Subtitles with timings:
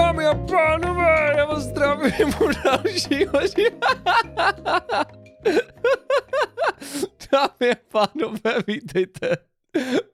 [0.00, 3.32] Dámy a pánové, já vás zdravím u dalšího
[7.32, 9.36] Dámy a pánové, vítejte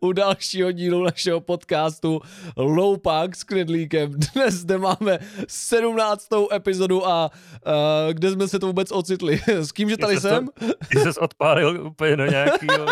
[0.01, 2.21] u dalšího dílu našeho podcastu
[2.57, 4.13] Loupak s Knedlíkem.
[4.35, 5.19] Dnes zde máme
[5.49, 6.29] 17.
[6.53, 9.41] epizodu a uh, kde jsme se to vůbec ocitli?
[9.49, 10.47] S kým, že tady jsem?
[10.47, 12.87] To, ty jsi odpálil úplně do nějakého...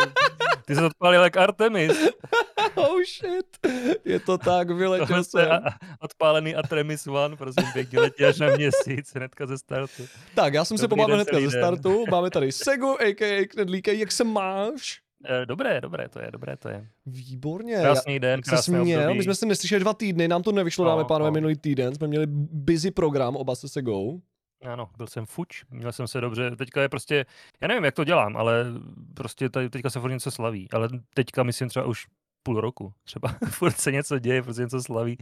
[0.67, 1.99] Ty jsi odpálil jak Artemis.
[2.75, 5.49] oh shit, je to tak, vyletěl jsem.
[6.00, 10.03] odpálený Artemis One, prosím pěkně, letí až na měsíc, hnedka ze startu.
[10.35, 12.04] Tak, já jsem se Dobrý pobavil den, hnedka ze startu.
[12.11, 13.46] Máme tady Segu, a.k.a.
[13.46, 13.95] Knedlíke.
[13.95, 15.00] Jak se máš?
[15.29, 16.87] Eh, Dobré, dobré to je, dobré to je.
[17.07, 17.76] Výborně.
[17.81, 19.01] Krásný den, Jak se krásné směl?
[19.01, 19.18] období.
[19.18, 21.35] My jsme se neslyšeli dva týdny, nám to nevyšlo, No, dáme pánové, no.
[21.35, 21.95] minulý týden.
[21.95, 24.21] Jsme měli busy program, oba se Segou.
[24.73, 27.27] Ano, byl jsem fuč, měl jsem se dobře, teďka je prostě,
[27.63, 28.64] já nevím, jak to dělám, ale
[29.14, 32.06] prostě tady, teďka se furt něco slaví, ale teďka myslím třeba už
[32.42, 35.19] půl roku, třeba furt se něco děje, furt se něco slaví,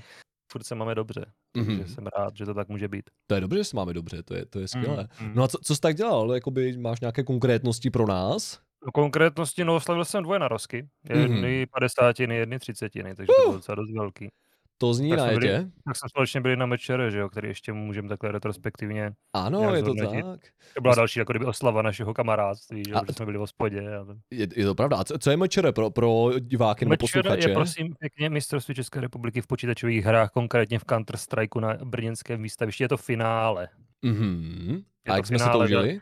[0.52, 1.88] furt se máme dobře, takže Mhm.
[1.88, 3.10] jsem rád, že to tak může být.
[3.26, 5.08] To je dobře, že se máme dobře, to je, to je skvělé.
[5.20, 5.34] Mm, mm.
[5.34, 6.34] No a co, co jsi tak dělal?
[6.34, 8.60] Jakoby máš nějaké konkrétnosti pro nás?
[8.88, 10.88] V konkrétnosti, no, slavil jsem dvoje narozky.
[11.10, 11.20] Mhm.
[11.20, 14.28] Jedny padesátiny, jedny třicetiny, takže to bylo docela dost velký.
[14.78, 15.70] To zní Tak na jsme byli-.
[15.84, 19.12] Tak jsme společně byli na Mečere, že jo, který ještě můžeme takhle retrospektivně.
[19.32, 20.22] Ano, je to zhodnotit.
[20.22, 20.40] tak.
[20.74, 23.96] To byla další jako kdyby oslava našeho kamarádství, že, A- že jsme byli v hospodě.
[23.96, 24.06] A.
[24.30, 24.96] Je, je to pravda.
[24.96, 27.48] A co, co je mečere pro, pro diváky nebo posluchače?
[27.48, 32.42] je prosím pěkně mistrovství České republiky v počítačových hrách, konkrétně v Counter Strikeu na brněnském
[32.42, 32.84] výstavišti.
[32.84, 33.68] Je to finále.
[34.02, 34.82] Mhm.
[35.06, 36.00] Je A to jak jsme se to užili?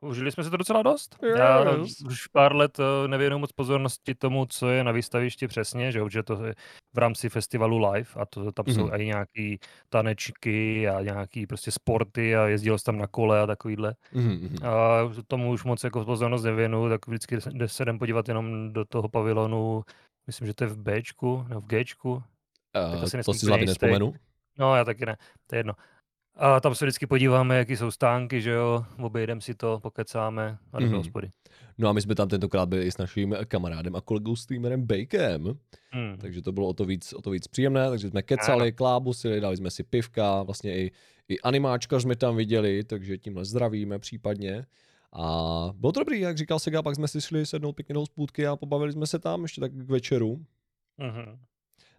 [0.00, 1.16] Užili jsme se to docela dost.
[1.38, 1.64] Já
[2.06, 6.08] už pár let eh, nevěnuju moc pozornosti tomu, co je na výstavišti přesně, že, jo,
[6.08, 6.54] že to je
[6.94, 9.00] v rámci festivalu live a to, tam jsou Mhm.
[9.00, 9.58] i nějaký
[9.88, 13.94] tanečky a nějaký prostě sporty a jezdilo se tam na kole a takovýhle.
[14.12, 14.66] Mhm, mhm.
[14.66, 18.84] A tomu už moc jako pozornost nevěnu, tak vždycky se- se jdem podívat jenom do
[18.84, 19.82] toho pavilonu,
[20.26, 22.22] myslím, že to je v Bčku nebo v Gčku.
[22.76, 23.66] Eh, to si si úplně jistý.
[23.66, 24.14] nespomenu.
[24.58, 25.72] No já taky ne, to je jedno.
[26.38, 30.78] A tam se vždycky podíváme, jaký jsou stánky, že jo, obejdem si to, pokecáme a
[30.78, 30.92] jdeme Mhm.
[30.92, 31.28] do hospody.
[31.78, 35.58] No a my jsme tam tentokrát byli i s naším kamarádem a kolegou streamerem Bakem.
[35.90, 36.16] Hmm.
[36.18, 39.56] Takže to bylo o to víc, o to víc příjemné, takže jsme kecali, klábusili, dali
[39.56, 40.92] jsme si pivka, vlastně i,
[41.28, 44.66] i animáčka jsme tam viděli, takže tímhle zdravíme případně.
[45.12, 45.26] A
[45.74, 48.56] bylo to dobrý, jak říkal Sega, pak jsme si šli sednout pěkně do hospůdky a
[48.56, 50.44] pobavili jsme se tam ještě tak k večeru.
[50.98, 51.38] Mhm.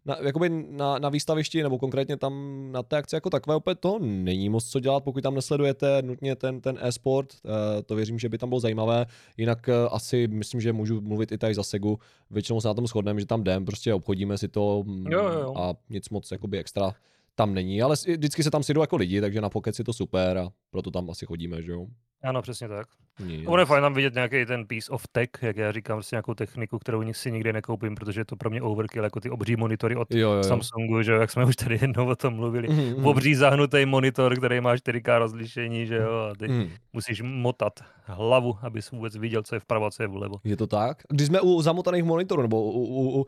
[0.07, 2.33] Na, jakoby na, na výstavišti, nebo konkrétně tam
[2.71, 6.35] na té akci jako takové opět to není moc co dělat, pokud tam nesledujete nutně
[6.35, 9.05] ten, ten e-sport, eh, to věřím, že by tam bylo zajímavé,
[9.37, 11.99] jinak eh, asi myslím, že můžu mluvit i tady za Segu,
[12.31, 15.53] většinou se na tom shodneme, že tam jdem, prostě obchodíme si to mm, Jo, jo,
[15.57, 16.91] a nic moc jakoby extra
[17.35, 19.93] tam není, ale si- vždycky se tam sjedou jako lidi, takže na pokec je to
[19.93, 21.85] super a proto tam asi chodíme, že jo.
[22.23, 22.87] Ano, přesně tak.
[23.25, 23.47] Nic.
[23.47, 26.33] Ono je fajn tam vidět nějaký ten piece of tech, jak já říkám, prostě nějakou
[26.33, 29.95] techniku, kterou si nikdy nekoupím, protože je to pro mě overkill, jako ty obří monitory
[29.95, 30.43] od Jo, jo.
[30.43, 32.67] Samsungu, že jo, jak jsme už tady jednou o tom mluvili.
[32.67, 33.05] Mhm, mhm.
[33.07, 36.69] Obří zahnutý monitor, který má 4K rozlišení, že jo, a ty Mhm.
[36.93, 40.35] musíš motat hlavu, abys vůbec viděl, co je vpravo a co je vlevo.
[40.43, 41.03] Je to tak?
[41.09, 43.25] Když jsme u zamotaných monitorů, nebo u, u, u uh,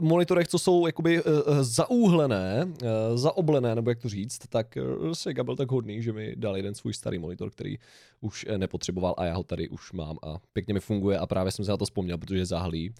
[0.00, 5.44] monitorech, co jsou jakoby uh, zaúhlené, uh, zaoblené, nebo jak to říct, tak uh, Sega
[5.44, 7.76] byl tak hodný, že mi dal jeden svůj starý monitor, který
[8.20, 11.64] už nepotřeboval a já ho tady už mám a pěkně mi funguje a právě jsem
[11.64, 12.94] se na to vzpomněl, protože je zahlý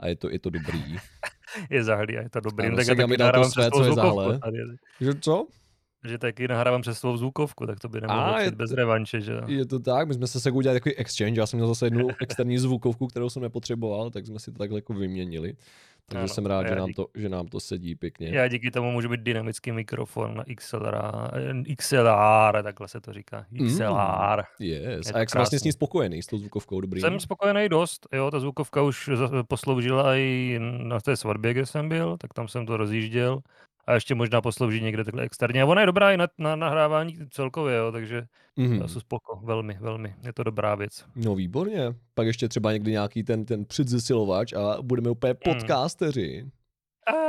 [0.00, 0.96] a je to, je to dobrý.
[1.70, 2.66] Je zahlý a je to dobrý.
[2.66, 4.58] Ano, tak já taky nahrávám své, přes co je tady,
[5.00, 5.46] že co?
[6.04, 9.20] Že taky nahrávám přes svou zvukovku, tak to by A, nemohlo je přijít bez revanše,
[9.20, 9.32] že.
[9.46, 12.08] Je to tak, my jsme se Segu udělali takový exchange, já jsem měl zase jednu
[12.20, 15.56] externí zvukovku, kterou jsem nepotřeboval, tak jsme si to takhle jako vyměnili.
[16.06, 16.96] Takže Ano, jsem rád, že nám, díky.
[16.96, 18.28] to, že nám to sedí pěkně.
[18.28, 20.94] Já díky tomu můžu být dynamický mikrofon na XLR,
[21.68, 23.46] eh, XLR, takhle se to říká.
[23.66, 24.42] XLR.
[24.60, 25.06] Yes.
[25.06, 27.00] Je A jak jsi vlastně s ní spokojený, s tou zvukovkou dobrý?
[27.00, 29.10] Jsem spokojený dost, jo, ta zvukovka už
[29.48, 33.40] posloužila i na té svatbě, kde jsem byl, tak tam jsem to rozjížděl.
[33.90, 35.62] A ještě možná poslouží někde takhle externě.
[35.62, 38.74] A ona je dobrá i na, na nahrávání celkově, jo, takže Mhm.
[38.80, 40.14] já jsem spoko, velmi, velmi.
[40.26, 41.04] Je to dobrá věc.
[41.16, 41.94] No výborně.
[42.14, 45.54] Pak ještě třeba někdy nějaký ten, ten předzesilovač a budeme úplně Hmm.
[45.54, 46.50] podcasteři.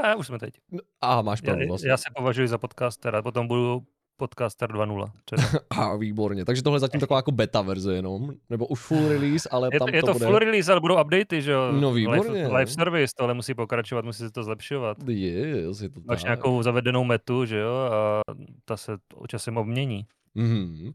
[0.04, 0.54] A už jsme teď.
[0.72, 1.90] No, Aha, máš Já, pravdu vlastně.
[1.90, 3.84] já se považuji za podcastera, potom budu
[4.22, 5.12] podcaster 2.0.
[5.26, 5.60] třeba.
[5.70, 6.46] Aha, výborně.
[6.46, 9.80] Takže tohle je zatím taková jako beta verze jenom, nebo už full release, ale Je
[9.80, 10.26] tam to, je to bude...
[10.26, 11.72] full release, ale budou updaty, že jo?
[11.72, 12.32] No, výborně.
[12.48, 14.98] Live, live service, tohle musí pokračovat, musí se to zlepšovat.
[15.08, 16.24] Yes, je to Máš tak.
[16.28, 17.74] nějakou zavedenou metu, že jo?
[17.76, 18.22] A
[18.66, 18.92] ta se
[19.28, 20.06] časem obmění.
[20.36, 20.92] Mhm.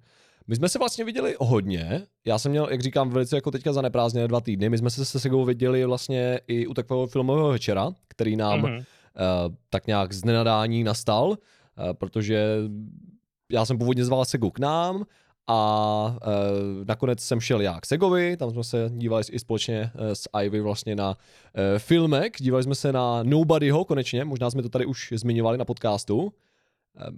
[0.49, 2.03] My jsme se vlastně viděli hodně.
[2.25, 4.69] Já jsem měl, jak říkám, velice jako teďka zaneprázdněné dva týdny.
[4.69, 8.75] My jsme se se Segou viděli vlastně i u takového filmového večera, který nám Mhm.
[8.77, 8.83] uh,
[9.71, 11.37] tak nějak z nenadání nastal, uh,
[11.93, 12.59] protože
[13.53, 15.05] já jsem původně zval Segu k nám
[15.47, 20.07] a uh, nakonec jsem šel já k Segovi, tam jsme se dívali i společně uh,
[20.13, 21.15] s Ivy vlastně na uh,
[21.79, 26.33] filmek, dívali jsme se na Nobodyho konečně, možná jsme to tady už zmiňovali na podcastu.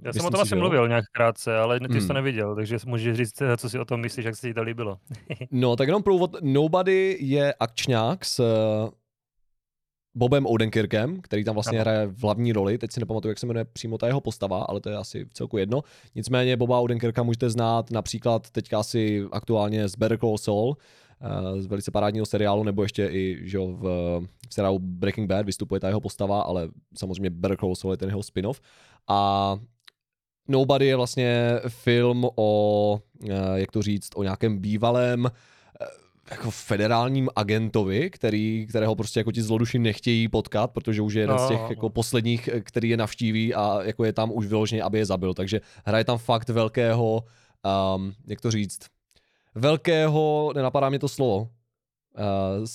[0.04, 2.00] Já jsem o tom asi mluvil nějak krátce, ale ty hmm.
[2.00, 2.14] jsi to hmm.
[2.14, 4.98] neviděl, takže můžeš říct, co si o tom myslíš, jak se ti to líbilo.
[5.50, 8.40] no, tak jenom pro úvod, Nobody je akčňák s
[10.14, 12.78] Bobem Odenkirkem, který tam vlastně hraje v hlavní roli.
[12.78, 15.34] Teď si nepamatuju, jak se jmenuje přímo ta jeho postava, ale to je asi v
[15.34, 15.82] celku jedno.
[16.14, 20.76] Nicméně Boba Odenkirka můžete znát například teďka asi aktuálně z Better Call Saul,
[21.20, 23.82] eh, z velice parádního seriálu, nebo ještě i že v,
[24.48, 26.68] v seriálu Breaking Bad vystupuje ta jeho postava, ale
[26.98, 28.60] samozřejmě Better Call Saul je ten jeho spin-off.
[29.08, 29.56] A
[30.50, 33.00] Nobody je vlastně film o,
[33.30, 35.28] eh, jak to říct, o nějakém bývalém
[36.30, 41.36] jako federálním agentovi, který, kterého prostě jako ti zloduši nechtějí potkat, protože už je jeden
[41.36, 41.66] no, z těch no.
[41.70, 45.34] jako posledních, který je navštíví a jako je tam už vyloženě, aby je zabil.
[45.34, 47.24] Takže hraje tam fakt velkého,
[47.96, 48.78] um, jak to říct,
[49.54, 51.48] velkého, nenapadá mě to slovo,
[52.18, 52.66] Uh,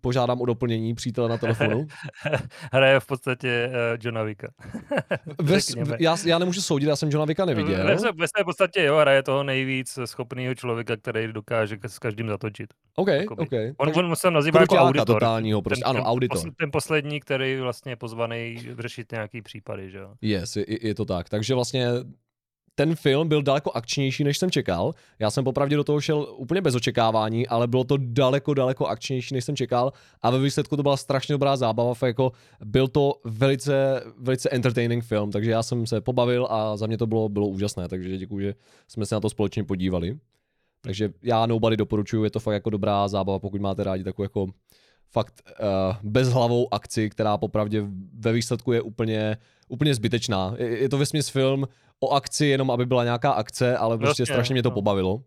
[0.00, 1.86] požádám o doplnění přítele na telefonu.
[2.72, 4.48] Hraje v podstatě uh, Johna Vicka.
[5.42, 7.86] Ves, já, já nemůžu soudit, já jsem Johna Vicka neviděl.
[7.86, 12.74] Ve, ve své podstatě jo, hraje toho nejvíc schopného člověka, který dokáže s každým zatočit.
[12.96, 13.52] OK, OK.
[13.76, 15.06] On, on se nazývá jako auditor.
[15.06, 16.42] totálního, prostě, ten, ano, auditor.
[16.42, 20.14] Ten, ten poslední, který vlastně je pozvaný řešit nějaký případy, že jo.
[20.22, 21.28] Yes, je, je to tak.
[21.28, 21.88] Takže vlastně
[22.78, 24.94] ten film byl daleko akčnější, než jsem čekal.
[25.18, 29.34] Já jsem popravdě do toho šel úplně bez očekávání, ale bylo to daleko, daleko akčnější,
[29.34, 29.92] než jsem čekal
[30.22, 32.32] a ve výsledku to byla strašně dobrá zábava, jako
[32.64, 37.06] byl to velice, velice entertaining film, takže já jsem se pobavil a za mě to
[37.06, 38.54] bylo, bylo úžasné, takže děkuji, že
[38.88, 40.18] jsme se na to společně podívali.
[40.80, 44.46] Takže já Nobody doporučuji, je to fakt jako dobrá zábava, pokud máte rádi takovou jako
[45.12, 47.84] fakt uh, bezhlavou akci, která popravdě
[48.18, 49.36] ve výsledku je úplně,
[49.68, 50.54] úplně zbytečná.
[50.56, 51.68] Je, je to vesměs film
[52.00, 54.74] o akci, jenom aby byla nějaká akce, ale prostě Jasně, strašně mě to no.
[54.74, 55.22] pobavilo.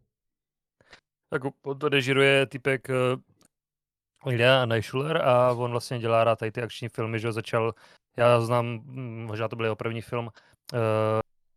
[1.30, 1.42] Tak
[1.78, 7.20] to režiruje typek uh, Ilya Neischuler a on vlastně dělá rád tady ty akční filmy,
[7.20, 7.74] že začal,
[8.18, 10.80] já znám, hm, možná to byl jeho první film, uh,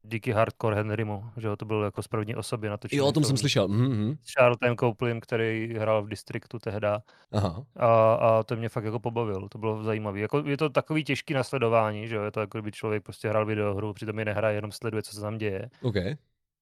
[0.03, 2.99] díky Hardcore Henrymu, že jo, to byl jako z první osoby natočený.
[2.99, 3.69] Jo, o tom jsem slyšel.
[3.69, 4.17] Mm-hmm.
[4.23, 7.03] S Charlotem Coplem, který hrál v Districtu tehda.
[7.33, 7.65] Aha.
[7.77, 10.21] A, a to mě fakt jako pobavil, to bylo zajímavé.
[10.21, 13.47] Jako, je to takový těžký nasledování, že jo, je to jako kdyby člověk prostě hrál
[13.47, 15.71] videohru, přitom je nehraje, jenom sleduje, co se tam děje.
[15.83, 16.17] Okay.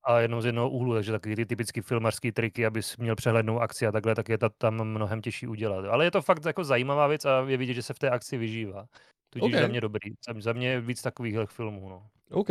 [0.05, 3.87] A jenom z jednoho úhlu, takže takový ty typický filmarský triky, abys měl přehlednou akci
[3.87, 5.85] a takhle, tak je to tam mnohem těžší udělat.
[5.85, 8.39] Ale je to fakt jako zajímavá věc a je vidět, že se v té akci
[8.39, 8.87] vyžívá.
[9.31, 9.63] Tudíž okay.
[9.63, 10.11] za mě dobrý.
[10.29, 11.89] Za, za mě víc takových filmů.
[11.89, 12.07] No.
[12.31, 12.49] OK.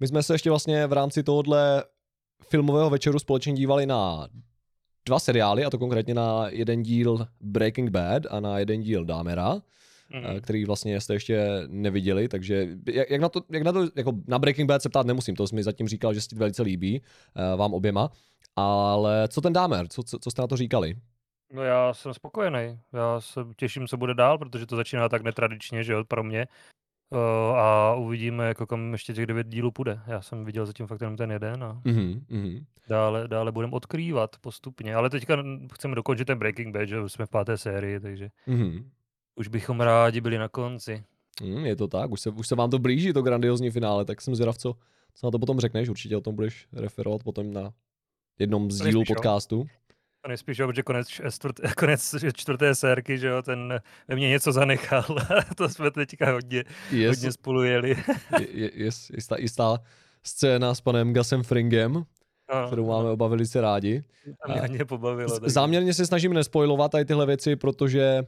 [0.00, 1.84] My jsme se ještě vlastně v rámci tohohle
[2.48, 4.28] filmového večeru společně dívali na
[5.06, 9.54] dva seriály, a to konkrétně na jeden díl Breaking Bad a na jeden díl Dámera,
[9.54, 10.40] mm.
[10.40, 14.38] který vlastně jste ještě neviděli, takže jak, jak, na to, jak na to, jako na
[14.38, 17.02] Breaking Bad se ptát nemusím, to jsi mi zatím říkal, že se ti velice líbí,
[17.36, 18.10] eh, vám oběma,
[18.56, 20.96] ale co ten Dámer, co, co, co jste na to říkali?
[21.52, 22.78] No já jsem spokojený.
[22.92, 26.46] Já se těším, co bude dál, protože to začíná tak netradičně, že jo, pro mě.
[27.10, 30.00] Uh, a uvidíme, jako kam ještě těch devět dílů půjde.
[30.06, 32.64] Já jsem viděl zatím fakt jenom ten jeden a mm-hmm.
[32.88, 34.94] dále, dále budeme odkrývat postupně.
[34.94, 35.44] Ale teďka
[35.74, 38.84] chceme dokončit ten Breaking Bad, že jsme v páté sérii, takže mm-hmm.
[39.34, 41.04] už bychom rádi byli na konci.
[41.42, 44.20] Mm, je to tak, už se, už se vám to blíží, to grandiozní finále, tak
[44.20, 44.74] jsem zvědav, co,
[45.14, 47.72] co na to potom řekneš, určitě o tom budeš referovat potom na
[48.38, 49.66] jednom z dílů podcastu.
[50.22, 55.04] To nejspíš, protože konec, čtvrt, konec čtvrté sérky, že jo, ten ve mně něco zanechal.
[55.56, 57.16] to jsme teďka hodně, yes.
[57.16, 57.88] hodně spolu jeli.
[58.38, 59.78] je, je, jistá, jistá
[60.22, 61.92] scéna s panem Gasem Fringem,
[62.54, 63.12] no, kterou máme no.
[63.12, 64.04] oba velice rádi.
[64.46, 65.40] To mě ani pobavilo.
[65.40, 65.50] Tak...
[65.50, 68.22] Záměrně se snažím nespoilovat tady tyhle věci, protože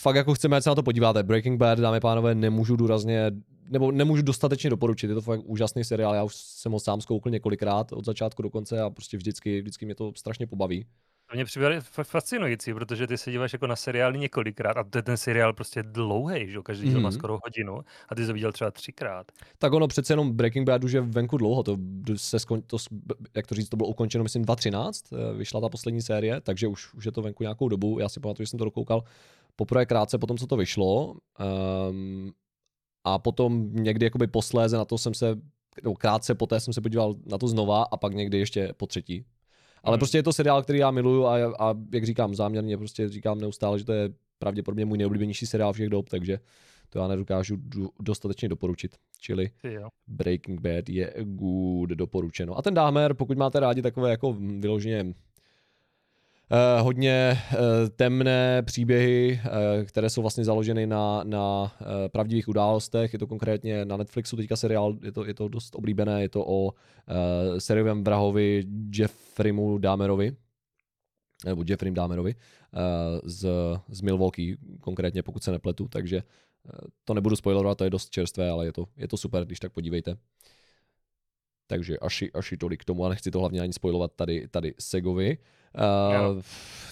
[0.00, 1.22] fakt jako chceme, ať se na to podíváte.
[1.22, 3.30] Breaking Bad, dámy a pánové, nemůžu důrazně,
[3.68, 5.08] nebo nemůžu dostatečně doporučit.
[5.08, 8.50] Je to fakt úžasný seriál, já už jsem ho sám zkoukl několikrát od začátku do
[8.50, 10.86] konce a prostě vždycky, vždycky mě to strašně pobaví.
[11.30, 15.02] To mě přijde fascinující, protože ty se díváš jako na seriály několikrát a to je
[15.02, 17.02] ten seriál prostě dlouhý, že každý díl mm-hmm.
[17.02, 17.18] má mhm.
[17.18, 19.32] skoro hodinu a ty jsi to viděl třeba třikrát.
[19.58, 21.76] Tak ono přece jenom Breaking Bad už je venku dlouho, to
[22.16, 22.76] se skon, to,
[23.34, 26.94] jak to říct, to bylo ukončeno myslím 2013, eh, vyšla ta poslední série, takže už,
[26.94, 29.02] už je to venku nějakou dobu, já si pamatuju, že jsem to dokoukal
[29.58, 31.14] poprvé krátce potom, co to vyšlo.
[31.90, 32.32] Um,
[33.04, 35.36] a potom někdy jakoby posléze na to jsem se,
[35.84, 39.24] no krátce poté jsem se podíval na to znova a pak někdy ještě po třetí.
[39.82, 39.98] Ale hmm.
[39.98, 43.78] prostě je to seriál, který já miluju a, a jak říkám záměrně, prostě říkám neustále,
[43.78, 46.38] že to je pravděpodobně můj nejoblíbenější seriál všech dob, takže
[46.88, 47.56] to já nedokážu
[48.00, 48.96] dostatečně doporučit.
[49.20, 49.50] Čili
[50.06, 52.58] Breaking Bad je good doporučeno.
[52.58, 55.14] A ten Dámer, pokud máte rádi takové jako vyloženě
[56.52, 57.58] Uh, hodně uh,
[57.96, 61.72] temné příběhy, uh, které jsou vlastně založeny na, na
[62.12, 63.12] pravdivých událostech.
[63.12, 66.44] Je to konkrétně na Netflixu teďka seriál, je to, je to dost oblíbené, je to
[66.46, 66.72] o
[67.58, 68.64] seriovém vrahovi
[68.94, 70.36] Jeffreymu Dahmerovi,
[71.44, 72.34] nebo Jeffrey Dahmerovi
[73.24, 73.48] z,
[73.88, 76.22] z Milwaukee, konkrétně pokud se nepletu, takže
[77.04, 79.72] to nebudu spoilerovat, to je dost čerstvé, ale je to, je to super, když tak
[79.72, 80.16] podívejte.
[81.70, 85.38] Takže až, až tolik k tomu a nechci to hlavně ani spojovat tady, tady Segovi.
[85.74, 86.42] Uh,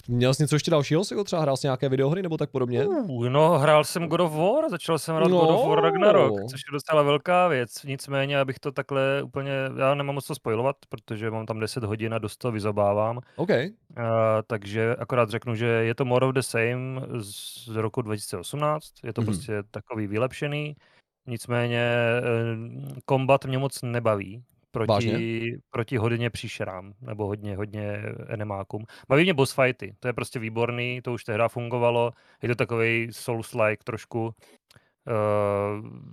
[0.07, 1.03] měl jsi něco ještě dalšího?
[1.03, 2.85] Sego třeba hrál jsi nějaké videohry nebo tak podobně?
[2.85, 5.39] Uh, no, hrál jsem God of War, začal jsem hrát no.
[5.39, 7.83] God of War Ragnarok, což je docela velká věc.
[7.83, 12.13] Nicméně, abych to takhle úplně, já nemám moc co spojovat, protože mám tam 10 hodin
[12.13, 13.19] a dost to vyzobávám.
[13.35, 13.49] OK.
[13.49, 13.55] Uh,
[14.47, 19.21] takže akorát řeknu, že je to more of the same z roku 2018, je to
[19.21, 19.25] mm-hmm.
[19.25, 20.75] prostě takový vylepšený.
[21.29, 21.91] Nicméně
[23.05, 24.43] kombat mě moc nebaví,
[24.85, 28.85] proti, proti hodně příšerám, nebo hodně, hodně enemákům.
[29.09, 33.07] Baví mě boss fighty, to je prostě výborný, to už tehdy fungovalo, je to takový
[33.11, 34.31] Souls-like trošku uh,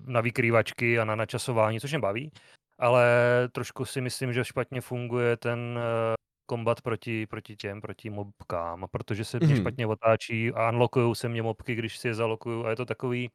[0.06, 2.32] na vykrývačky a na načasování, což mě baví,
[2.78, 3.04] ale
[3.52, 6.14] trošku si myslím, že špatně funguje ten uh,
[6.46, 9.60] kombat proti, proti těm, proti mobkám, protože se mm-hmm.
[9.60, 13.30] špatně otáčí a unlockují se mě mobky, když si je zalokuju a je to takový,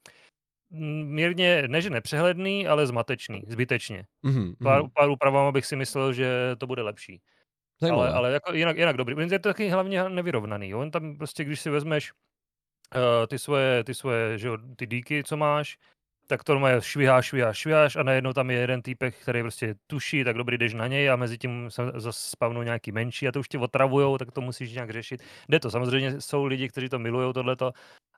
[0.72, 4.06] mírně, ne že nepřehledný, ale zmatečný, zbytečně.
[4.26, 4.56] Mm-hmm.
[4.64, 7.22] Pár, pár úpravám bych si myslel, že to bude lepší.
[7.82, 8.08] Zajímavé.
[8.08, 9.16] Ale, ale jako jinak, jinak dobrý.
[9.32, 10.70] Je to taky hlavně nevyrovnaný.
[10.70, 10.80] Jo?
[10.80, 12.12] On tam prostě, když si vezmeš
[12.96, 15.78] uh, ty svoje, ty svoje, že jo, ty díky, co máš,
[16.30, 20.24] tak to má šviháš, šviháš, šviháš a najednou tam je jeden týpek, který prostě tuší,
[20.24, 23.40] tak dobrý, jdeš na něj a mezi tím se zase spavnou nějaký menší a to
[23.40, 25.24] už tě otravujou, tak to musíš nějak řešit.
[25.50, 27.72] Jde to, samozřejmě jsou lidi, kteří to milují tohleto,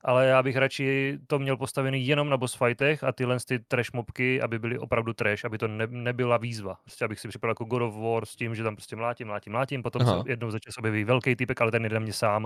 [0.03, 3.94] ale já bych radši to měl postavený jenom na boss fightech a tyhle ty trash
[3.94, 6.75] mobky, aby byly opravdu trash, aby to ne, nebyla výzva.
[6.84, 9.53] Prostě abych si připadal jako God of War s tím, že tam prostě mlátím, mlátím,
[9.53, 10.24] mlátím, potom Aha.
[10.24, 12.46] se jednou za čas objeví velký typek, ale ten jde na mě sám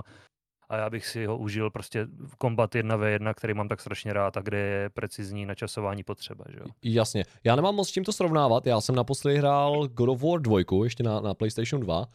[0.68, 4.36] a já bych si ho užil prostě v kombat 1v1, který mám tak strašně rád
[4.36, 6.44] a kde je precizní načasování potřeba.
[6.48, 6.66] Že jo?
[6.82, 7.24] Jasně.
[7.44, 8.66] Já nemám moc s čím to srovnávat.
[8.66, 12.06] Já jsem naposledy hrál God of War 2, ještě na, na PlayStation 2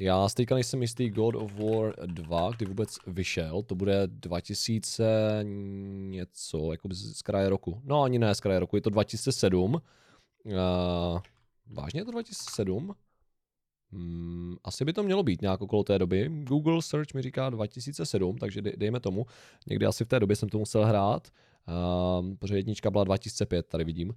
[0.00, 5.40] já teďka nejsem jistý God of War 2, kdy vůbec vyšel, to bude 2000
[6.08, 7.80] něco, jako z kraje roku.
[7.84, 9.74] No ani ne z kraje roku, je to 2007.
[9.74, 9.80] Uh,
[11.66, 12.94] vážně je to 2007?
[13.92, 16.30] Hmm, asi by to mělo být nějak okolo té doby.
[16.42, 19.26] Google search mi říká 2007, takže dejme tomu.
[19.66, 21.28] Někdy asi v té době jsem to musel hrát,
[21.68, 24.14] uh, protože jednička byla 2005, tady vidím.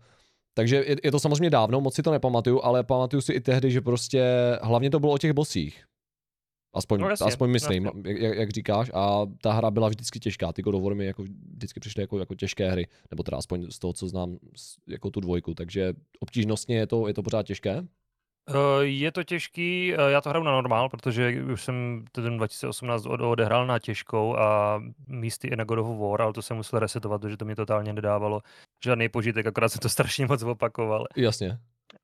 [0.53, 3.71] Takže je, je to samozřejmě dávno, moc si to nepamatuju, ale pamatuju si i tehdy,
[3.71, 4.23] že prostě
[4.61, 5.85] hlavně to bylo o těch bosích.
[6.73, 8.01] Aspoň, no jasně, aspoň myslím, jasně.
[8.05, 8.91] jak, jak, říkáš.
[8.93, 10.53] A ta hra byla vždycky těžká.
[10.53, 12.87] Ty God of War mi jako vždycky přišly jako, jako těžké hry.
[13.11, 14.37] Nebo teda aspoň z toho, co znám,
[14.87, 15.53] jako tu dvojku.
[15.53, 17.87] Takže obtížnostně je to, je to pořád těžké?
[18.49, 23.05] Eh, je to těžký, eh, já to hraju na normál, protože už jsem ten 2018
[23.05, 27.21] odehrál na těžkou a místy i na God of War, ale to jsem musel resetovat,
[27.21, 28.41] protože to mi totálně nedávalo
[28.83, 31.05] žádný požitek, akorát jsem to strašně moc opakoval.
[31.15, 31.57] Jasně.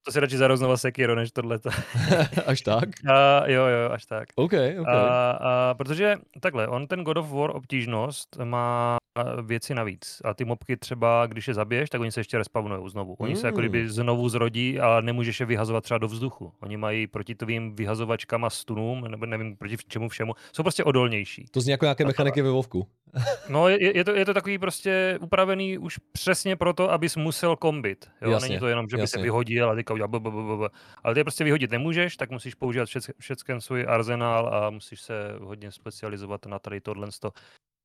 [0.06, 1.70] To si radši znova Sekiro, než tohleto.
[2.46, 2.90] až tak?
[3.12, 4.30] A, jo, jo, až tak.
[4.36, 4.88] OK, OK.
[4.88, 8.98] A, a, protože takhle, on ten God of War obtížnost má
[9.42, 10.22] věci navíc.
[10.26, 13.16] A ty mobky třeba, když je zabiješ, tak oni se ještě respawnují znovu.
[13.20, 13.40] Oni mm.
[13.40, 13.90] se jako kdyby hmm.
[13.90, 16.54] znovu zrodí, ale nemůžeš je vyhazovat třeba do vzduchu.
[16.62, 21.46] Oni mají proti tvým vyhazovačkám a stunům, nebo nevím proti čemu všemu, jsou prostě odolnější.
[21.52, 22.88] To zní jako nějaké mechaniky ve Vovku.
[23.50, 28.10] no, je, je, to, je to takový prostě upravený už přesně proto, abys musel kombit.
[28.22, 28.32] Jo?
[28.32, 29.20] Jasně, Není to jenom, že by jasně.
[29.20, 30.70] se vyhodil a teďka udělal
[31.04, 35.72] Ale ty prostě vyhodit nemůžeš, tak musíš používat všechny svůj arzenál a musíš se hodně
[35.72, 37.08] specializovat na tady tohle.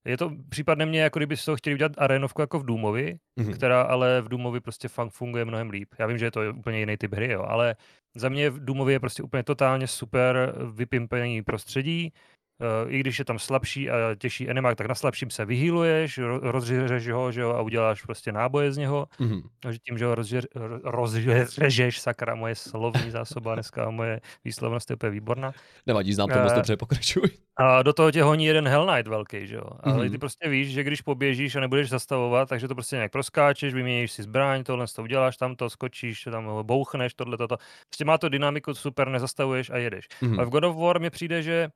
[0.05, 3.55] Je to případně mě, jako kdyby to chtěli udělat arénovku jako v Doomovi, mm-hmm.
[3.55, 5.89] která ale v Doomovi prostě funguje mnohem líp.
[5.99, 7.77] Já vím, že je to úplně jiný typ hry, jo, ale
[8.15, 12.13] za mě v Doomovi je prostě úplně totálně super vypimpený prostředí,
[12.88, 17.33] i když je tam slabší a těžší enemák, tak na slabším se vyhýluješ, rozřežeš ho
[17.33, 19.07] že jo, a uděláš prostě náboje z něho.
[19.21, 19.42] Mm-hmm.
[19.71, 20.14] Že tím, že ho
[20.85, 25.52] rozřežeš, sakra, moje slovní zásoba dneska moje výslovnost je úplně výborná.
[25.87, 27.23] Nevadí, znám to moc dobře, pokračuj.
[27.57, 29.64] A do toho tě honí jeden Hell Knight velký, že jo.
[29.81, 30.11] Ale mm-hmm.
[30.11, 34.12] ty prostě víš, že když poběžíš a nebudeš zastavovat, takže to prostě nějak proskáčeš, vyměníš
[34.12, 37.57] si zbraň, tohle to uděláš, tam to skočíš, tam ho bouchneš, tohle toto.
[37.88, 40.09] Prostě má to dynamiku super, nezastavuješ a jedeš.
[40.23, 40.40] Mm-hmm.
[40.40, 41.69] A v God of War mi přijde, že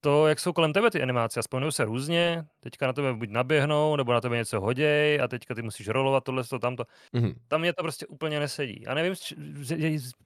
[0.00, 3.96] to, jak jsou kolem tebe ty animáce, a se různě, teďka na tebe buď naběhnou,
[3.96, 6.84] nebo na tebe něco hoděj a teďka ty musíš rolovat tohle, to, tamto.
[7.14, 7.34] Mm-hmm.
[7.48, 8.86] Tam mě to prostě úplně nesedí.
[8.86, 9.14] A nevím,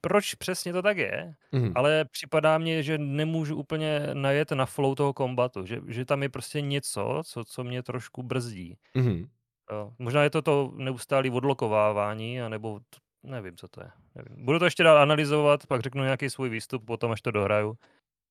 [0.01, 1.73] proč přesně to tak je, mm-hmm.
[1.75, 6.29] ale připadá mně, že nemůžu úplně najet na flow toho kombatu, že, že tam je
[6.29, 8.79] prostě něco, co, co mě trošku brzdí.
[8.97, 9.29] Mm-hmm.
[9.73, 9.91] Jo.
[9.99, 12.81] Možná je to to neustálé odlokovávání, anebo
[13.23, 13.91] nevím, co to je.
[14.15, 14.45] Nevím.
[14.45, 17.77] Budu to ještě dál analyzovat, pak řeknu nějaký svůj výstup, potom až to dohraju.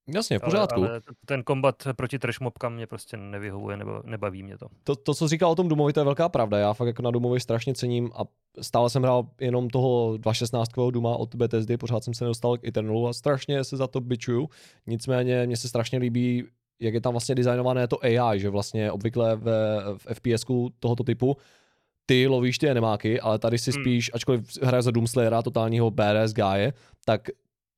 [0.07, 0.79] Jasně, v pořádku.
[0.79, 4.67] Ale, ale ten kombat proti trashmobkám mě prostě nevyhovuje, nebo nebaví mě to.
[4.83, 4.95] to.
[4.95, 6.57] To, co říkal o tom Dumovi, to je velká pravda.
[6.57, 8.21] Já fakt jako na Dumovi strašně cením a
[8.61, 13.07] stále jsem hrál jenom toho 2.16 Duma od Bethesdy, pořád jsem se nedostal k Eternalu
[13.07, 14.49] a strašně se za to bičuju.
[14.87, 16.43] Nicméně mně se strašně líbí,
[16.79, 19.43] jak je tam vlastně designované to AI, že vlastně obvykle v,
[19.97, 20.45] v FPS
[20.79, 21.37] tohoto typu
[22.05, 23.83] ty lovíš ty enemáky, ale tady si Hmm.
[23.83, 26.73] spíš, ačkoliv hraje za Doomslayera, totálního badass guye,
[27.05, 27.21] tak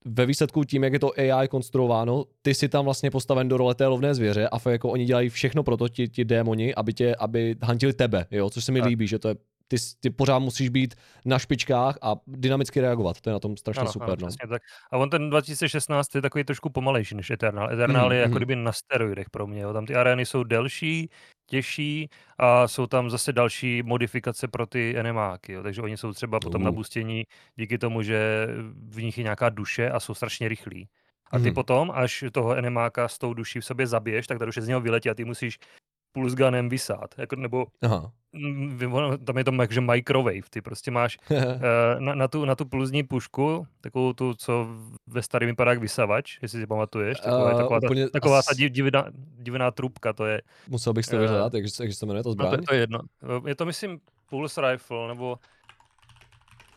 [0.06, 3.76] ve výsledku tím, jak je to AI konstruováno, ty si tam vlastně postaven do role
[3.76, 6.94] té lovné zvěře a fakt jako oni dělají všechno pro to, ti, ti démoni, aby
[6.94, 8.90] tě, aby hantili tebe, jo, což se mi Tak.
[8.90, 9.36] líbí, že to je
[9.68, 10.96] ty, ty pořád musíš být
[11.26, 13.22] na špičkách a dynamicky reagovat.
[13.22, 14.10] To je na tom strašně Ano, super.
[14.10, 14.28] ano, no.
[14.28, 14.62] přesně tak.
[14.92, 17.74] A on ten 2016 je takový trošku pomalejší než Eternal.
[17.74, 18.38] Eternal Mhm, je jako mhm.
[18.38, 19.62] kdyby na steroidech pro mě.
[19.62, 19.74] Jo.
[19.74, 21.10] Tam ty arény jsou delší,
[21.46, 25.54] těžší a jsou tam zase další modifikace pro ty enemáky.
[25.54, 25.64] Jo.
[25.64, 26.66] Takže oni jsou třeba potom Uh.
[26.66, 27.24] nabustění
[27.56, 28.48] díky tomu, že
[28.90, 30.88] v nich je nějaká duše a jsou strašně rychlí.
[31.32, 31.54] A ty Mhm.
[31.54, 34.82] potom, až toho enemáka s tou duší v sobě zabiješ, tak ta duše z něho
[34.82, 35.60] vyletí a ty musíš
[36.19, 37.15] pulsgunem vysát.
[37.17, 38.12] Jako, nebo Aha.
[39.25, 40.50] tam je to jakože microwave.
[40.50, 44.67] Ty prostě máš Eh, na, na, tu, na tu pulzní pušku, takovou tu, co
[45.07, 48.51] ve starém vypadá jak vysavač, jestli si pamatuješ, taková, Eh, taková, ta, úplně taková ta
[48.51, 49.05] as- div- divná,
[49.39, 52.24] divná trubka, to je, Musel bych si to Eh, vyhledat, jak, jak se to jmenuje,
[52.24, 52.63] to no to, zbraň?
[52.65, 53.00] to je jedno.
[53.45, 55.38] Eh, Je to myslím Pulse Rifle, nebo...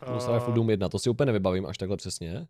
[0.05, 2.47] Pulse eh, Rifle Doom 1, to si úplně nevybavím až takhle přesně.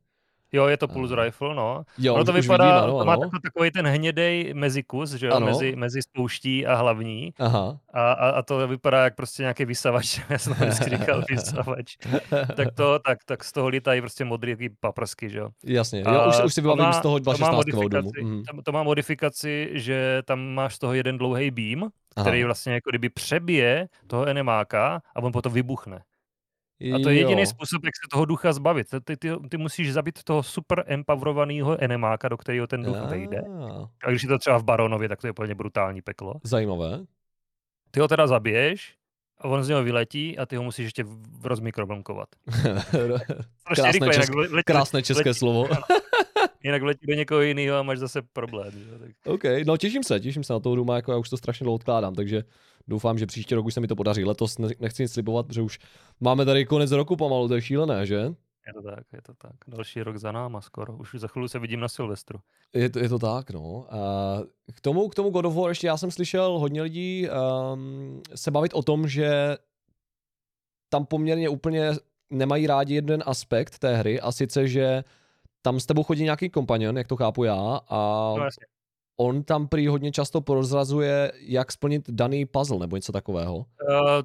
[0.52, 1.84] Jo, je to Pulse Rifle, no.
[1.98, 3.22] Jo, ono už, to už vypadá, vidím, ano, to má ano.
[3.22, 5.46] takový, takový ten hnědej mezikus, že jo, Ano.
[5.46, 7.34] mezi, mezi spouští a hlavní.
[7.40, 7.78] Aha.
[7.94, 11.98] A, a, a to vypadá jak prostě nějaký vysavač, já jsem to vždycky říkal vysavač.
[12.56, 15.50] Tak to, tak, tak z toho lítají prostě modrý jaký paprsky, že jo.
[15.66, 17.82] Jasně, A jo, už, už si to vybavím má- z toho to má 216 domu.
[17.82, 18.44] modifikaci, Mhm.
[18.56, 21.90] to, to má modifikaci, že tam máš z toho jeden dlouhý beam,
[22.22, 22.46] který Aha.
[22.48, 26.02] vlastně jako kdyby přebije toho enemáka a on potom vybuchne.
[26.96, 27.46] A to je jediný Jo.
[27.48, 28.88] způsob, jak se toho ducha zbavit.
[29.04, 33.42] Ty, ty, ty musíš zabít toho super empowerovaného enemáka, do kterého ten duch vejde.
[33.42, 36.34] Ah, A když je to třeba v Baronově, tak to je úplně brutální peklo.
[36.44, 37.00] Zajímavé.
[37.92, 38.96] Ty ho teda zabiješ,
[39.42, 41.06] a on z něho vyletí a ty ho musíš ještě.
[41.42, 41.72] Prostě
[43.76, 45.68] Krásné, rychle, jinak české, letí, krásné české letí- slovo.
[46.64, 48.72] jinak letí do někoho jiného a máš zase problém.
[48.72, 49.00] Že?
[49.00, 51.64] Tak, OK, no těším se, těším se na toho Duma, jako já už to strašně
[51.64, 52.44] dlouho odkládám, takže
[52.90, 54.26] doufám, že příští rok už se mi to podaří.
[54.26, 55.80] Letos ne- nechci nic slibovat, protože už
[56.20, 58.34] máme tady konec roku pomalu, to je šílené, že?
[58.68, 59.52] je to tak, je to tak.
[59.68, 60.98] Další rok za náma skoro.
[60.98, 62.40] Už za chvíli se vidím na Silvestru.
[62.74, 63.86] Je to, je to tak, no.
[63.90, 63.98] A
[64.74, 68.52] k tomu, k tomu God of War ještě já jsem slyšel hodně lidí um, se
[68.52, 69.58] bavit o tom, že
[70.90, 71.92] tam poměrně úplně
[72.30, 75.04] nemají rádi jeden aspekt té hry a sice, že
[75.62, 78.66] tam s tebou chodí nějaký kompanion, jak to chápu já, a No jasně.
[79.22, 83.58] On tam prý hodně často prozrazuje, jak splnit daný puzzle nebo něco takového.
[83.58, 83.66] Uh,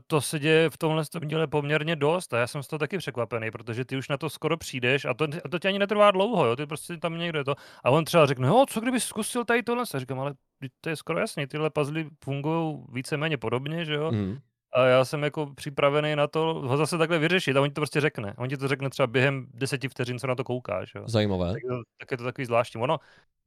[0.06, 2.98] to se děje v tomhle tom díle poměrně dost a já jsem z toho taky
[2.98, 6.10] překvapený, protože ty už na to skoro přijdeš a to, a to ti ani netrvá
[6.10, 6.56] dlouho, jo?
[6.56, 7.54] ty prostě tam někde je to.
[7.84, 9.84] A on třeba řekne, jo, co kdyby zkusil tady tohle?
[9.94, 10.34] A říkám, ale
[10.80, 14.12] to je skoro jasný, tyhle puzzle fungují víceméně podobně, že jo?
[14.12, 14.38] Mm.
[14.74, 17.80] A já jsem jako připravený na to ho zase takhle vyřešit a on ti to
[17.80, 18.34] prostě řekne.
[18.38, 20.94] On ti to řekne třeba během deseti vteřin, co na to koukáš.
[20.94, 21.02] Jo?
[21.06, 21.52] Zajímavé.
[21.52, 21.62] Tak,
[22.00, 22.80] tak je to takový zvláštní.
[22.80, 22.98] Ono,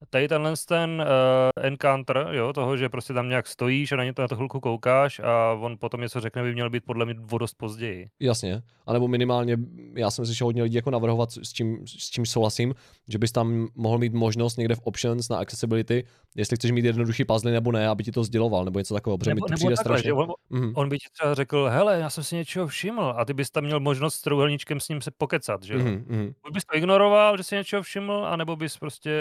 [0.09, 4.13] tady tenhle ten uh, encounter, jo, toho, že prostě tam nějak stojíš a na ně
[4.13, 7.15] to na to chvilku koukáš a on potom něco řekne, by měl být podle mě
[7.31, 8.07] o dost později.
[8.19, 9.57] Jasně, anebo minimálně,
[9.95, 12.75] já jsem slyšel hodně lidí jako navrhovat, s čím, s čím souhlasím,
[13.07, 16.03] že bys tam mohl mít možnost někde v options na accessibility,
[16.35, 19.31] jestli chceš mít jednodušší puzzle nebo ne, aby ti to sděloval, nebo něco takového, protože
[19.31, 20.13] mi Nebo, to nebo přijde takhle, strašně.
[20.13, 20.71] on, Mhm.
[20.75, 23.63] on by ti třeba řekl, hele, já jsem si něčeho všiml a ty bys tam
[23.63, 25.79] měl možnost s trouhelníčkem s ním se pokecat, že jo?
[25.79, 26.33] Mhm, mhm.
[26.43, 29.11] Buď bys to ignoroval, že si něčeho všiml, anebo bys prostě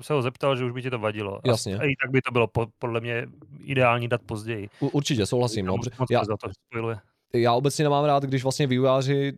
[0.00, 1.40] se ho zeptal, že už by ti to vadilo.
[1.44, 1.78] Jasně.
[1.78, 3.26] A i tak by to bylo po, podle mě
[3.64, 4.68] ideální dát později.
[4.80, 5.66] U- Určitě, souhlasím.
[5.66, 5.74] No.
[6.10, 6.98] Já, za to spojuje.
[7.34, 9.32] já obecně nemám rád, když vlastně vývojáři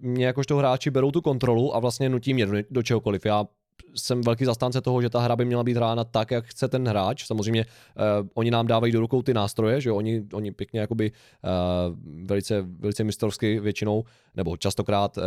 [0.00, 3.26] mě jakožto hráči berou tu kontrolu a vlastně nutí mě do, do čehokoliv.
[3.26, 3.44] Já
[3.94, 6.88] jsem velký zastánce toho, že ta hra by měla být hrána tak, jak chce ten
[6.88, 7.26] hráč.
[7.26, 11.96] Samozřejmě uh, oni nám dávají do rukou ty nástroje, že oni, oni pěkně jakoby uh,
[12.26, 15.22] velice, velice mistrovsky většinou, nebo častokrát uh,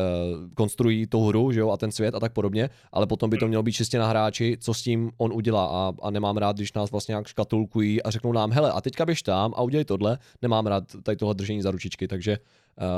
[0.55, 3.47] konstruují tu hru, že jo, a ten svět a tak podobně, ale potom by to
[3.47, 6.73] mělo být čistě na hráči, co s tím on udělá a, a nemám rád, když
[6.73, 10.17] nás vlastně nějak škatulkují a řeknou nám, hele, a teďka běž tam a udělej tohle,
[10.41, 12.37] nemám rád tady tohle držení za ručičky, takže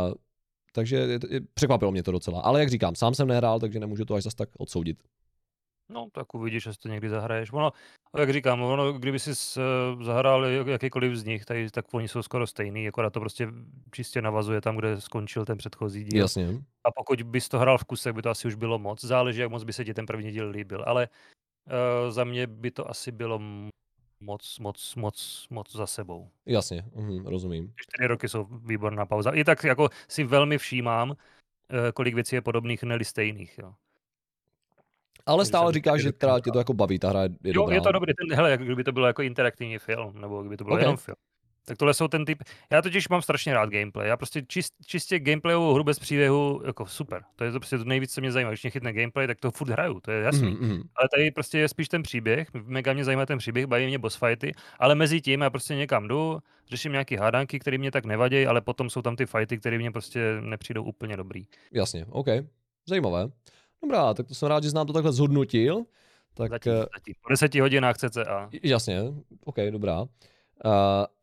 [0.09, 0.13] uh,
[0.73, 2.41] takže je- je- překvapilo mě to docela.
[2.41, 4.97] Ale jak říkám, sám jsem nehrál, takže nemůžu to až zas tak odsoudit.
[5.89, 7.53] No, tak uvidíš, jestli to někdy zahraješ.
[7.53, 7.71] Ono,
[8.17, 9.31] jak říkám, ono, kdyby si
[10.01, 13.47] zahrál jak- jakýkoliv z nich, tady, tak oni jsou skoro stejný, akorát to prostě
[13.91, 16.21] čistě navazuje tam, kde skončil ten předchozí díl.
[16.21, 16.47] Jasně.
[16.83, 19.03] A pokud bys to hrál v kuse, by to asi už bylo moc.
[19.03, 20.83] Záleží, jak moc by se ti ten první díl líbil.
[20.87, 21.09] Ale
[21.67, 23.39] uh, za mě by to asi bylo
[24.19, 26.29] moc, moc, moc, moc za sebou.
[26.45, 27.67] Jasně, mhm, rozumím.
[27.67, 29.31] Ty čtyři roky jsou výborná pauza.
[29.31, 31.15] I tak jako si velmi všímám,
[31.69, 33.57] eh, kolik věcí je podobných, neli stejných.
[33.57, 33.73] Jo.
[35.27, 37.75] Ale stále říkáš, že teda tě to jako baví, ta hra je, je Jo, dobrá.
[37.75, 40.63] je to dobrý, ten, hele, jak kdyby to byl jako interaktivní film, nebo kdyby to
[40.63, 40.79] byl Ok.
[40.79, 41.15] jenom film.
[41.65, 42.43] Tak tohle jsou ten typ.
[42.71, 44.07] Já totiž mám strašně rád gameplay.
[44.07, 47.23] Já prostě čist, čistě gameplayovou hru bez příběhu, jako super.
[47.35, 48.51] To je to prostě to nejvíc, co mě zajímá.
[48.51, 50.55] Když mě chytne gameplay, tak to furt hraju, to je jasný.
[50.55, 50.81] Mm-hmm.
[50.95, 52.47] Ale tady prostě je spíš ten příběh.
[52.53, 56.07] Mega mě zajímá ten příběh, baví mě boss fighty, ale mezi tím já prostě někam
[56.07, 59.77] jdu, řeším nějaký hádanky, které mě tak nevadí, ale potom jsou tam ty fighty, které
[59.77, 61.45] mě prostě nepřijdou úplně dobrý.
[61.71, 62.27] Jasně, OK.
[62.89, 63.27] Zajímavé.
[63.87, 65.83] Dobrá, tak to jsem rád, že znám to takhle zhodnotil.
[66.33, 67.15] Tak, zatím, eh, zatím.
[67.23, 68.49] Po deseti hodinách CCA.
[68.63, 69.01] Jasně,
[69.45, 70.01] OK, dobrá.
[70.01, 70.07] Uh,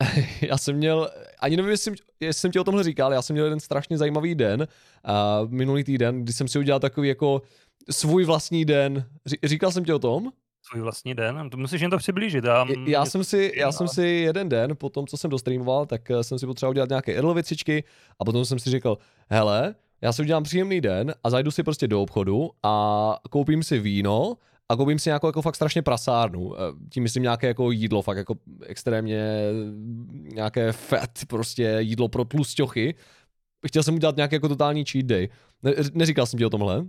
[0.40, 3.46] já jsem měl, ani nevím, jestli, jestli jsem ti o tomhle říkal, já jsem měl
[3.46, 7.42] jeden strašně zajímavý den, uh, minulý týden, kdy jsem si udělal takový jako
[7.90, 9.04] svůj vlastní den.
[9.42, 10.32] Říkal jsem ti o tom?
[10.62, 11.50] Svůj vlastní den?
[11.50, 12.44] To musíš jen to přiblížit.
[12.44, 16.10] Já, já, jsem si, já jsem si jeden den, po tom, co jsem dostreamoval, tak
[16.22, 17.84] jsem si potřeboval udělat nějaké edlověcičky
[18.18, 18.98] a potom jsem si řekl,
[19.28, 23.78] hele, já si udělám příjemný den a zajdu si prostě do obchodu a koupím si
[23.78, 24.36] víno
[24.68, 26.54] a koupím si nějakou jako fakt strašně prasárnu.
[26.54, 26.58] Eh,
[26.90, 28.34] tím myslím nějaké jako jídlo, fakt jako
[28.66, 29.26] extrémně
[30.14, 32.94] nějaké fat, prostě jídlo pro tlusťochy.
[33.66, 35.28] Chtěl jsem udělat nějaký jako totální cheat day.
[35.62, 36.84] Ne, neříkal jsem ti o tomhle?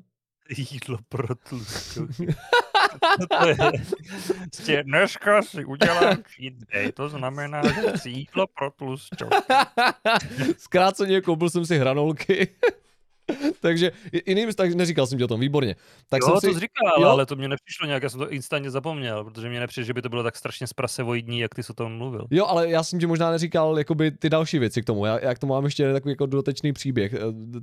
[0.57, 2.27] Jídlo pro tlusťochy.
[3.47, 3.55] je,
[4.41, 9.35] prostě dneska si udělám cheat day, to znamená, že si jídlo pro tlusťochy.
[10.57, 12.47] Zkráceně koupil jsem si hranolky.
[13.61, 13.91] Takže
[14.27, 15.75] jiným, tak neříkal jsem ti o tom, výborně.
[16.09, 16.53] Tak jo, jsem si...
[16.53, 17.07] to říkal, jo?
[17.07, 20.01] ale to mě nepřišlo nějak, já jsem to instantně zapomněl, protože mě nepřišlo, že by
[20.01, 22.27] to bylo tak strašně sprasevoidní, jak ty jsi o tom mluvil.
[22.31, 25.05] Jo, ale já jsem ti možná neříkal jakoby ty další věci k tomu.
[25.05, 27.13] Já, já k tomu mám ještě takový jako dotečný příběh.
[27.13, 27.19] Eh,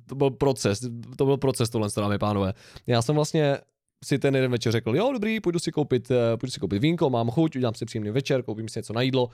[0.07, 0.81] to byl proces,
[1.17, 2.55] to byl proces tohle, dámy pánové.
[2.87, 3.59] Já jsem vlastně
[4.05, 7.11] si ten jeden večer řekl, jo, dobrý, půjdu si koupit, eh, půjdu si koupit vínko,
[7.11, 9.25] mám chuť, udělám si příjemný večer, koupím si něco na jídlo.
[9.25, 9.31] Uh,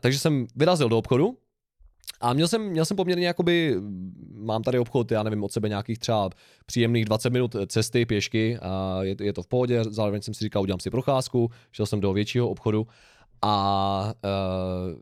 [0.00, 1.38] takže jsem vyrazil do obchodu,
[2.20, 3.76] a měl jsem, měl jsem poměrně jakoby,
[4.34, 6.30] mám tady obchod, já nevím, od sebe nějakých třeba
[6.66, 10.62] příjemných 20 minut cesty pěšky a je, je to v pohodě, zároveň jsem si říkal,
[10.62, 12.86] udělám si procházku, šel jsem do většího obchodu
[13.42, 15.00] a uh,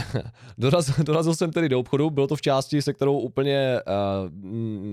[0.58, 4.30] dorazil, dorazil jsem tedy do obchodu, bylo to v části, se kterou úplně, uh,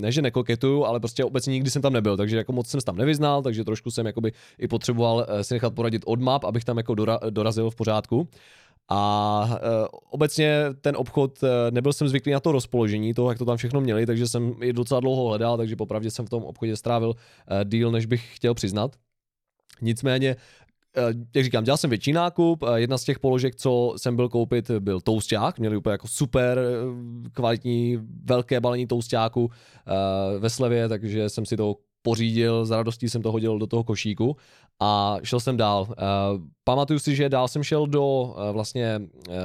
[0.01, 2.97] ne že nekoketuju, ale prostě obecně nikdy jsem tam nebyl, takže jako moc jsem tam
[2.97, 6.77] nevyznal, takže trošku jsem jakoby i potřeboval uh, si nechat poradit od map, abych tam
[6.77, 8.27] jako dora, dorazil v pořádku.
[8.91, 13.45] A uh, obecně ten obchod, uh, nebyl jsem zvyklý na to rozpoložení, toho, jak to
[13.45, 16.77] tam všechno měli, takže jsem i docela dlouho hledal, takže popravdě jsem v tom obchodě
[16.77, 17.15] strávil uh,
[17.63, 18.95] díl, než bych chtěl přiznat.
[19.81, 20.35] Nicméně
[21.35, 25.01] jak říkám, dělal jsem větší nákup, jedna z těch položek, co jsem byl koupit, byl
[25.01, 26.59] tousták, měli úplně jako super
[27.33, 29.49] kvalitní, velké balení toustáku
[30.39, 34.35] ve slevě, takže jsem si to pořídil, s radostí jsem to hodil do toho košíku
[34.79, 35.87] a šel jsem dál.
[35.89, 35.95] Uh,
[36.63, 39.35] pamatuju si, že dál jsem šel do uh, vlastně uh,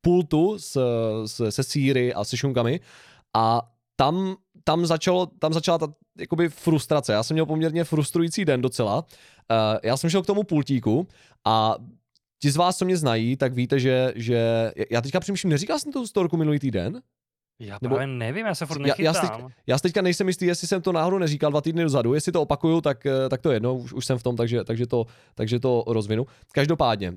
[0.00, 0.78] pultu s,
[1.26, 2.80] s, se síry a se šunkami
[3.36, 5.86] a tam, tam, začalo, tam začala ta
[6.18, 7.12] jakoby frustrace.
[7.12, 8.96] Já jsem měl poměrně frustrující den docela.
[8.98, 11.08] Uh, já jsem šel k tomu pultíku
[11.44, 11.74] a
[12.42, 15.92] ti z vás, co mě znají, tak víte, že, že já teďka přemýšlím, neříkal jsem
[15.92, 17.02] tu storku minulý týden?
[17.60, 19.14] Já Nebo, právě nevím, já se furt nechytám.
[19.14, 22.14] Já, já, teď, já teďka nejsem jistý, jestli jsem to náhodou neříkal dva týdny dozadu,
[22.14, 24.64] jestli to opakuju, tak, eh, tak to je jedno, už, už jsem v tom, takže,
[24.64, 26.26] takže, to, takže to rozvinu.
[26.52, 27.16] Každopádně, uh,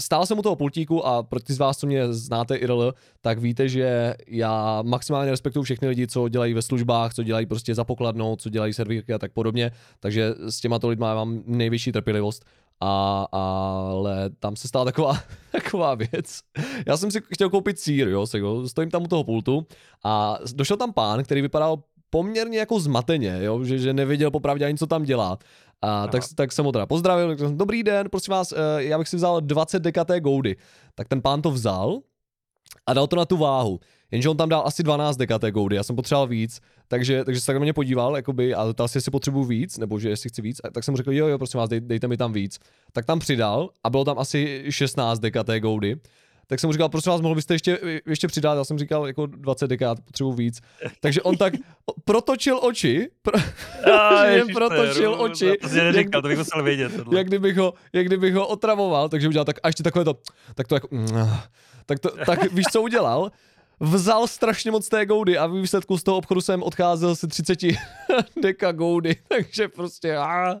[0.00, 3.38] stál jsem u toho pultíku a pro ty z vás, co mě znáte IRL, tak
[3.38, 7.84] víte, že já maximálně respektuju všechny lidi, co dělají ve službách, co dělají prostě za
[7.84, 12.44] pokladnou, co dělají servírky a tak podobně, takže s těma to lidma mám nejvyšší trpělivost.
[12.84, 15.18] A, ale tam se stala taková,
[15.52, 16.40] taková věc.
[16.86, 18.26] Já jsem si chtěl koupit sír, jo,
[18.66, 19.66] stojím tam u toho pultu
[20.04, 24.78] a došel tam pán, který vypadal poměrně jako zmateně, jo, že, že nevěděl popravdě ani,
[24.78, 25.38] co tam dělá.
[25.82, 29.16] A tak, tak jsem ho teda pozdravil, dobrý den, prosím vás, eh, já bych si
[29.16, 30.56] vzal 20 dekaté goudy.
[30.94, 31.98] Tak ten pán to vzal
[32.86, 33.80] a dal to na tu váhu.
[34.12, 37.46] Jenže on tam dal asi 12 dekaté goudy, já jsem potřeboval víc, takže, takže se
[37.46, 40.42] tak na mě podíval jakoby, a zeptal si, jestli potřebuji víc, nebo že jestli chci
[40.42, 42.58] víc, a tak jsem mu řekl, jo, jo, prosím vás, dej, dejte mi tam víc.
[42.92, 45.96] Tak tam přidal a bylo tam asi 16 dekaté goudy
[46.52, 49.26] tak jsem mu říkal, prosím vás, mohl byste ještě, ještě přidat, já jsem říkal jako
[49.26, 50.60] 20 dekád, potřebuji víc.
[51.00, 51.54] Takže on tak
[52.04, 53.38] protočil oči, pro,
[53.92, 55.52] a, ježiš, protočil to oči.
[55.60, 56.96] To neříkal, to bych musel vědět.
[56.96, 57.18] Tohle.
[57.18, 60.18] Jak kdybych, ho, jak kdybych ho otravoval, takže udělal tak, a ještě takové to,
[60.54, 60.88] tak to jako,
[61.86, 63.30] tak, to, tak víš, co udělal?
[63.82, 67.58] Vzal strašně moc té goudy a v výsledku z toho obchodu jsem odcházel se 30
[68.42, 70.56] deka goudy, takže prostě a,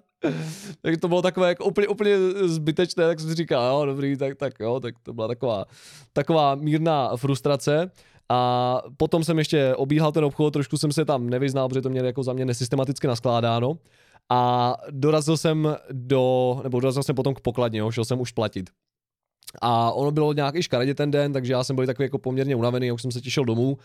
[0.82, 4.36] tak to bylo takové jako úplně, úplně zbytečné, tak jsem si říkal, jo, dobrý, tak,
[4.36, 5.64] tak jo, tak to byla taková,
[6.12, 7.90] taková mírná frustrace.
[8.28, 12.06] A potom jsem ještě obíhal ten obchod, trošku jsem se tam nevyznal, protože to měli
[12.06, 13.78] jako za mě nesystematicky naskládáno.
[14.30, 18.70] A dorazil jsem do, nebo dorazil jsem potom k pokladně, jo, šel jsem už platit.
[19.60, 22.92] A ono bylo nějaký škaredě ten den, takže já jsem byl takový jako poměrně unavený,
[22.92, 23.78] už jsem se těšil domů.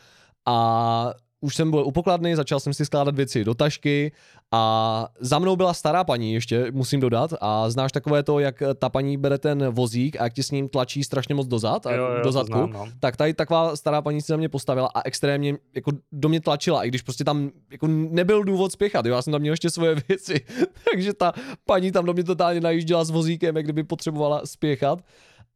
[0.45, 4.11] A už jsem byl u pokladny, začal jsem si skládat věci do tašky.
[4.51, 8.89] A za mnou byla stará paní ještě, musím dodat, a znáš takové to, jak ta
[8.89, 12.23] paní bere ten vozík a jak ti s ním tlačí strašně moc dozad, Jo, jo,
[12.23, 12.87] do zadku, znám, no.
[12.99, 16.83] tak tady taková stará paní se na mě postavila a extrémně jako do mě tlačila,
[16.83, 19.95] i když prostě tam jako nebyl důvod spěchat, jo, já jsem tam měl ještě svoje
[20.07, 20.45] věci,
[20.91, 21.33] takže ta
[21.65, 24.99] paní tam do mě totálně najížděla s vozíkem, jak kdyby potřebovala spěchat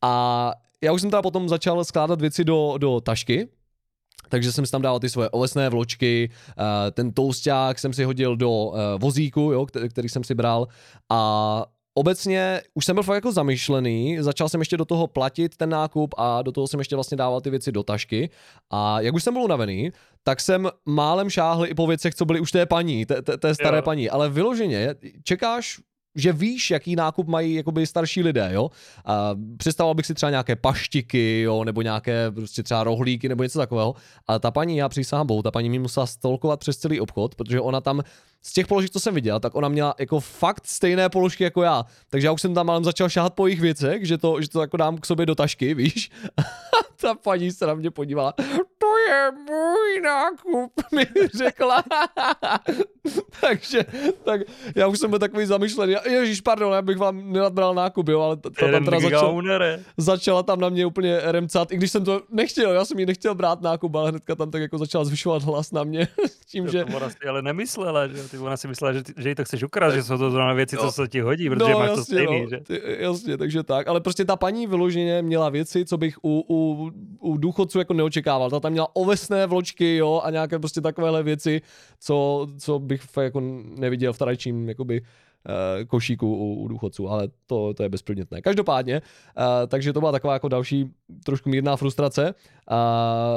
[0.02, 3.48] a já už jsem teda potom začal skládat věci do, do tašky,
[4.30, 8.36] takže jsem si tam dával ty svoje ovesné vločky, eh, ten tousták jsem si hodil
[8.36, 10.68] do eh, vozíku, jo, který, jsem si bral.
[11.10, 15.70] A obecně už jsem byl fakt jako zamýšlený, začal jsem ještě do toho platit ten
[15.70, 18.30] nákup a do toho jsem ještě vlastně dával ty věci do tašky.
[18.70, 19.92] A jak už jsem byl unavený,
[20.24, 23.56] tak jsem málem šáhl i po věcech, co byly už té paní, té, té, té
[23.56, 23.84] staré Jo.
[23.84, 25.80] paní, ale vyloženě čekáš
[26.16, 28.70] že víš, jaký nákup mají jakoby starší lidé, jo.
[29.06, 33.60] A představoval bych si třeba nějaké paštiky, jo, nebo nějaké prostě třeba rohlíky, nebo něco
[33.60, 33.96] takového.
[34.28, 37.62] Ale ta paní, já přísahám bohu, ta paní mi musela stolkovat přes celý obchod, protože
[37.62, 38.02] ona tam
[38.42, 41.86] z těch položek, co jsem viděl, tak ona měla jako fakt stejné položky jako já.
[42.10, 44.62] Takže já už jsem tam málem začal šáhat po jejich věcech, že to, že to
[44.62, 46.12] jako dám k sobě do tašky, víš.
[47.02, 48.34] ta paní se na mě podívala.
[48.92, 51.84] To je můj nákup, mi řekla.
[53.42, 53.86] Takže
[54.24, 54.42] tak
[54.76, 55.96] já už jsem byl takový zamyšlený.
[56.10, 59.34] Ježíš, pardon, já bych vám nenadbral nákup, jo, ale ta, ta tam teda začala,
[59.98, 63.36] začala tam na mě úplně remcat, i když jsem to nechtěl, já jsem jí nechtěl
[63.36, 66.08] brát nákup, ale hnedka tam tak jako začala zvyšovat hlas na mě,
[66.48, 66.86] tím, že...
[66.86, 68.24] To ona si ale nemyslela, že?
[68.30, 70.54] Ty ona si myslela, že, ty, že jí to chceš ukrást, že jsou to zrovna
[70.54, 70.82] věci, Jo.
[70.82, 72.60] co se ti hodí, protože máš to stejný, no, že?
[72.60, 73.88] Ty, jasně, takže tak.
[73.88, 78.50] Ale prostě ta paní vyloženě měla věci, co bych u, u, u důchodců jako neočekával.
[78.50, 81.62] Ta tam měla ovesné vločky, jo, a nějaké prostě takovéhle věci,
[82.00, 83.42] co, co bych jako
[83.78, 88.42] neviděl v tradičním, jakoby, eh, košíku u, u důchodců, ale to, to je bezpředmětné.
[88.42, 90.92] Každopádně, uh, takže to byla taková jako další
[91.26, 92.34] trošku mírná frustrace.
[92.72, 92.78] Uh,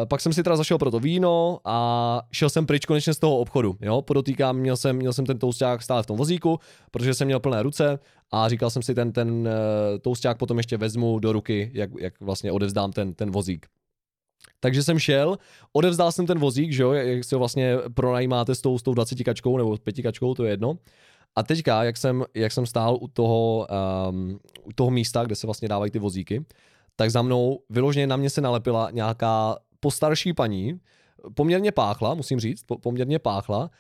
[0.09, 3.39] pak jsem si teda zašel pro to víno a šel jsem pryč konečně z toho
[3.39, 3.77] obchodu.
[3.81, 4.03] Jo?
[4.03, 6.59] Podotýkám, měl jsem, měl jsem ten tousták stále v tom vozíku,
[6.91, 7.99] protože jsem měl plné ruce
[8.33, 9.49] a říkal jsem si, ten, ten uh,
[10.03, 13.67] tousták potom ještě vezmu do ruky, jak, jak vlastně odevzdám ten, ten vozík.
[14.61, 15.37] Takže jsem šel,
[15.73, 18.95] odevzdal jsem ten vozík, že jo, jak si ho vlastně pronajímáte s tou, s tou
[18.95, 20.79] 20 kačkou nebo 5 kačkou, to je jedno.
[21.37, 23.67] A teďka, jak jsem, jak jsem stál u toho,
[24.09, 26.45] um, u toho místa, kde se vlastně dávají ty vozíky,
[26.97, 30.81] tak za mnou vyloženě na mě se nalepila nějaká postarší paní,
[31.35, 33.71] poměrně páchla, musím říct, po, poměrně páchla,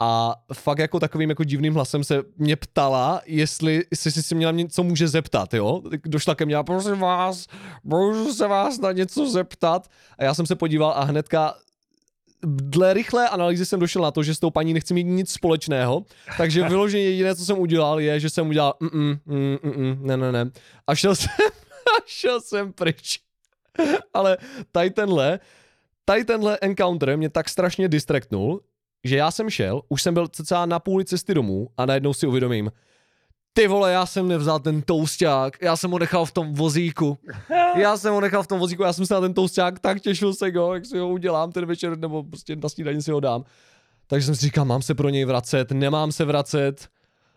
[0.00, 4.52] a fakt jako takovým jako divným hlasem se mě ptala, jestli, jestli si si měla
[4.52, 5.82] něco může zeptat, jo?
[6.04, 7.46] Došla ke mně a prosím vás,
[7.84, 9.88] můžu se vás na něco zeptat?
[10.18, 11.54] A já jsem se podíval a hnedka
[12.46, 16.04] dle rychlé analýzy jsem došel na to, že s tou paní nechci mít nic společného,
[16.36, 20.16] takže vyloženě jediné, co jsem udělal, je, že jsem udělal mm, mm, mm, mm, ne,
[20.16, 20.50] ne, ne.
[20.86, 21.30] A šel jsem,
[21.98, 23.20] a šel jsem pryč.
[24.14, 24.36] Ale
[24.72, 25.40] tady tenhle,
[26.04, 28.60] tady tenhle encounter mě tak strašně distraktnul,
[29.04, 32.26] že já jsem šel, už jsem byl cca na půli cesty domů a najednou si
[32.26, 32.70] uvědomím,
[33.52, 37.18] ty vole, já jsem nevzal ten tousták, já jsem ho nechal v tom vozíku.
[37.76, 40.34] Já jsem ho nechal v tom vozíku, já jsem se na ten tousták tak těšil
[40.34, 43.44] se go, jak si ho udělám ten večer, nebo prostě na snídaní si ho dám.
[44.06, 46.88] Takže jsem si říkal, mám se pro něj vracet, nemám se vracet.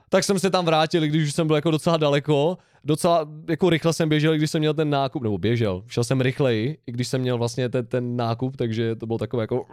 [0.10, 2.58] Tak jsem se tam vrátil, když už jsem byl jako docela daleko.
[2.84, 6.78] Docela jako rychle jsem běžel, když jsem měl ten nákup, nebo běžel, šel jsem rychleji,
[6.88, 9.66] i když jsem měl vlastně ten, ten nákup, takže to bylo takové jako...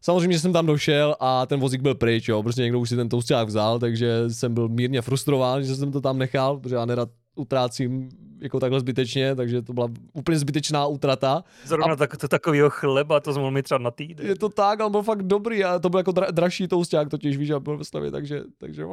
[0.00, 3.08] Samozřejmě, jsem tam došel a ten vozík byl pryč, jo, prostě někdo už si ten
[3.08, 7.08] tousták vzal, takže jsem byl mírně frustrován, že jsem to tam nechal, protože já nerad
[7.36, 8.08] utrácím
[8.40, 11.44] jako takhle zbytečně, takže to byla úplně zbytečná útrata.
[11.64, 11.96] Zrovna a...
[11.96, 14.26] tak, to takového chleba, to mohl mít třeba na týden.
[14.26, 17.36] Je to tak, ale byl fakt dobrý a to byl jako dra- dražší tousták totiž,
[17.36, 18.84] víš, a byl ve Slavě, takže, takže.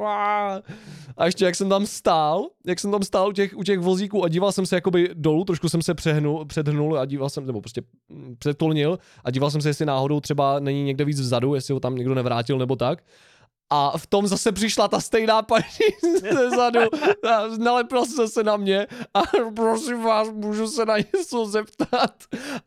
[1.17, 4.23] A ještě jak jsem tam stál, jak jsem tam stál u těch, u těch vozíků
[4.23, 7.61] a díval jsem se jakoby dolů, trošku jsem se přehnul, předhnul a díval jsem, nebo
[7.61, 7.81] prostě
[8.37, 11.95] přetolnil a díval jsem se, jestli náhodou třeba není někde víc vzadu, jestli ho tam
[11.95, 13.03] někdo nevrátil nebo tak.
[13.69, 15.63] A v tom zase přišla ta stejná paní
[16.19, 16.79] ze zadu,
[17.57, 19.21] nalepila se zase na mě a
[19.55, 22.13] prosím vás, můžu se na něco zeptat.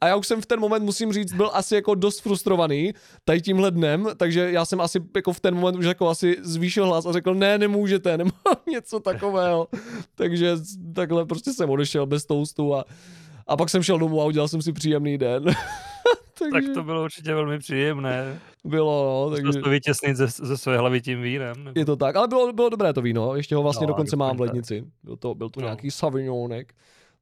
[0.01, 3.41] A já už jsem v ten moment, musím říct, byl asi jako dost frustrovaný tady
[3.41, 7.07] tímhle dnem, takže já jsem asi jako v ten moment už jako asi zvýšil hlas
[7.07, 8.33] a řekl, ne, nemůžete, nemám
[8.71, 9.69] něco takového.
[10.15, 10.57] Takže
[10.95, 12.85] takhle prostě jsem odešel bez toustu a,
[13.47, 15.45] a pak jsem šel domů a udělal jsem si příjemný den.
[16.39, 16.69] takže...
[16.69, 18.41] Tak to bylo určitě velmi příjemné.
[18.65, 19.37] Bylo, no.
[19.37, 19.61] Takže...
[19.61, 21.65] to vytěsnit ze, ze své hlavy tím vínem.
[21.65, 21.81] Nebo...
[21.81, 24.37] Je to tak, ale bylo, bylo dobré to víno, ještě ho vlastně no, dokonce mám
[24.37, 24.85] v lednici.
[25.03, 25.67] Byl to, byl to no.
[25.67, 26.75] nějaký savignonek,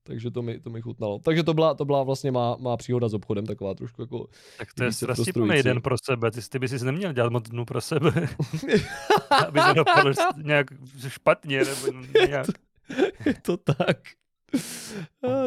[0.02, 1.18] takže to mi, to mi chutnalo.
[1.18, 4.26] Takže to byla, to byla vlastně má, má příhoda s obchodem, taková trošku jako...
[4.58, 7.64] Tak to je strastiplný den pro sebe, ty, ty bys si neměl dělat moc dnů
[7.64, 8.12] pro sebe.
[9.46, 10.66] Aby se dopadl nějak
[11.08, 11.98] špatně, nebo
[12.28, 12.46] nějak...
[12.88, 13.98] Je to, je to tak.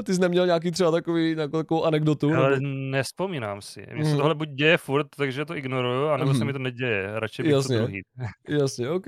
[0.04, 2.34] Ty jsi neměl nějaký třeba takový, nějakou takovou anekdotu?
[2.34, 2.68] Ale Nebo...
[2.68, 3.86] nespomínám si.
[3.94, 4.18] Mně se Mhm.
[4.20, 6.48] tohle buď děje furt, takže to ignoruju, anebo se Mhm.
[6.48, 7.20] mi to neděje.
[7.20, 7.78] Radši bych to Jasně.
[7.78, 8.02] druhý.
[8.50, 9.06] Jasně, OK.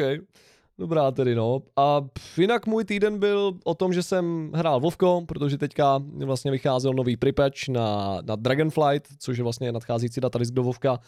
[0.78, 1.62] Dobrá tedy, no.
[1.78, 2.02] A
[2.38, 7.18] jinak můj týden byl o tom, že jsem hrál Vovko, protože teďka vlastně vycházel nový
[7.18, 11.00] pripatch na, na Dragonflight, což je vlastně nadcházející datadisk do Vovka.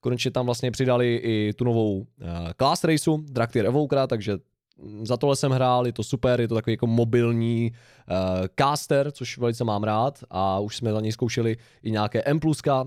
[0.00, 2.04] Konečně tam vlastně přidali i tu novou uh,
[2.56, 4.38] class raceu, Draktyr Evokera, takže
[5.02, 8.16] za tohle jsem hrál, je to super, je to takový jako mobilní uh,
[8.54, 12.40] caster, což velice mám rád a už jsme za něj zkoušeli i nějaké M+,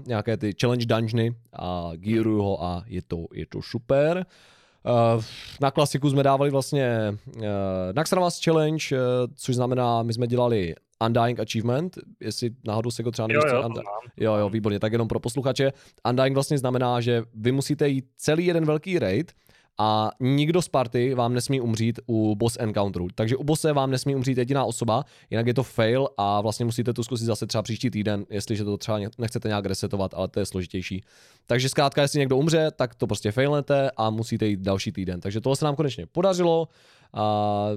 [0.06, 4.26] nějaké ty challenge dungeony a gearuju ho a je to, je to super.
[5.16, 5.24] Uh,
[5.62, 7.44] na klasiku jsme dávali vlastně uh,
[7.96, 9.00] Naxxramas Challenge, uh,
[9.36, 10.76] což znamená, my jsme dělali
[11.06, 14.12] Undying Achievement, jestli náhodou se ho třeba Jo, nevíš, jo, Undying- znám.
[14.18, 15.74] Jo, jo, výborně, tak jenom pro posluchače.
[16.10, 19.32] Undying vlastně znamená, že vy musíte jít celý jeden velký raid
[19.78, 23.08] a nikdo z party vám nesmí umřít u boss encounteru.
[23.16, 26.94] Takže u bosse vám nesmí umřít jediná osoba, jinak je to fail a vlastně musíte
[26.94, 30.46] to zkusit zase třeba příští týden, jestliže to třeba nechcete nějak resetovat, ale to je
[30.46, 31.04] složitější.
[31.46, 35.22] Takže zkrátka, jestli někdo umře, tak to prostě failnete a musíte jít další týden.
[35.22, 36.68] Takže tohle se nám konečně podařilo.
[37.14, 37.68] A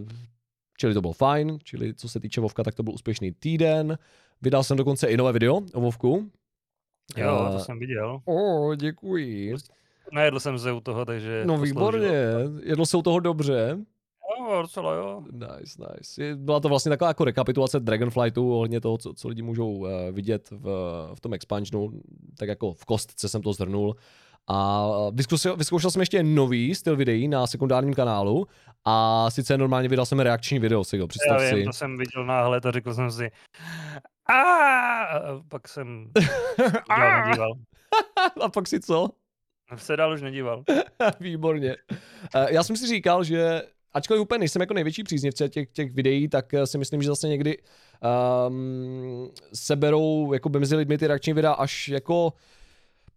[0.79, 3.99] čili to bylo fajn, čili co se týče Vovka, tak to byl úspěšný týden.
[4.43, 6.31] Vydal jsem dokonce i nové video o Vovku.
[7.17, 8.21] Jo, to jsem viděl.
[8.25, 9.57] O, děkuji.
[10.13, 12.61] Najedl jsem se u toho, takže No to výborně, sloužilo.
[12.65, 13.79] jedl se u toho dobře.
[14.41, 15.23] Jo, docela jo.
[15.33, 16.37] Nice, nice.
[16.37, 20.49] Byla to vlastně taková jako rekapitulace Dragonflightu ohledně toho, co, co lidi můžou uh, vidět
[20.51, 20.65] v,
[21.15, 21.91] v tom expansionu,
[22.39, 23.97] tak jako v kostce jsem to zhrnul.
[24.49, 28.47] A vyzkoušel, vyzkoušel jsem ještě nový styl videí na sekundárním kanálu
[28.85, 31.65] a sice normálně vydal jsem reakční video, si ho Já představ vím, si.
[31.65, 33.31] to jsem viděl náhled a řekl jsem si
[34.35, 34.43] a
[35.49, 36.11] pak jsem
[36.99, 37.53] nedíval.
[38.45, 39.09] a pak si co?
[39.77, 40.65] Se dál už nedíval.
[41.21, 41.77] Výborně.
[42.35, 46.29] Eh, Já jsem si říkal, že ačkoliv úplně nejsem jako největší příznivce těch, těch videí,
[46.29, 47.59] tak eh, si myslím, že zase někdy
[48.49, 52.33] um, seberou jako by mezi lidmi ty reakční videa až jako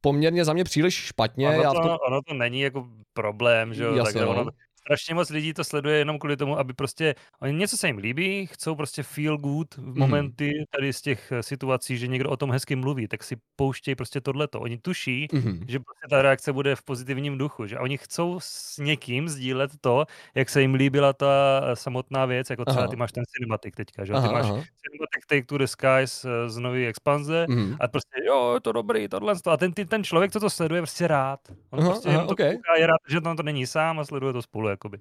[0.02, 1.48] poměrně za mě příliš špatně.
[1.50, 4.42] Ono Já to, v tom, ono to není jako problém, že jo, Jasně, takhle no.
[4.42, 4.52] ono,
[4.88, 8.48] strašně moc lidí to sleduje jenom kvůli tomu, aby prostě, oni něco se jim líbí,
[8.48, 10.00] chcou prostě feel good v Mhm.
[10.00, 13.96] momenty tady z těch eh, situací, že někdo o tom hezky mluví, tak si pouštějí
[13.96, 14.60] prostě tohleto.
[14.62, 15.66] Oni tuší, Mhm.
[15.68, 20.06] že prostě ta reakce bude v pozitivním duchu, že oni chcou s někým sdílet to,
[20.36, 22.88] jak se jim líbila ta eh, samotná věc, jako třeba Aha.
[22.90, 24.54] ty máš ten cinematic teďka, že Aha, ty máš aha.
[24.56, 27.76] cinematic Take to the Skies eh, z nové expanze Mhm.
[27.80, 29.34] a prostě jo, je to dobrý, tohle.
[29.46, 31.40] A ten, ten člověk, co to sleduje, je prostě rád.
[31.70, 34.06] On Aha, prostě aha, jenom to kouká, je rád, že tam to není sám a
[34.06, 34.98] sleduje to spolu, jakoby.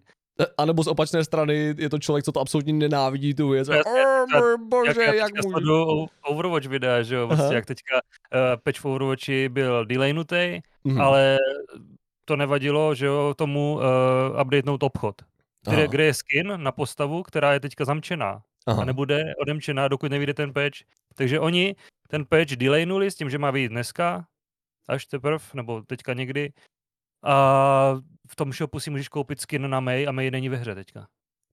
[0.59, 3.69] A nebo z opačné strany je to člověk, co to absolutně nenávidí tu věc.
[3.69, 3.83] Já-
[4.41, 6.07] můj bože, jak, já jak můžu.
[6.25, 7.53] Overwatch videa, že jo, Aha.
[7.53, 11.01] jak teďka uh, patch v Overwatchi byl delaynutý, Mhm.
[11.01, 11.39] ale
[12.25, 15.15] to nevadilo, že jo, tomu uh, updatenout obchod,
[15.69, 15.87] kde, Aha.
[15.87, 18.83] kde je skin na postavu, která je teďka zamčená Aha.
[18.83, 20.77] a nebude odemčená, dokud nevyjde ten patch.
[21.15, 21.77] Takže oni
[22.09, 24.27] ten patch delaynuli s tím, že má vyjít dneska,
[24.89, 26.53] až teprv, nebo teďka někdy.
[27.23, 27.95] A
[28.29, 31.07] v tom shopu si můžeš koupit skin na May a May není ve hře teďka.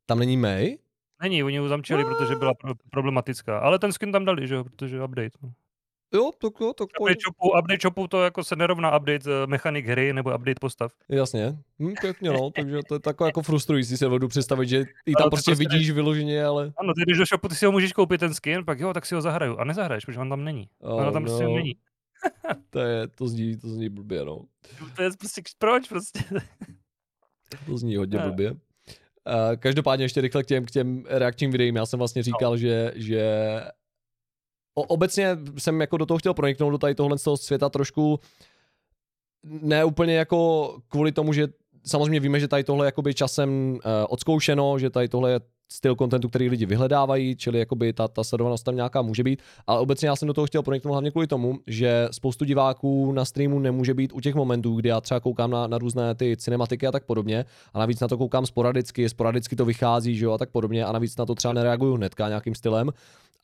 [0.06, 0.78] Tam není May?
[1.22, 3.60] Není, oni ji zamčili, protože byla pro- problematická.
[3.60, 5.38] Ale ten skin tam dali, že jo, protože update.
[5.42, 5.52] No.
[6.14, 7.12] Jo, tak jo, tak pojď.
[7.18, 10.92] Update shopu, update shopu to jako se nerovná update eh, mechanik hry nebo update postav.
[11.10, 15.12] Jasně, hm, pěkně no, takže to je takové jako frustrující se vedu představit, že ty
[15.14, 17.66] tam to prostě prostě ne- vidíš vyloženě, ale Ano, ty jdeš do shopu, ty si
[17.66, 19.58] ho můžeš koupit ten skin, pak jo, tak si ho zahraju.
[19.58, 20.70] A nezahraješ, protože on tam není.
[20.80, 21.76] oh, tam prostě no, není.
[22.70, 24.46] to, je, to zní, to zní blbě, no.
[24.96, 26.20] To je prostě, proč prostě?
[27.66, 28.24] To zní hodně Ne.
[28.28, 28.52] blbě.
[28.52, 28.58] Uh,
[29.60, 31.76] každopádně ještě rychle k těm, k těm reakčním videím.
[31.76, 32.58] Já jsem vlastně říkal, no.
[32.58, 33.26] že, že
[34.76, 38.20] o, obecně jsem jako do toho chtěl proniknout, do tady tohle z toho světa trošku
[39.44, 41.48] ne úplně jako kvůli tomu, že
[41.86, 45.40] samozřejmě víme, že tady tohle je časem uh, odzkoušeno, že tady tohle je
[45.74, 49.80] styl kontentu, který lidi vyhledávají, čili jakoby ta, ta sledovanost tam nějaká může být, ale
[49.80, 53.60] obecně já jsem do toho chtěl proniknout hlavně kvůli tomu, že spoustu diváků na streamu
[53.60, 56.92] nemůže být u těch momentů, kdy já třeba koukám na, na různé ty cinematiky a
[56.92, 57.46] tak podobně.
[57.74, 60.86] A navíc na to koukám sporadicky, sporadicky to vychází, že jo, a tak podobně.
[60.86, 62.90] A navíc na to třeba nereaguju hnedka nějakým stylem.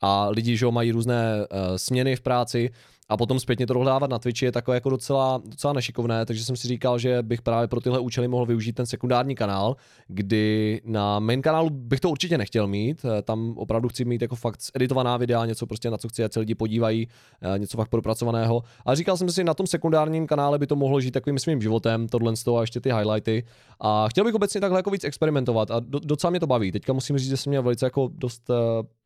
[0.00, 2.70] A lidi, že jo, mají různé uh, směny v práci
[3.10, 6.56] a potom zpětně to dohledávat na Twitchi je takové jako docela, docela nešikovné, takže jsem
[6.56, 9.76] si říkal, že bych právě pro tyhle účely mohl využít ten sekundární kanál,
[10.08, 14.36] kdy na main kanálu bych to určitě nechtěl mít, eh, tam opravdu chci mít jako
[14.36, 17.08] fakt editovaná videa, něco prostě na co chci, ať se lidi podívají,
[17.42, 18.62] eh, něco fakt propracovaného.
[18.86, 22.08] A říkal jsem si, na tom sekundárním kanále by to mohlo žít takovým svým životem,
[22.08, 23.44] tohle z toho a ještě ty highlighty.
[23.80, 26.72] A chtěl bych obecně takhle jako víc experimentovat a do, docela mě to baví.
[26.72, 28.56] Teďka musím říct, že jsem měl velice jako dost uh,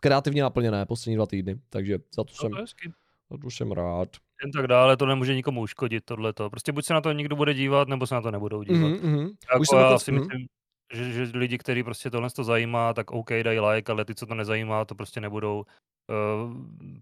[0.00, 4.08] kreativně naplněné poslední dva týdny, takže za to No, jsem, to za to jsem rád.
[4.42, 6.50] Jen tak dále, to nemůže nikomu uškodit tohleto.
[6.50, 8.78] Prostě buď se na to někdo bude dívat, nebo se na to nebudou dívat.
[8.88, 9.20] Mhm, mhm.
[9.52, 10.20] Jako Už jsem já jako- si mhm.
[10.20, 10.46] myslím,
[10.94, 14.26] že, že lidi, kteří prostě tohle to zajímá, tak OK, dají like, ale ty, co
[14.26, 15.64] to nezajímá, to prostě nebudou
[16.10, 16.54] uh,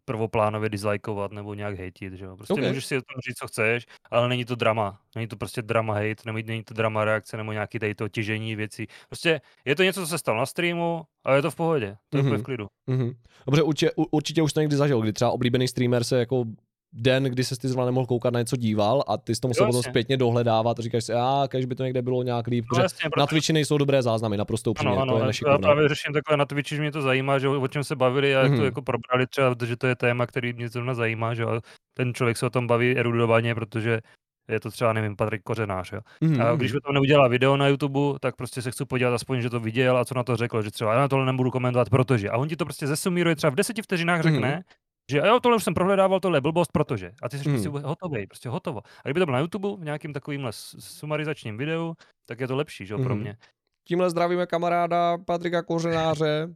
[0.05, 2.37] prvoplánově dislikeovat nebo nějak hejtit, že jo.
[2.37, 2.61] Prostě OK.
[2.61, 5.01] můžeš si o tom říct, co chceš, ale není to drama.
[5.15, 8.57] Není to prostě drama hate, není, není to drama reakce nebo nějaký tady to těžení
[8.57, 8.87] věcí.
[9.09, 11.97] Prostě je to něco, co se stalo na streamu a je to v pohodě.
[12.09, 12.29] To je mm-hmm.
[12.29, 12.43] v Mhm.
[12.43, 12.67] klidu.
[12.87, 13.13] Mhm.
[13.47, 16.45] Dobře, určitě, určitě už to někdy zažil, kdy třeba oblíbený streamer se jako
[16.93, 19.67] den, kdy se ty zrovna nemohl koukat na něco díval a ty jsi to musel
[19.67, 22.65] Jo, potom zpětně dohledávat a říkáš si, a kež by to někde bylo nějak líp,
[22.65, 25.33] No protože jasně, na protože Twitchi nejsou dobré záznamy, naprosto upřímně, Ano, to je ano,
[25.53, 28.37] já právě řeším takhle na Twitchi, že mě to zajímá, že o čem se bavili
[28.37, 28.59] a jak Mhm.
[28.61, 31.45] to jako probrali třeba, že to je téma, který mě zrovna zajímá, že
[31.97, 34.01] ten člověk se o tom baví erudovaně, protože
[34.49, 36.01] je to třeba, nevím, Patrik Kořenář, jo.
[36.21, 36.59] Mhm, A mhm.
[36.59, 39.61] když by to neudělal video na YouTube, tak prostě se chci podívat aspoň, že to
[39.61, 42.31] viděl a co na to řekl, že třeba já na tohle nebudu komentovat, protože.
[42.31, 44.63] A on ti to prostě zesumíruje třeba v deseti vteřinách řekne, Mhm.
[45.13, 47.13] Že jo, tohle už jsem prohledával, tohle je blbost, protože.
[47.23, 48.81] A ty jsi prostě hotový, prostě hotovo.
[49.05, 51.95] A kdyby to bylo na YouTube v nějakým takovýmhle s- sumarizačním videu,
[52.29, 53.23] tak je to lepší, že jo, pro Mhm.
[53.23, 53.37] mě.
[53.89, 56.49] Tímhle zdravíme kamaráda Patrika Kořenáře,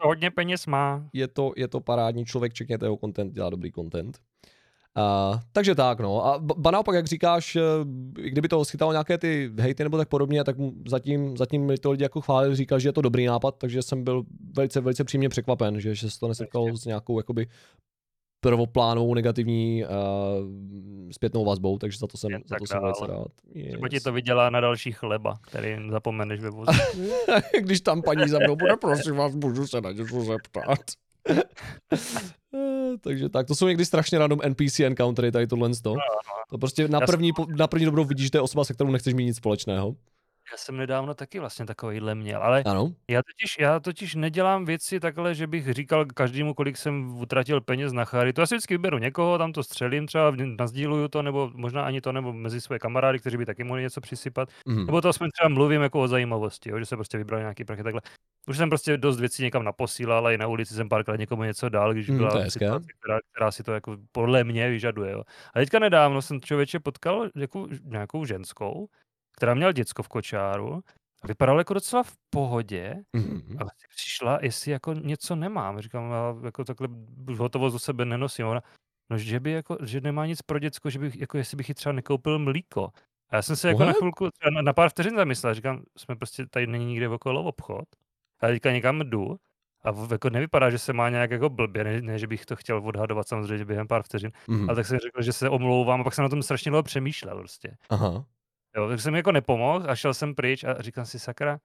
[0.00, 1.04] Co hodně peněz má.
[1.12, 4.18] je to, je to parádní člověk, čekněte jeho content, dělá dobrý content.
[4.98, 6.26] Uh, takže tak, no.
[6.26, 7.60] A ba naopak, jak říkáš, eh,
[8.12, 10.56] kdyby to schytalo nějaké ty hejty nebo tak podobně, tak
[10.88, 14.04] zatím, zatím mi to lidi jako chválili, říkal, že je to dobrý nápad, takže jsem
[14.04, 14.22] byl
[14.56, 17.46] velice, velice příjemně překvapen, že, že se to nesetkalo s nějakou jakoby
[18.44, 19.90] prvoplánovou negativní uh,
[21.12, 23.26] zpětnou vazbou, takže za to jsem, Jen za to jsem velice rád.
[23.68, 24.02] Třeba ti Yes.
[24.02, 26.72] to vydělá na další chleba, který zapomeneš ve voze.
[27.60, 30.78] Když tam paní za mnou bude, prosím vás, můžu se na něco zeptat.
[31.28, 35.94] Eh, Takže tak, to jsou někdy strašně random NPC encountery, tady tohle to.
[36.50, 39.14] To prostě na první, na první dobrou vidíš, že to je osoba, se kterou nechceš
[39.14, 39.94] mít nic společného.
[40.50, 42.92] Já jsem nedávno taky vlastně takovýhle měl, ale Ano.
[43.10, 47.92] já totiž, já totiž nedělám věci takhle, že bych říkal každému, kolik jsem utratil peněz
[47.92, 48.40] na charitu.
[48.40, 52.12] Já si vždycky vyberu někoho, tam to střelím, třeba nazdíluju to, nebo možná ani to,
[52.12, 54.48] nebo mezi své kamarády, kteří by taky mohli něco přisypat.
[54.68, 54.86] Mhm.
[54.86, 57.82] Nebo to aspoň třeba mluvím jako o zajímavosti, jo, že se prostě vybral nějaký prachy
[57.82, 58.00] takhle.
[58.48, 61.68] Už jsem prostě dost věcí někam naposílal, ale i na ulici jsem párkrát někomu něco
[61.68, 62.50] dal, když Mm, byla je hezké.
[62.66, 65.12] situace, která, která, si to jako podle mě vyžaduje.
[65.12, 65.22] Jo.
[65.54, 68.88] A teďka nedávno jsem člověče potkal jako nějakou ženskou,
[69.36, 70.80] která měla děcko v kočáru
[71.22, 73.42] a vypadala jako docela v pohodě Mhm.
[73.58, 75.80] a vlastně přišla, jestli jako něco nemám.
[75.80, 76.88] Říkám, já jako takhle
[77.38, 78.46] hotovost do sebe nenosím.
[78.46, 78.60] Ona,
[79.10, 81.74] no, že by jako, že nemá nic pro děcko, že bych, jako jestli bych jí
[81.74, 82.90] třeba nekoupil mlíko.
[83.30, 86.46] A já jsem se jako na chvilku, na, na pár vteřin zamyslel, říkám, jsme prostě
[86.46, 87.84] tady není nikde okolo obchod.
[88.40, 89.36] A teďka někam jdu
[89.84, 92.76] a jako nevypadá, že se má nějak jako blbě, ne, ne že bych to chtěl
[92.84, 94.68] odhadovat samozřejmě během pár vteřin, Mhm.
[94.70, 97.38] ale tak jsem řekl, že se omlouvám a pak jsem na tom strašně dlouho přemýšlel
[97.38, 97.76] prostě.
[97.90, 98.24] Aha.
[98.76, 101.58] Jo, tak jsem jako nepomohl a šel jsem pryč a říkám si, sakra,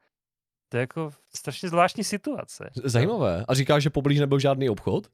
[0.69, 2.69] to je jako strašně zvláštní situace.
[2.83, 3.45] Zajímavé.
[3.47, 5.07] A říkáš, že poblíž nebyl žádný obchod?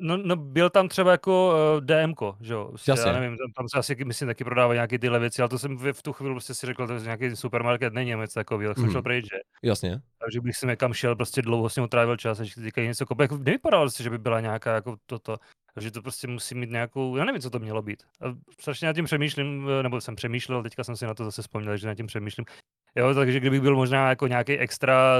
[0.00, 3.10] No, no byl tam třeba jako uh, DMko, že jo, prostě, Jasně.
[3.10, 5.76] já nevím, tam, tam se asi, myslím, taky prodávají nějaké tyhle věci, ale to jsem
[5.76, 8.76] v, v tu chvíli prostě si řekl, to je nějaký supermarket, není něco takového, tak
[8.76, 8.92] jsem Mhm.
[8.92, 9.38] šel pryč, že?
[9.62, 10.00] Jasně.
[10.24, 13.06] Takže bych si někam šel, prostě dlouho s ním trávil čas, až říkají něco.
[13.10, 15.36] Jako nevypadalo prostě, že by byla nějaká jako toto.
[15.74, 18.02] Takže to prostě musí mít nějakou, já nevím, co to mělo být.
[18.20, 21.42] A strašně nad tím přemýšlím, eh, nebo jsem přemýšlel, teďka jsem si na to zase
[21.42, 22.44] vzpomněl, že nad tím přemýšlím.
[22.96, 25.18] Jo, takže kdybych byl možná jako nějaký extra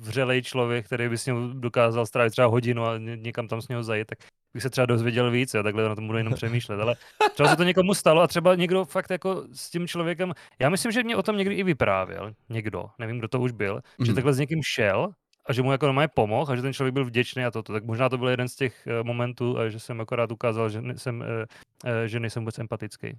[0.00, 3.68] vřelej člověk, který by s ním dokázal strávit třeba hodinu a ně- někam tam s
[3.68, 4.18] něho zajít, tak
[4.54, 6.80] bych se třeba dozvěděl víc, jo, takhle na tom budu jenom přemýšlet.
[6.80, 6.96] Ale
[7.34, 10.92] třeba se to někomu stalo a třeba někdo fakt jako s tím člověkem, já myslím,
[10.92, 14.14] že mě o tom někdy i vyprávěl, někdo, nevím, kdo to už byl, že Mhm.
[14.14, 15.08] takhle s někým šel
[15.48, 17.72] a že mu jako normálně pomohl a že ten člověk byl vděčný a toto.
[17.72, 20.82] Tak možná to byl jeden z těch eh, momentů, a že jsem akorát ukázal, že,
[20.96, 21.46] jsem, eh,
[21.84, 23.18] eh, že nejsem vůbec empatický.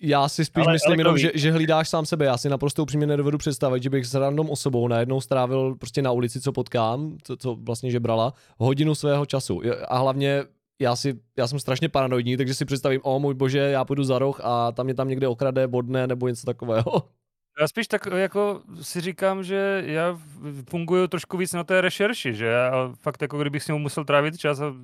[0.00, 2.24] Já si spíš Ale- myslím ale jenom, že, že hlídáš sám sebe.
[2.24, 6.12] Já si naprosto upřímně nedovedu představit, že bych s random osobou najednou strávil prostě na
[6.12, 9.60] ulici, co potkám, co, co vlastně žebrala, hodinu svého času.
[9.88, 10.44] A hlavně
[10.80, 14.18] já, si, já jsem strašně paranoidní, takže si představím, o můj bože, já půjdu za
[14.18, 16.84] roh a tam mě tam někde okrade, bodne nebo něco takového.
[17.60, 20.18] Já spíš tak jako si říkám, že já
[20.70, 24.38] funguju trošku víc na té rešerši, že já fakt jako kdybych s ním musel trávit
[24.38, 24.74] čas a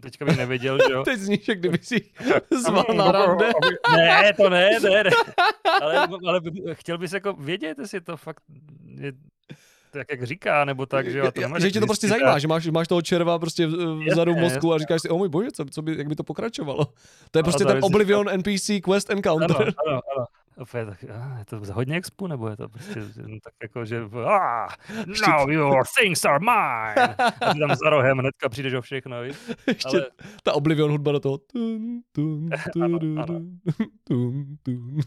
[0.00, 1.02] teďka bych nevěděl, že jo.
[1.04, 2.10] Teď zníš, jak kdyby si
[2.64, 3.50] zval na rande.
[3.96, 5.10] Ne, to ne, ne, ne.
[5.82, 6.40] Ale, ale
[6.72, 8.42] chtěl bys jako vědět, jestli to fakt
[9.00, 9.12] je
[9.92, 11.32] tak, jak říká, nebo tak, že jo.
[11.32, 13.66] to že tě to prostě zajímá, že máš, máš toho červa prostě
[14.10, 16.24] vzadu v mozku a říkáš si, o můj bože, co, co by, jak by to
[16.24, 16.86] pokračovalo.
[17.30, 19.56] To je prostě ten Oblivion NPC Quest Encounter.
[19.56, 20.26] Ano, ano, ano.
[20.56, 21.02] Opět, tak,
[21.38, 24.68] je to za hodně expu, nebo je to prostě jen tak jako, že ah,
[25.28, 27.14] now your things are mine.
[27.16, 29.36] A ty tam za rohem hnedka přijdeš o všechno, víš?
[29.66, 30.06] Ještě Ale
[30.42, 31.38] ta Oblivion hudba do toho.
[31.38, 32.50] Tun, tun,
[32.82, 33.26] Ano, tun, ano.
[33.26, 33.58] tun,
[34.04, 35.00] tun, tun.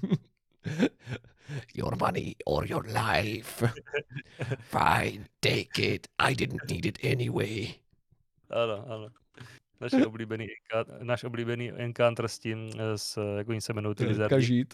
[1.75, 3.67] Your money or your life.
[4.59, 6.07] Fine, take it.
[6.19, 7.67] I didn't need it anyway.
[8.49, 9.07] ano, ano.
[9.81, 10.47] Naše oblíbený,
[11.01, 14.35] náš oblíbený encounter s tím, eh, s, jak oni se jmenují, ty lizardi.
[14.35, 14.73] Kažít.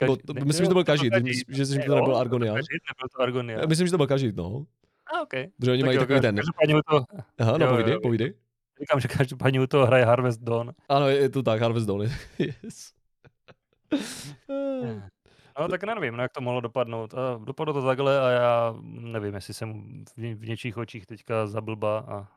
[0.00, 1.12] Nebo to, myslím, že to byl Kažit,
[1.48, 2.52] že, že to nebyl Argonia.
[2.54, 3.66] nebyl to Argonia.
[3.66, 4.66] Myslím, že to byl Kažit, no.
[5.14, 5.48] A, okay.
[5.58, 6.36] Protože oni mají takový ten.
[6.90, 7.04] To...
[7.38, 8.34] Aha, no, povídej, povídej.
[8.80, 10.72] Říkám, že každopádně u toho hraje Harvest Dawn.
[10.88, 12.02] Ano, je to tak, Harvest Dawn,
[12.38, 12.92] yes.
[15.60, 17.14] No tak nevím, no, jak to mohlo dopadnout.
[17.14, 21.98] A dopadlo to takhle a já nevím, jestli jsem v, v něčích očích teďka zablba
[21.98, 22.28] a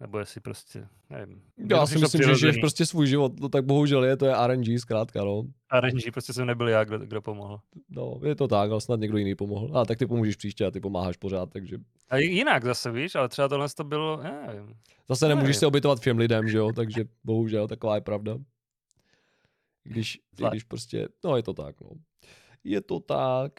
[0.00, 1.42] nebo jestli prostě, nevím.
[1.70, 4.78] Já si myslím, že žiješ prostě svůj život, to tak bohužel je, to je RNG
[4.78, 5.42] zkrátka, no.
[5.80, 7.60] RNG, prostě jsem nebyl já, kdo, kdo pomohl.
[7.88, 9.78] No, je to tak, ale snad někdo jiný pomohl.
[9.78, 11.78] A tak ty pomůžeš příště a ty pomáháš pořád, takže...
[12.08, 14.74] A jinak zase, víš, ale třeba tohle to bylo, nevím.
[15.08, 15.60] Zase nemůžeš nevím.
[15.60, 18.36] se obětovat všem lidem, že jo, takže bohužel taková je pravda.
[19.84, 20.20] Když,
[20.50, 21.90] když prostě, no je to tak, no.
[22.64, 23.52] Je to tak.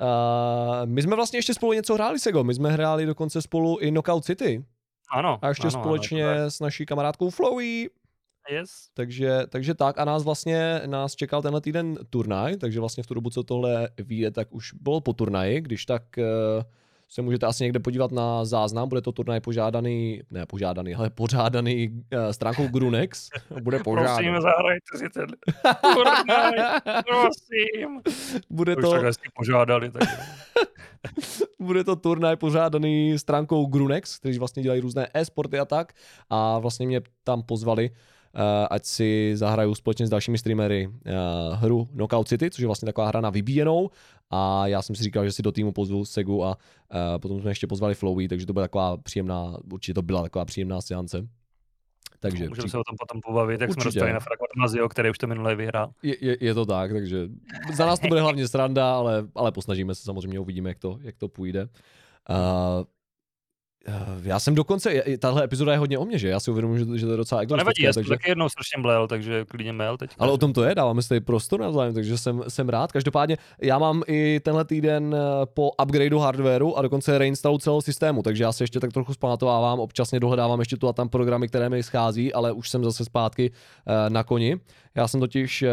[0.00, 2.44] Uh, my jsme vlastně ještě spolu něco hráli, Sego.
[2.44, 4.64] My jsme hráli dokonce spolu i Knockout City.
[5.12, 5.38] Ano.
[5.42, 7.90] A ještě ano, společně ano, s naší kamarádkou Flowey.
[8.50, 8.88] Yes.
[8.94, 13.14] Takže, takže tak a nás vlastně, nás čekal tenhle týden turnaj, takže vlastně v tu
[13.14, 16.24] dobu, co tohle vyjde, tak už bylo po turnaji, když tak uh,
[17.12, 21.88] se můžete asi někde podívat na záznam, bude to turnaj požádaný, ne požádaný, ale pořádaný
[21.88, 23.28] uh, stránkou Grunex.
[23.60, 24.28] Bude požádaný.
[24.28, 25.26] Prosím, zahrajte si ten
[25.94, 28.00] turnaj, prosím.
[28.50, 28.90] Bude to...
[28.90, 29.90] Už požádali.
[29.90, 30.02] Tak...
[31.60, 35.92] bude to turnaj pořádaný stránkou Grunex, kteří vlastně dělají různé e-sporty a tak.
[36.30, 37.90] A vlastně mě tam pozvali,
[38.70, 40.92] ať si zahraju společně s dalšími streamery uh,
[41.54, 43.90] hru Knockout City, což je vlastně taková hra na vybíjenou
[44.30, 47.50] a já jsem si říkal, že si do týmu pozvu Segu a uh, potom jsme
[47.50, 51.28] ještě pozvali Flowy, takže to byla taková příjemná, určitě to byla taková příjemná seance.
[52.20, 53.82] Takže Můžeme se o tom potom pobavit, jak Určitě.
[53.82, 55.90] jsme dostali na Fragment Mazio, který už to minule vyhrál.
[56.02, 57.28] Je, je, je, to tak, takže
[57.74, 61.16] za nás to bude hlavně sranda, ale, ale posnažíme se samozřejmě, uvidíme, jak to, jak
[61.16, 61.62] to půjde.
[61.62, 61.68] Uh,
[62.30, 62.84] Eh,
[64.22, 66.28] já jsem dokonce, tahle epizoda je hodně o mě, že?
[66.28, 67.64] Já si uvědomuji, že, že to je docela exotická.
[67.64, 68.10] Nevadí, já jsem takže...
[68.10, 70.10] taky jednou strašně mlel, takže klidně mel teď.
[70.18, 72.92] Ale o tom to je, dáváme si tady prostor navzájem, takže jsem, jsem rád.
[72.92, 78.22] Každopádně já mám i tenhle týden eh, po upgradeu hardwareu a dokonce reinstalu celého systému,
[78.22, 81.68] takže já se ještě tak trochu zpamatovávám, občasně dohledávám ještě tu a tam programy, které
[81.68, 84.60] mi schází, ale už jsem zase zpátky uh, na koni.
[84.94, 85.64] Já jsem totiž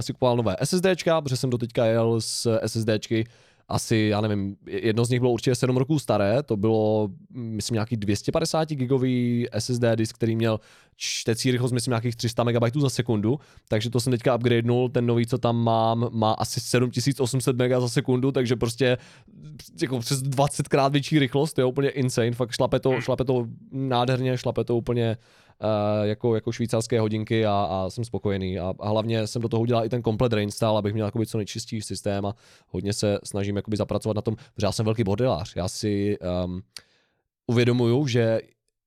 [0.00, 3.24] si kupoval nové SSDčka, protože jsem doteďka jel s SSDčky
[3.68, 7.96] asi, já nevím, jedno z nich bylo určitě 7 roků staré, to bylo, myslím, nějaký
[7.96, 10.60] 250 gigový SSD disk, který měl
[10.96, 15.26] čtecí rychlost, myslím, nějakých 300 MB za sekundu, takže to jsem teďka upgradenul, ten nový,
[15.26, 18.98] co tam mám, má asi 7800 MB za sekundu, takže prostě
[19.82, 23.46] jako přes 20 krát větší rychlost, to je úplně insane, fakt šlape to, šlape to
[23.72, 25.47] nádherně, šlape to úplně uh,
[26.02, 28.58] jako, jako švýcarské hodinky a, a jsem spokojený.
[28.58, 31.38] A, a hlavně jsem do toho udělal i ten komplet reinstall, abych měl jakoby co
[31.38, 32.34] nejčistší systém a
[32.68, 36.62] hodně se snažím jakoby zapracovat na tom, protože já jsem velký bordelář, já si um,
[37.46, 38.40] uvědomuju, že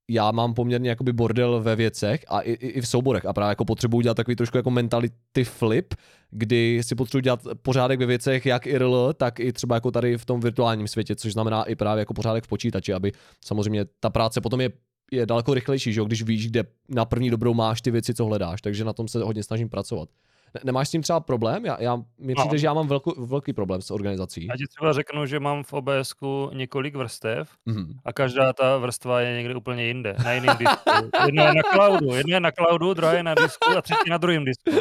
[0.09, 3.26] já mám poměrně jakoby bordel ve věcech a i, i v souborech.
[3.26, 5.93] A právě jako potřebuji dělat takový trošku jako mentality flip,
[6.32, 10.26] kdy si potřebuji dělat pořádek ve věcech jak IRL, tak i třeba jako tady v
[10.26, 13.11] tom virtuálním světě, což znamená i právě jako pořádek v počítači, aby
[13.45, 14.69] samozřejmě ta práce potom je
[15.12, 18.26] je daleko rychlejší, že jo, když víš, kde na první dobrou máš ty věci, co
[18.26, 20.09] hledáš, takže na tom se hodně snažím pracovat.
[20.53, 21.66] Ne, nemáš s tím třeba problém?
[21.66, 22.57] Já, já, mě přijde, no.
[22.57, 24.45] že já mám velký, velký problém s organizací.
[24.45, 26.14] Já ti třeba řeknu, že mám v obs
[26.53, 27.93] několik vrstev mm-hmm.
[28.05, 30.89] a každá ta vrstva je někde úplně jinde, na jiném disku.
[31.26, 34.18] Jedna je na cloudu, jedna je na cloudu, druhá je na disku a třetí na
[34.18, 34.72] druhém disku.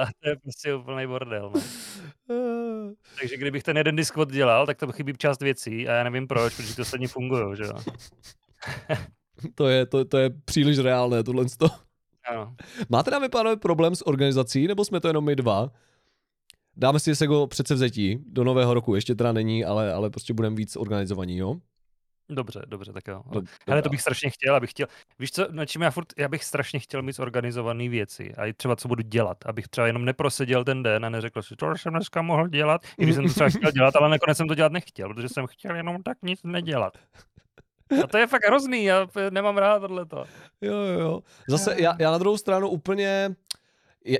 [0.00, 1.52] A to je prostě úplný bordel.
[1.54, 1.60] No.
[3.20, 6.56] Takže kdybych ten jeden disk oddělal, tak to chybí část věcí a já nevím proč,
[6.56, 7.74] protože to ostatní fungují, že jo.
[9.54, 11.44] to, je, to, to je příliš reálné, tohle.
[12.30, 12.54] Ano.
[12.88, 15.70] Máte dámy pánové problém s organizací, nebo jsme to jenom my dva?
[16.76, 20.34] Dáme si se go přece vzetí do nového roku, ještě teda není, ale, ale prostě
[20.34, 21.56] budeme víc organizovaní, jo?
[22.30, 23.22] Dobře, dobře, tak jo.
[23.30, 24.86] Do, Ale to bych strašně chtěl, abych chtěl.
[25.18, 28.76] Víš co, na čím já furt, já bych strašně chtěl mít zorganizované věci a třeba
[28.76, 32.22] co budu dělat, abych třeba jenom neproseděl ten den a neřekl si, to jsem dneska
[32.22, 35.14] mohl dělat, i když jsem to třeba chtěl dělat, ale nakonec jsem to dělat nechtěl,
[35.14, 36.98] protože jsem chtěl jenom tak nic nedělat.
[38.04, 40.24] A to je fakt hrozný, já nemám rád tohleto.
[40.60, 41.20] Jo, jo, jo.
[41.48, 43.34] Zase já, já na druhou stranu úplně,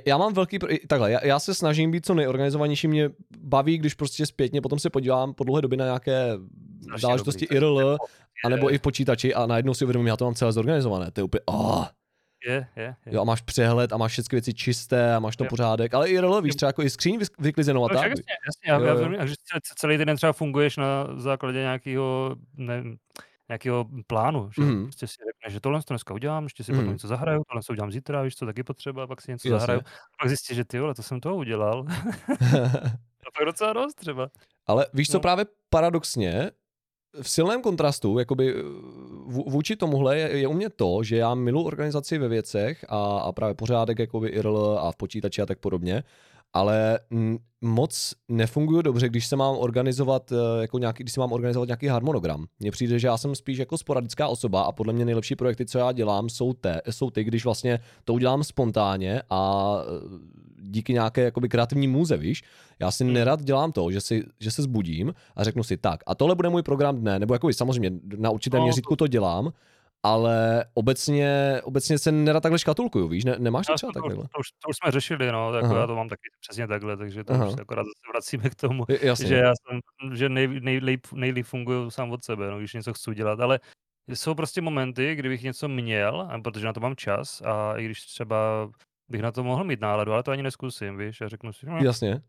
[0.05, 4.25] já mám velký, takhle, já, já se snažím být co nejorganizovanější, mě baví, když prostě
[4.25, 6.33] zpětně potom se podívám po dlouhé době na nějaké
[6.81, 7.97] Strašně záležitosti dobrý, IRL,
[8.45, 11.23] anebo i v počítači a najednou si uvědomím, já to mám celé zorganizované, to je
[11.23, 11.85] úplně, oh.
[12.47, 13.13] Je, je, je.
[13.13, 15.49] Jo, a máš přehled a máš všechny věci čisté a máš to je.
[15.49, 18.09] pořádek, ale IRL, víš, třeba jako i skříň vyklizenou a no, tak.
[18.09, 19.33] Jasně, jasně, já, já, já, že
[19.75, 22.83] celý den třeba funguješ na základě nějakého, ne,
[23.49, 24.83] nějakého plánu, že mm.
[24.83, 26.77] prostě si řekne, že tohle to dneska udělám, ještě si mm.
[26.77, 29.59] potom něco zahraju, tohle to udělám zítra, víš co, taky potřeba, pak si něco Jasně.
[29.59, 29.79] zahraju.
[29.79, 31.85] A pak zjistíš, že ty vole, to jsem toho udělal.
[33.27, 34.29] a pak docela dost třeba.
[34.67, 35.21] Ale víš co, no.
[35.21, 36.51] právě paradoxně,
[37.21, 38.55] v silném kontrastu, jakoby
[39.25, 43.31] vůči tomuhle je, je u mě to, že já milu organizaci ve věcech a, a
[43.31, 46.03] právě pořádek jakoby IRL a v počítači a tak podobně,
[46.53, 46.99] ale
[47.61, 51.87] moc nefungují dobře, když se mám organizovat eh, jako nějaký, když se mám organizovat nějaký
[51.87, 52.45] harmonogram.
[52.59, 55.79] Mně přijde, že já jsem spíš jako sporadická osoba a podle mě nejlepší projekty, co
[55.79, 61.21] já dělám, jsou, te, jsou ty, když vlastně to udělám spontánně a eh, díky nějaké
[61.21, 62.43] jakoby kreativní můze, víš.
[62.79, 66.15] Já si nerad dělám to, že, si, že se zbudím a řeknu si tak, a
[66.15, 69.51] tohle bude můj program dne, nebo jako samozřejmě na určitém No, měřítku to dělám,
[70.03, 74.07] ale obecně, obecně se nerad takhle škatulkuju, víš, ne, nemáš to Já třeba to, to,
[74.07, 74.23] takhle?
[74.23, 75.79] to, už, to už jsme řešili, no, tak Aha.
[75.79, 77.47] já to mám taky přesně takhle, takže to Aha.
[77.47, 79.27] už se akorát zase vracíme k tomu, J- Jasně.
[79.27, 79.79] že já jsem,
[80.17, 83.59] že nej, nejlíp, nejlíp funguju sám od sebe, no, když něco chci dělat, ale
[84.07, 88.69] jsou prostě momenty, kdybych něco měl, protože na to mám čas a i když třeba
[89.09, 91.77] bych na to mohl mít náladu, ale to ani neskusím, víš, a řeknu si, no,
[91.77, 92.21] Jasně.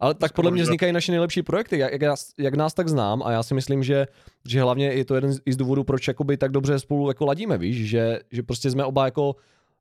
[0.00, 3.22] Ale tak podle mě vznikají naše nejlepší projekty, jak, jak, nás, jak nás tak znám
[3.22, 4.06] a já si myslím, že,
[4.48, 7.88] že hlavně je to jeden z, důvodů, proč jakoby tak dobře spolu jako ladíme, víš,
[7.88, 9.36] že, že prostě jsme oba jako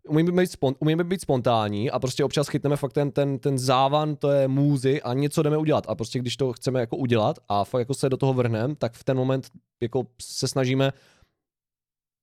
[0.10, 4.16] umíme být, spon, umíme být spontánní a prostě občas chytneme fakt ten, ten, ten závan,
[4.16, 5.86] to je můzy a něco jdeme udělat.
[5.88, 8.94] A prostě když to chceme jako udělat a fakt jako se do toho vrhneme, tak
[8.94, 9.48] v ten moment
[9.82, 10.94] jako se snažíme,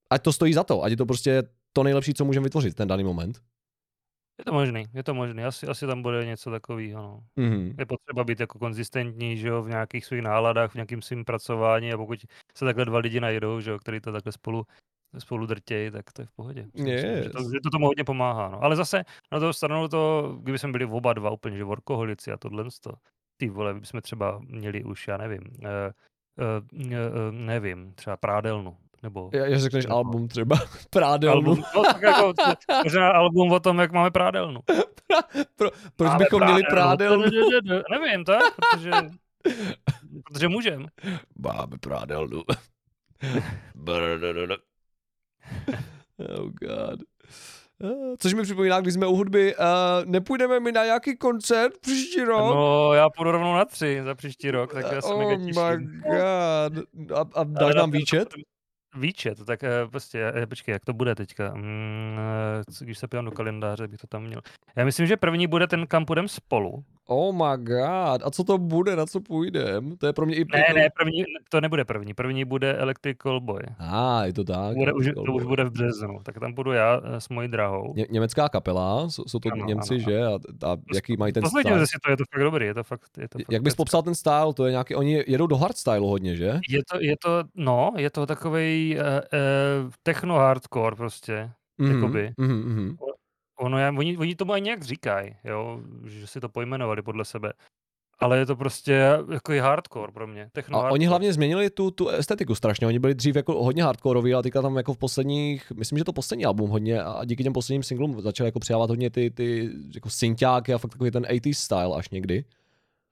[0.09, 1.43] ať to stojí za to, ať je to prostě
[1.73, 3.41] to nejlepší, co můžeme vytvořit ten daný moment.
[4.39, 7.23] Je to možný, je to možný, asi, asi tam bude něco takového, no.
[7.35, 7.75] Mhm.
[7.79, 11.93] Je potřeba být jako konzistentní, že jo, v nějakých svých náladách, v nějakým svým pracování
[11.93, 12.19] a pokud
[12.57, 14.65] se takhle dva lidi najdou, že jo, který to takhle spolu
[15.19, 16.65] spolu drtějí, tak to je v pohodě.
[16.73, 17.51] Myslím, že, to, Yes.
[17.51, 18.49] že to tomu hodně pomáhá.
[18.49, 18.63] No.
[18.63, 22.37] Ale zase na druhou stranu to, kdyby jsme byli oba dva úplně, že workoholici a
[22.37, 22.91] tohle, to,
[23.37, 25.65] ty vole, bychom třeba měli už, já nevím, uh,
[26.79, 26.91] uh, uh,
[27.31, 28.77] nevím, třeba prádelnu.
[29.03, 30.57] Nebo Já, já řekneš Nebo- album třeba,
[30.89, 31.35] prádelnu.
[31.49, 32.33] album, no, tak jako,
[32.83, 34.59] možná album o tom, jak máme prádelnu.
[35.55, 37.23] Pro, proč Máme bychom měli prádelnu?
[37.91, 38.91] Nevím, tak, protože,
[40.23, 40.85] protože můžem.
[41.39, 42.43] Máme prádelnu.
[46.19, 46.99] Oh god.
[47.83, 49.65] Eh, Což mi připomíná, když jsme u hudby, uh,
[50.05, 52.55] nepůjdeme mi na nějaký koncert příští rok?
[52.55, 55.45] No, já půjdu rovnou na tři za příští rok, tak já se oh mega my
[55.45, 56.01] těším.
[56.01, 57.11] god.
[57.17, 58.33] A, a dáš nám to- výčet?
[58.97, 61.53] Výčet, tak eh, prostě, eh, počkej, jak to bude teďka?
[61.55, 62.17] Mm,
[62.81, 64.41] eh, když se podívám do kalendáře, bych to tam měl.
[64.75, 66.83] Já myslím, že první bude ten, kam půjdem spolu.
[67.09, 68.21] Oh my god.
[68.23, 69.97] A co to bude, na co půjdem?
[69.97, 70.45] To je pro mě i...
[70.53, 72.13] Ne, ne, první, to nebude první.
[72.13, 73.61] První bude Electrical Boy.
[73.79, 74.75] A, ah, je to tak.
[74.75, 76.19] Bude, už, to už bude v březnu.
[76.23, 77.93] Tak tam budu já s mojí drahou.
[77.95, 80.23] Ně, německá kapela, jsou, jsou to Ano, Němci, ano, že?
[80.23, 80.33] A,
[80.71, 81.87] a jaký mají ten Posledně style?
[81.87, 84.03] si to, je to fakt dobrý, je to fakt, je to fakt Jak bys popsal
[84.03, 84.53] ten style?
[84.55, 86.59] To je nějaký, oni jedou do hardstylu hodně, že?
[86.69, 91.51] Je to, je to, no, je to takovej uh, uh, techno hardcore prostě.
[91.77, 92.31] Mhm, Jakoby.
[92.37, 92.97] mhm, mhm.
[93.59, 97.53] Ono, já, oni, oni tomu ani nějak říkají, jo, že si to pojmenovali podle sebe.
[98.19, 100.49] Ale je to prostě jako je hardcore pro mě.
[100.53, 100.93] Techno A hardcore.
[100.93, 102.87] oni hlavně změnili tu, tu estetiku strašně.
[102.87, 106.13] Oni byli dřív jako hodně hardcoreoví, ale teďka tam jako v posledních, myslím, že to
[106.13, 110.09] poslední album hodně a díky těm posledním singlům začali jako přijávat hodně ty, ty jako
[110.09, 112.43] synťáky a fakt takový ten 80s style až někdy.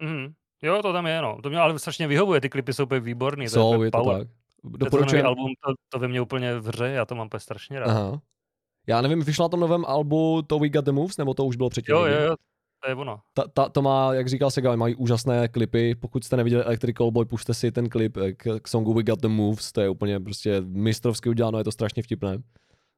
[0.02, 0.34] Mhm.
[0.62, 1.38] Jo, to tam je, no.
[1.44, 3.50] To mě ale strašně vyhovuje, ty klipy jsou úplně výborný.
[3.50, 4.28] Jsou, to je, je to tak.
[4.70, 5.26] Doporučujem.
[5.26, 7.90] album, to, to ve mně úplně vře, já to mám strašně rád.
[7.90, 8.22] Aha.
[8.88, 11.56] Já nevím, vyšlo na tom novém albu to We Got The Moves, nebo to už
[11.56, 11.96] bylo předtím?
[11.96, 12.36] Jo, jo, jo,
[12.84, 13.20] to je ono.
[13.34, 15.96] Ta, ta, to má, jak říkal Sega, mají úžasné klipy.
[15.96, 19.20] Pokud jste neviděli Electrical Boy, pušte si ten klip eh, k, k songu We Got
[19.20, 19.72] The Moves.
[19.72, 22.38] To je úplně prostě mistrovsky uděláno, je to strašně vtipné.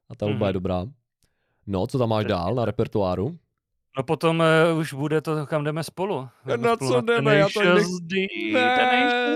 [0.10, 0.48] A ta hudba Mhm.
[0.50, 0.86] je dobrá.
[1.68, 3.38] No, co tam máš dál na repertoáru?
[3.98, 4.44] No potom
[4.74, 6.28] uh, už bude to, kam jdeme spolu.
[6.46, 7.36] Jdeme Na spolu co jdeme?
[7.36, 7.62] Já to
[8.02, 8.16] D,
[8.54, 9.36] Ne.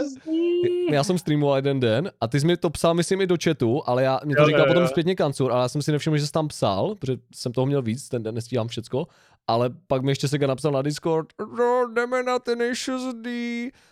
[0.92, 3.82] Já jsem streamoval jeden den a ty jsi mi to psal, myslím, i do chatu,
[3.86, 4.88] ale já mě to Jo, říkal jo, potom jo.
[4.90, 7.82] zpětně kancur, ale já jsem si nevšiml, že jsi tam psal, protože jsem toho měl
[7.82, 9.08] víc, ten den nestíhám všecko,
[9.48, 13.30] ale pak mi ještě Sega napsal na Discord, no, jdeme na Tenacious D,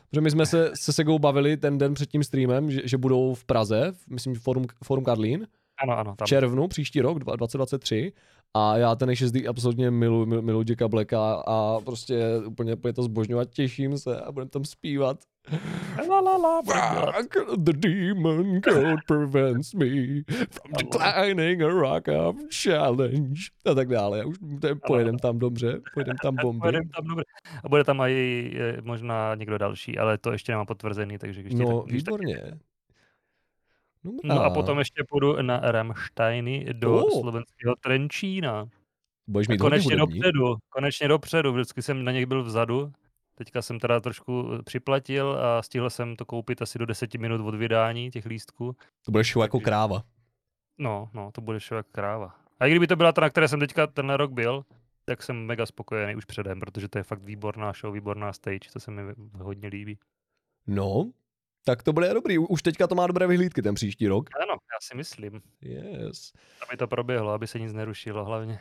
[0.09, 3.33] protože my jsme se se Segou bavili ten den před tím streamem, že, že budou
[3.33, 5.47] v Praze, v- myslím, Forum, Forum Karlín,
[5.83, 6.25] Ano, ano, tam.
[6.27, 8.11] červnu příští rok, dva- 2023,
[8.53, 13.03] a já ten 6D absolutně miluji, miluji, miluji Jacka Blacka a prostě úplně, úplně to
[13.03, 15.17] zbožňovat, těším se a budeme tam zpívat.
[16.09, 16.61] La, la, la,
[17.57, 23.41] the demon code prevents me from declining a rock of challenge.
[23.65, 24.17] A tak dále.
[24.17, 26.59] Já už je, pojedem tam dobře, pojedem tam bomby.
[26.59, 27.23] Pojedem tam dobře.
[27.63, 28.51] A bude tam i
[28.83, 32.15] možná někdo další, ale to ještě nemám potvrzený, takže když No, tak, když tak
[34.03, 34.29] výborně.
[34.29, 37.21] No a potom ještě půjdu na Rammsteiny do Oh.
[37.21, 38.65] slovenského Trenčína.
[39.27, 42.91] Budeš mít konečně dopředu, konečně dopředu, vždycky jsem na něch byl vzadu.
[43.35, 47.41] Teďka jsem teda trošku eh, připlatil a stihl jsem to koupit asi do 10 minut
[47.41, 48.75] od vydání těch lístků.
[49.05, 50.03] To bude show jako kráva.
[50.77, 52.35] No, no, to bude show jak kráva.
[52.59, 54.63] A i kdyby to byla ta, na které jsem teďka tenhle rok byl,
[55.05, 58.79] tak jsem mega spokojený už předem, protože to je fakt výborná show, výborná stage, to
[58.79, 59.01] se mi
[59.33, 59.97] hodně líbí.
[60.67, 61.11] No,
[61.63, 62.37] tak to bude dobrý.
[62.37, 64.29] Už teďka to má dobré vyhlídky ten příští rok.
[64.43, 66.31] Ano, já si myslím, Yes.
[66.67, 68.59] aby to proběhlo, aby se nic nerušilo hlavně.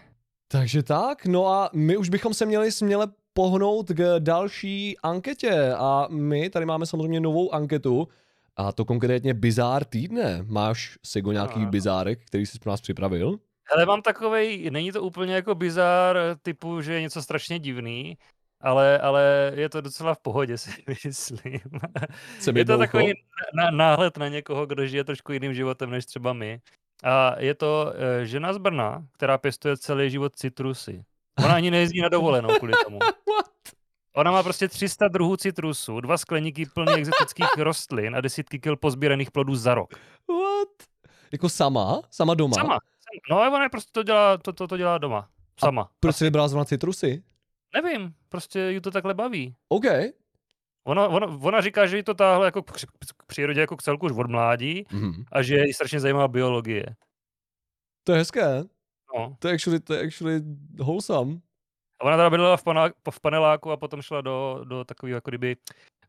[0.48, 6.06] Takže tak, no a my už bychom se měli směle pohnout k další anketě a
[6.10, 8.08] my tady máme samozřejmě novou anketu
[8.56, 10.44] a to konkrétně bizár týdne.
[10.46, 11.70] Máš, Sigo, nějaký Ano.
[11.70, 13.38] bizárek, který jsi pro nás připravil?
[13.74, 18.18] Ale mám takovej, není to úplně jako bizár typu, že je něco strašně divný,
[18.60, 20.70] ale, ale je to docela v pohodě, si
[21.04, 21.60] myslím.
[22.54, 23.12] Je to takový
[23.70, 26.60] náhled na někoho, kdo žije trošku jiným životem než třeba my.
[27.04, 31.04] A je to eh, žena z Brna, která pěstuje celý život citrusy.
[31.44, 32.98] Ona ani nejezdí na dovolenou kvůli tomu.
[33.02, 33.50] What?
[34.16, 39.30] Ona má prostě 300 druhů citrusů, dva skleníky plný exotických rostlin a desítky kil pozbíraných
[39.30, 39.94] plodů za rok.
[40.28, 40.68] What?
[41.32, 42.02] Jako sama?
[42.10, 42.54] Sama doma?
[42.54, 42.78] Sama.
[43.30, 45.28] No a ona prostě to dělá, to, to, to dělá doma.
[45.60, 45.90] Sama.
[46.00, 47.22] Proč jsi vybrala zrovna citrusy?
[47.74, 49.54] Nevím, prostě ji to takhle baví.
[49.68, 49.84] OK.
[50.86, 52.72] Ona, ona, ona říká, že jí to táhle jako k,
[53.26, 55.24] přírodě jako k celku už od mládí Mhm.
[55.32, 56.86] a že ji strašně zajímá biologie.
[58.04, 58.64] To je hezké.
[59.16, 59.36] No.
[59.38, 60.40] To je actually, to je actually
[60.78, 61.40] wholesome.
[62.00, 65.30] A ona teda bydlela v, pana, v paneláku a potom šla do, do takového jako
[65.30, 65.56] kdyby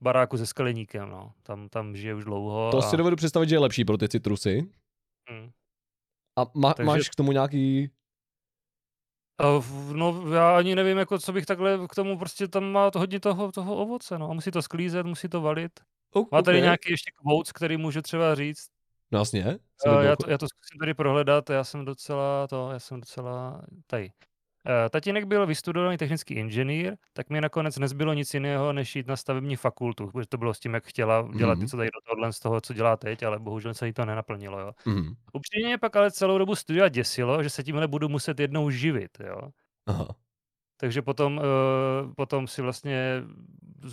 [0.01, 1.33] baráku se skleníkem, no.
[1.43, 2.71] Tam, tam žije už dlouho.
[2.71, 4.61] To a, si dovedu představit, že je lepší pro ty citrusy.
[5.31, 5.51] hm.
[6.39, 7.89] A má, Takže- máš k tomu nějaký...
[9.59, 12.99] V- No, já ani nevím, jako co bych takhle k tomu, prostě tam má to
[12.99, 14.29] hodně toho, toho ovoce, no.
[14.29, 15.71] A musí to sklízet, musí to valit.
[16.15, 16.63] O, Má tady OK.
[16.63, 18.67] nějaký ještě quotes, který můžu třeba říct.
[19.11, 22.79] No jsem Uh, já, to, já to zkusím tady prohledat, já jsem docela to, já
[22.79, 24.11] jsem docela tady.
[24.65, 29.15] Uh, tatínek byl vystudovaný technický inženýr, tak mi nakonec nezbylo nic jiného, než jít na
[29.15, 31.61] stavební fakultu, protože to bylo s tím, jak chtěla dělat Mhm.
[31.61, 34.59] něco tady do tohohle z toho, co dělá teď, ale bohužel se jí to nenaplnilo.
[34.59, 34.71] Jo.
[34.85, 35.13] Mhm.
[35.33, 39.17] Upřímně pak ale celou dobu studia děsilo, že se tímhle budu muset jednou živit.
[39.19, 39.41] Jo.
[39.87, 40.07] Aha.
[40.77, 43.23] Takže potom, uh, potom si vlastně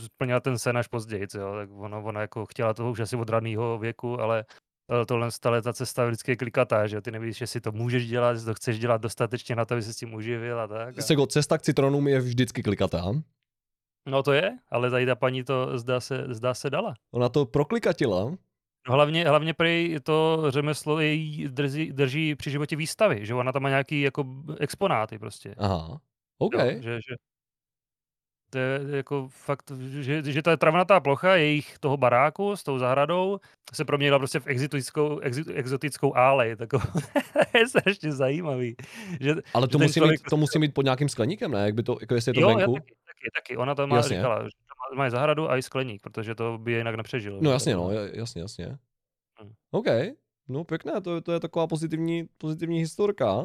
[0.05, 1.55] splnila ten sen až později, jo.
[1.57, 4.45] tak ona, ona jako chtěla toho už asi od raného věku, ale
[5.07, 8.47] tohle stále ta cesta je vždycky klikatá, že ty nevíš, jestli to můžeš dělat, jestli
[8.47, 10.99] to chceš dělat dostatečně na to, aby se s tím uživil a tak.
[10.99, 11.03] A...
[11.03, 13.13] Sego, cesta k citronům je vždycky klikatá.
[14.07, 16.95] No to je, ale tady ta paní to zdá se, zdá se dala.
[17.11, 18.37] Ona to proklikatila.
[18.89, 23.63] No hlavně, hlavně prej to řemeslo její drží, drží při životě výstavy, že ona tam
[23.63, 24.25] má nějaký jako
[24.59, 25.55] exponáty prostě.
[25.59, 26.01] Aha.
[26.39, 26.55] OK.
[26.55, 27.15] Jo, že, že
[28.51, 33.39] to je jako fakt, že, že ta travnatá plocha jejich toho baráku s tou zahradou
[33.75, 36.57] se proměnila prostě v exotickou, exo- exotickou álej.
[36.57, 36.85] Takovou,
[37.59, 38.77] je strašně zajímavý.
[39.21, 41.65] Že, Ale to že musí, člověk mít, to musí mít pod nějakým skleníkem, ne?
[41.65, 42.61] Jak by to, jako jestli je to jo, venku?
[42.71, 43.57] jo, taky, taky, taky.
[43.57, 44.17] Ona to má, Jasně.
[44.17, 44.51] říkala, že
[44.91, 47.39] to má, zahradu a i skleník, protože to by jinak nepřežilo.
[47.43, 48.79] No jasně, no, je- jasně, jasně.
[49.43, 49.53] Hm.
[49.71, 49.87] OK.
[50.49, 53.45] No pěkné, to, je- to je taková pozitivní, pozitivní historka.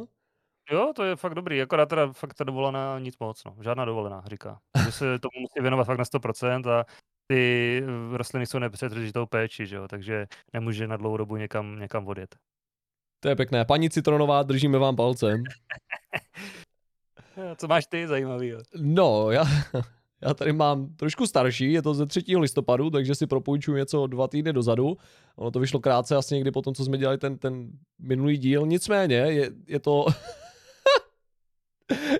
[0.71, 3.55] Jo, to je fakt dobrý, akorát teda fakt ta dovolená nic moc, no.
[3.61, 4.59] Žádná dovolená, říká.
[4.85, 6.85] Že se tomu musí věnovat fakt na 100% a
[7.27, 12.07] ty eh, rostliny jsou nepřetržitou péči, že jo, takže nemůže na dlouhou dobu někam, někam
[12.07, 12.35] odjet.
[13.19, 13.65] To je pěkné.
[13.65, 15.43] Paní Citronová, držíme vám palcem.
[17.57, 18.53] Co máš ty zajímavý?
[18.75, 19.43] No, já,
[20.21, 22.23] já tady mám trošku starší, je to ze 3.
[22.37, 24.97] listopadu, takže si propůjčuji něco dva týdny dozadu.
[25.35, 28.65] Ono to vyšlo krátce asi někdy po tom, co jsme dělali ten, ten minulý díl.
[28.65, 30.05] Nicméně je, je to...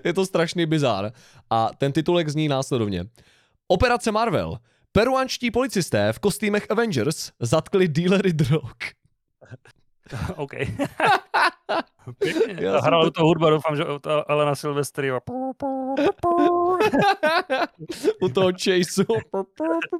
[0.04, 1.12] je to strašný bizár.
[1.50, 3.04] A ten titulek zní následovně.
[3.68, 4.58] Operace Marvel.
[4.92, 8.76] Peruanští policisté v kostýmech Avengers zatkli dílery drog.
[10.36, 10.50] OK.
[12.18, 12.56] Pěkně.
[12.60, 15.10] Já hrál to- to hudba, doufám, že od Alena Silvestry.
[15.10, 15.20] a-
[18.22, 19.04] U toho chaseu.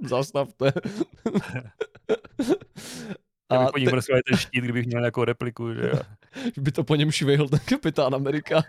[0.05, 0.73] Zastavte.
[3.53, 5.75] Já A bych po nich te, ten štít, kdybych měl nějakou repliku.
[5.75, 5.93] Že?
[6.57, 8.63] by to po něm švihl ten kapitán Amerika.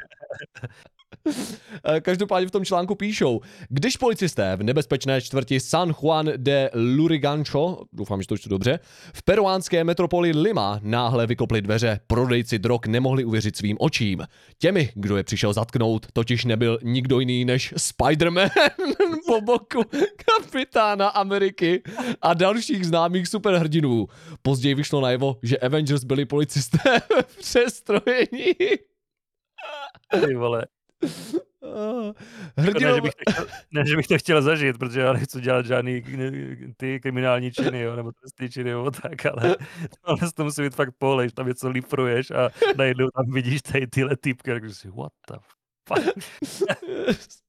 [1.86, 7.84] Eh, Každopádně v tom článku píšou, když policisté v nebezpečné čtvrti San Juan de Lurigancho,
[7.94, 8.80] doufám, že to čtu dobře,
[9.14, 14.22] v peruánské metropoli Lima náhle vykopli dveře, prodejci drog nemohli uvěřit svým očím.
[14.58, 18.50] Těmi, kdo je přišel zatknout, totiž nebyl nikdo jiný než Spider-Man
[19.28, 19.82] po boku
[20.26, 21.82] kapitána Ameriky
[22.22, 24.08] a dalších známých superhrdinů.
[24.42, 26.78] Později vyšlo najevo, že Avengers byli policisté
[27.28, 28.54] v přestrojení.
[30.26, 30.66] Ty vole.
[31.64, 32.14] Ah,
[32.58, 32.96] Jako Ne, Hrdinové...
[32.96, 36.04] že bych to chtěl, ne, že bych to chtěl zažít, protože já nechci dělat žádný
[36.78, 39.56] ty kriminální činy, jo, nebo trestný činy, nebo tak, ale
[40.06, 43.88] tohle to musí být fakt pole, že tam něco lípruješ a najednou tam vidíš tady
[43.88, 45.38] tyhle typky, tak si what the
[45.88, 46.18] fuck.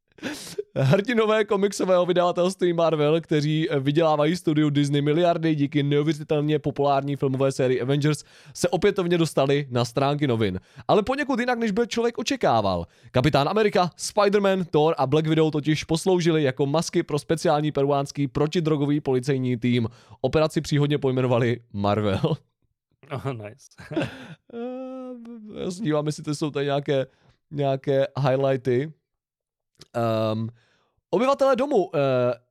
[0.76, 8.24] Hrdinové komiksového vydavatelství Marvel, kteří vydělávají studiu Disney miliardy díky neuvěřitelně populární filmové sérii Avengers,
[8.54, 10.60] se opětovně dostali na stránky novin.
[10.88, 12.86] Ale poněkud jinak, než byl člověk očekával.
[13.10, 19.00] Kapitán Amerika, Spider-Man, Thor a Black Widow totiž posloužili jako masky pro speciální peruánský protidrogový
[19.00, 19.88] policejní tým.
[20.20, 22.20] Operaci příhodně pojmenovali Marvel.
[23.10, 23.68] Oh, nice.
[24.54, 27.06] Eh, Sdíváme si, to jsou tady nějaké,
[27.50, 28.92] nějaké highlighty.
[30.32, 30.48] Um,
[31.10, 31.90] Obyvatelé domu, uh,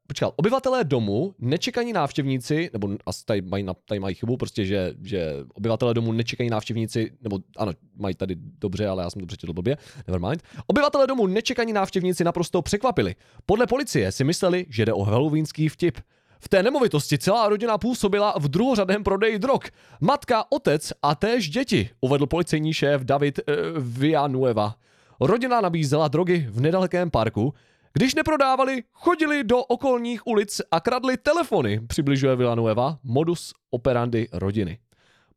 [0.08, 5.34] počkat, obyvatelé domu, nečekaní návštěvníci, nebo asi tady mají, tady mají chybu, prostě, že, že
[5.54, 9.78] obyvatelé domu, nečekaní návštěvníci, nebo ano, mají tady dobře, ale já jsem to přečetl blbě,
[10.08, 10.44] nevermind.
[10.68, 13.16] Obyvatelé domu, nečekaní návštěvníci naprosto překvapili.
[13.46, 15.98] Podle policie si mysleli, že jde o halloweenský vtip.
[16.40, 19.62] V té nemovitosti celá rodina působila v druhořadém prodeji drog.
[20.02, 24.76] Matka, otec a též děti, uvedl policejní šéf David uh, Villanueva.
[25.20, 27.54] Rodina nabízela drogy v nedalekém parku.
[27.94, 34.78] Když neprodávali, chodili do okolních ulic a kradli telefony, přibližuje Villanueva, modus operandi rodiny.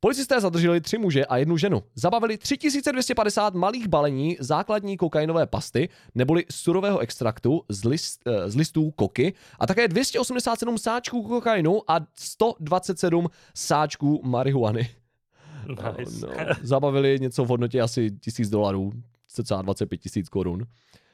[0.00, 1.82] Policisté zadrželi tři muže a jednu ženu.
[1.94, 8.90] Zabavili 3250 malých balení základní kokainové pasty neboli surového extraktu z, list, eh, z listů
[8.90, 14.90] koky a také 287 sáčků kokainu a 127 sáčků marihuany.
[15.98, 16.26] Nice.
[16.26, 18.92] No, zabavili něco v hodnotě asi 1000 dolarů,
[19.28, 20.62] cca 25 tisíc korun.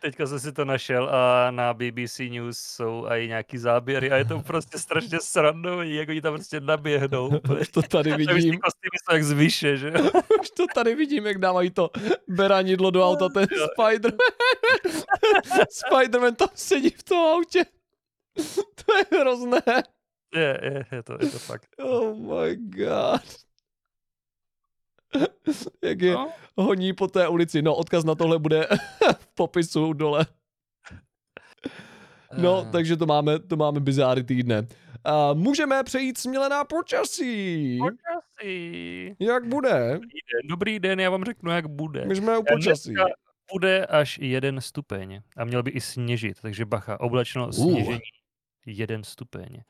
[0.01, 4.25] Teďka jsem si to našel a na BBC News jsou i nějaký záběry a je
[4.25, 7.29] to prostě strašně srandový, jak oni tam prostě naběhnou.
[7.61, 9.93] Už to tady vidím, kostýmy jsou jak z výše, že
[10.41, 11.91] už to tady vidím, jak dávají to
[12.29, 13.67] beranidlo do auta, ten Jo.
[13.73, 14.13] Spider.
[15.71, 17.65] Spiderman tam sedí v tom autě.
[18.87, 19.63] To je hrozné.
[20.35, 21.69] Je, je, je to, je to fakt.
[21.79, 23.23] Oh my god.
[25.83, 27.63] Jak je No, honí po té ulici.
[27.63, 28.69] No, odkaz na tohle bude
[29.19, 30.27] v popisu dole.
[32.39, 34.67] No, eh, takže to máme, to máme bizáry týdne.
[35.05, 37.79] A můžeme přejít směle na počasí.
[37.79, 39.17] Počasí.
[39.19, 39.91] Jak bude?
[39.93, 42.05] Dobrý den, dobrý den, já vám řeknu, jak bude.
[42.07, 42.91] My jsme u Eh, počasí.
[42.91, 43.09] Dneska
[43.53, 47.51] bude až jeden stupeň a měl by i sněžit, takže bacha, oblačno, Uh.
[47.53, 47.99] sněžení,
[48.67, 49.63] jeden stupeň.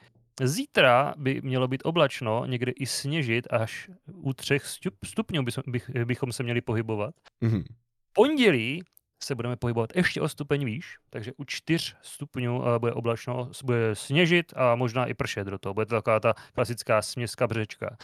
[0.43, 5.91] Zítra by mělo být oblačno, někdy i sněžit až u třech stup, stupňů bychom, bych,
[6.05, 7.15] bychom se měli pohybovat.
[7.41, 7.65] Mhm.
[8.13, 8.83] pondělí
[9.23, 13.95] se budeme pohybovat ještě o stupeň výš, takže u čtyř stupňů eh, bude oblačno, bude
[13.95, 15.75] sněžit a možná i pršet do toho.
[15.75, 17.97] Bude to taková ta klasická směska břečka.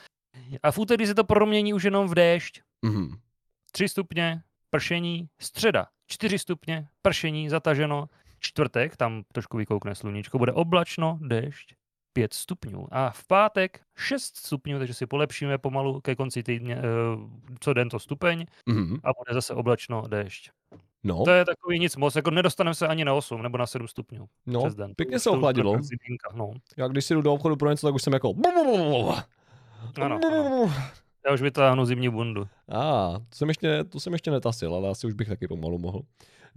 [0.63, 2.61] A v úterý se to promění už jenom v déšť.
[2.83, 3.19] Mhm.
[3.73, 8.09] 3 stupně, pršení, středa 4 stupně, pršení, zataženo,
[8.41, 11.75] čtvrtek, tam trošku vykoukne sluníčko, bude oblačno, déšť,
[12.13, 12.87] 5 stupňů.
[12.91, 16.83] A v pátek 6 stupňů, takže si polepšíme pomalu ke konci týdně, eh,
[17.61, 18.95] co den to stupeň Mhm.
[19.05, 20.51] a bude zase oblačno, déšť.
[21.05, 23.89] No, To je takový nic moc, jako nedostaneme se ani na 8 nebo na 7
[23.89, 24.93] stupňů no, přes den.
[24.97, 25.73] Pěkně se ochladilo.
[25.73, 26.51] ziminka, No.
[26.77, 28.35] Já když si jdu do obchodu pro něco, tak už jsem jako...
[30.03, 30.73] Ano, ano.
[31.27, 32.49] Já už vytáhnu zimní bundu.
[32.69, 36.03] A, to jsem ještě, to jsem ještě netasil, ale asi už bych taky pomalu mohl.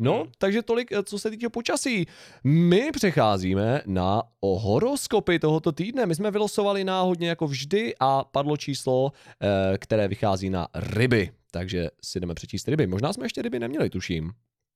[0.04, 0.32] No, Hmm.
[0.38, 2.06] takže tolik, eh, co se týče počasí.
[2.44, 6.06] My přecházíme na horoskopy tohoto týdne.
[6.06, 11.32] My jsme vylosovali náhodně jako vždy a padlo číslo, eh, které vychází na ryby.
[11.52, 12.88] Takže si jdeme přečíst ryby.
[12.88, 14.32] Možná jsme ještě ryby neměli, tuším.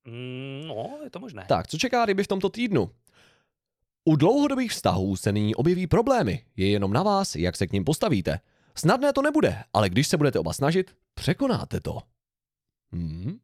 [0.08, 1.46] Mm, no, je to možné.
[1.48, 2.90] Tak, co čeká ryby v tomto týdnu?
[4.06, 6.46] U dlouhodobých vztahů se nyní objeví problémy.
[6.58, 8.40] Je jenom na vás, jak se k ním postavíte.
[8.76, 12.00] Snadné to nebude, ale když se budete oba snažit, překonáte to.
[12.92, 13.38] Hmm.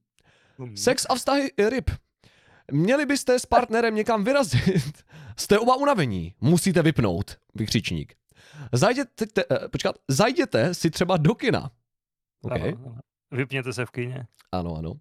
[0.66, 0.78] Mm.
[0.78, 1.90] Sex a vztahy ryb.
[2.72, 5.04] Měli byste s partnerem někam vyrazit.
[5.38, 6.34] Jste oba unavení.
[6.42, 7.38] Musíte vypnout.
[7.56, 8.14] Vykřičník.
[8.74, 11.72] Zajděte, te, eh, počkat, zajděte si třeba do kina.
[12.42, 12.74] Okay.
[12.86, 12.96] Ano.
[13.32, 14.28] Vypněte se v kyně.
[14.52, 14.92] Ano, ano.
[14.92, 14.98] Uh,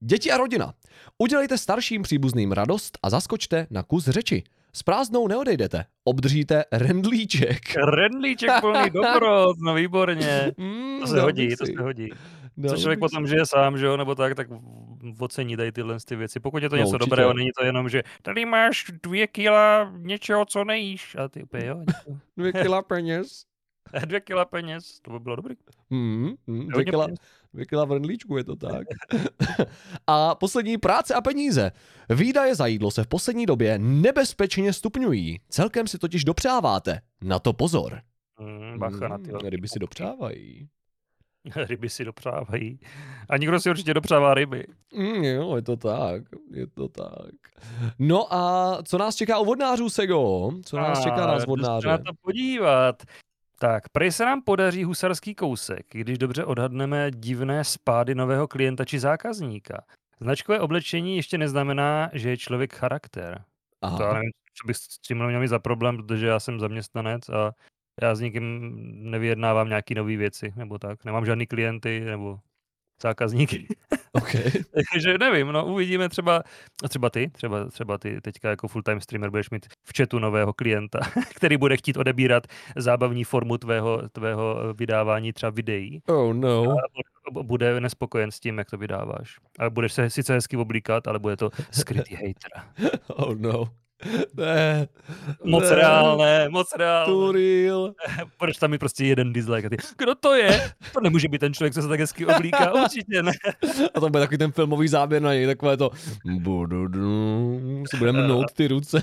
[0.00, 0.74] děti a rodina.
[1.18, 4.42] Udělejte starším příbuzným radost a zaskočte na kus řeči.
[4.74, 5.84] S prázdnou neodejdete.
[6.04, 7.60] Obdržíte rendlíček.
[7.94, 10.52] Rendlíček plný dobrot, no výborně.
[10.56, 12.08] Mm, To se hodí, to se hodí.
[12.56, 15.96] Dal Co člověk potom žije sám, že jo, nebo tak, tak v- ocení tady tyhle
[16.04, 16.40] ty věci.
[16.40, 17.10] Pokud je to No, něco určitě.
[17.10, 21.14] dobrého, není to jenom, že tady máš dvě kila něčeho, co nejíš.
[21.16, 21.84] A ty úplně, jo.
[22.36, 23.44] Dvě kila peněz.
[24.06, 25.54] dvě kila peněz, to by bylo dobrý.
[25.90, 27.06] Mm, mm, dvě, kila,
[27.54, 28.86] dvě kila v rendlíčku, je to tak.
[30.06, 31.72] a poslední práce a peníze.
[32.10, 35.40] Výdaje za jídlo se v poslední době nebezpečně stupňují.
[35.48, 37.00] Celkem si totiž dopřáváte.
[37.22, 38.00] Na to pozor.
[38.40, 40.68] Mm, bacha na ty Mm, velký ryby si dopřávají.
[41.56, 42.80] Ryby si dopřávají.
[43.28, 44.66] A někdo si určitě dopřává ryby.
[44.94, 47.30] Mm, jo, je to tak, je to tak.
[47.98, 50.50] No a co nás čeká u vodnářů, Sego?
[50.64, 51.88] Co nás A čeká nás vodnáře?
[51.88, 53.02] na to podívat.
[53.58, 59.00] Tak, prej se nám podaří husarský kousek, když dobře odhadneme divné spády nového klienta či
[59.00, 59.84] zákazníka.
[60.20, 63.44] Značkové oblečení ještě neznamená, že je člověk charakter.
[63.82, 63.96] Aha.
[63.96, 64.30] To já nevím,
[64.60, 67.52] co bych s tím měl mít za problém, protože já jsem zaměstnanec a
[68.02, 68.72] já s nikým
[69.10, 71.04] nevyjednávám nějaký nové věci, nebo tak.
[71.04, 72.38] Nemám žádný klienty, nebo
[73.02, 73.66] zákazníky.
[74.14, 74.42] Okay.
[74.92, 76.42] Takže nevím, no uvidíme třeba,
[76.88, 80.98] třeba ty, třeba, třeba ty teďka jako full-time streamer budeš mít v chatu nového klienta,
[81.36, 86.02] který bude chtít odebírat zábavní formu tvého, tvého vydávání třeba videí.
[86.06, 86.72] Oh no.
[86.72, 89.36] A bude nespokojen s tím, jak to vydáváš.
[89.58, 92.90] Ale budeš se sice hezky oblíkat, ale bude to skrytý hater.
[93.08, 93.81] Oh no.
[94.36, 94.88] Ne.
[95.44, 95.76] Moc ne.
[95.76, 97.06] reálné, moc reálné.
[97.12, 97.94] Too real.
[98.38, 100.72] Budeš tam mít prostě jeden dislike a ty, kdo to je?
[100.94, 103.32] To nemůže být ten člověk, co se tak hezky oblíká, určitě ne.
[103.94, 105.90] A to bude takový ten filmový záběr na něj, takové to
[106.24, 106.88] budu,
[107.90, 109.02] se bude mnout ty ruce.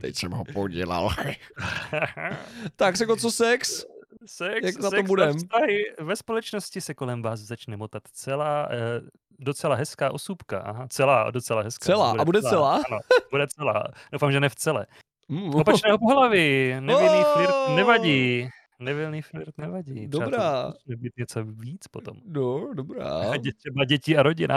[0.00, 1.10] Teď jsem ho podělal.
[2.76, 3.86] tak se co sex?
[4.26, 5.36] Sex, Jak na to sex a budem?
[5.36, 5.84] Vztahy.
[6.00, 9.00] Ve společnosti se kolem vás začne motat celá, eh,
[9.38, 10.58] docela hezká osůbka.
[10.60, 11.84] Aha, celá, docela hezká.
[11.86, 12.14] Celá?
[12.18, 12.74] A bude celá?
[12.74, 12.98] Ano,
[13.30, 13.84] bude celá.
[14.12, 14.86] Doufám, že ne v celé.
[15.28, 16.74] Mm, Opačného pohlaví.
[16.80, 17.76] Nevinný flirt Oh.
[17.76, 18.48] nevadí.
[18.78, 20.08] Nevinný flirt nevadí.
[20.08, 20.72] Dobrá.
[20.86, 22.16] být něco víc potom.
[22.24, 23.20] No, dobrá.
[23.56, 24.56] Třeba děti a rodina.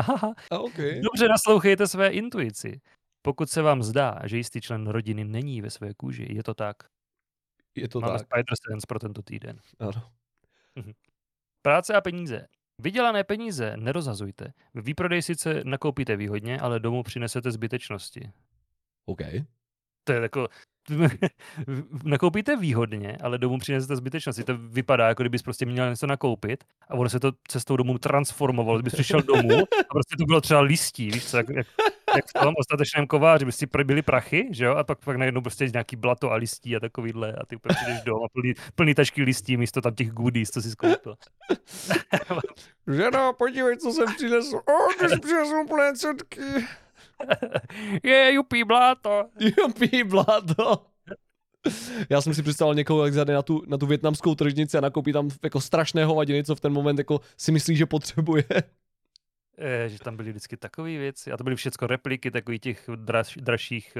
[0.51, 1.01] A okay.
[1.01, 2.81] Dobře naslouchejte své intuici.
[3.21, 6.75] Pokud se vám zdá, že jistý člen rodiny není ve své kůži, je to tak.
[7.75, 8.21] Je to Máme tak.
[8.27, 9.59] Spider Sense pro tento týden.
[9.79, 10.01] Ano.
[11.61, 12.47] Práce a peníze.
[12.79, 14.53] Vydělané peníze nerozhazujte.
[14.73, 18.31] V výprodeji sice nakoupíte výhodně, ale domů přinesete zbytečnosti.
[19.05, 19.19] OK.
[20.03, 20.47] To je jako...
[22.03, 24.43] nakoupíte výhodně, ale domů přinesete zbytečnosti.
[24.43, 28.77] To vypadá, jako kdybys prostě měl něco nakoupit a ono se to cestou domů transformovalo.
[28.77, 31.67] Kdybys přišel domů a prostě to bylo třeba listí, víš co, jak, jak,
[32.15, 35.41] jak v tom ostatečném kováři, by si byly prachy, že jo, a pak, pak najednou
[35.41, 38.95] prostě nějaký blato a listí a takovýhle a ty úplně přijdeš dom a plný, plný
[38.95, 41.15] tašky listí místo tam těch goodies, co jsi skoupil.
[42.95, 44.55] Žena, podívej, co jsem přinesl.
[44.57, 46.41] O, ty jsi přinesl úplné cetky.
[48.03, 49.25] Je, jupí, bláto.
[49.39, 50.85] Jupi, bláto.
[52.09, 55.13] Já jsem si představil někoho, jak zade na tu, na tu větnamskou tržnici a nakoupí
[55.13, 58.43] tam jako strašné hovadiny, co v ten moment jako si myslí, že potřebuje.
[59.59, 63.37] Je, že tam byly vždycky takové věci a to byly všechno repliky takových těch draž,
[63.41, 63.97] dražších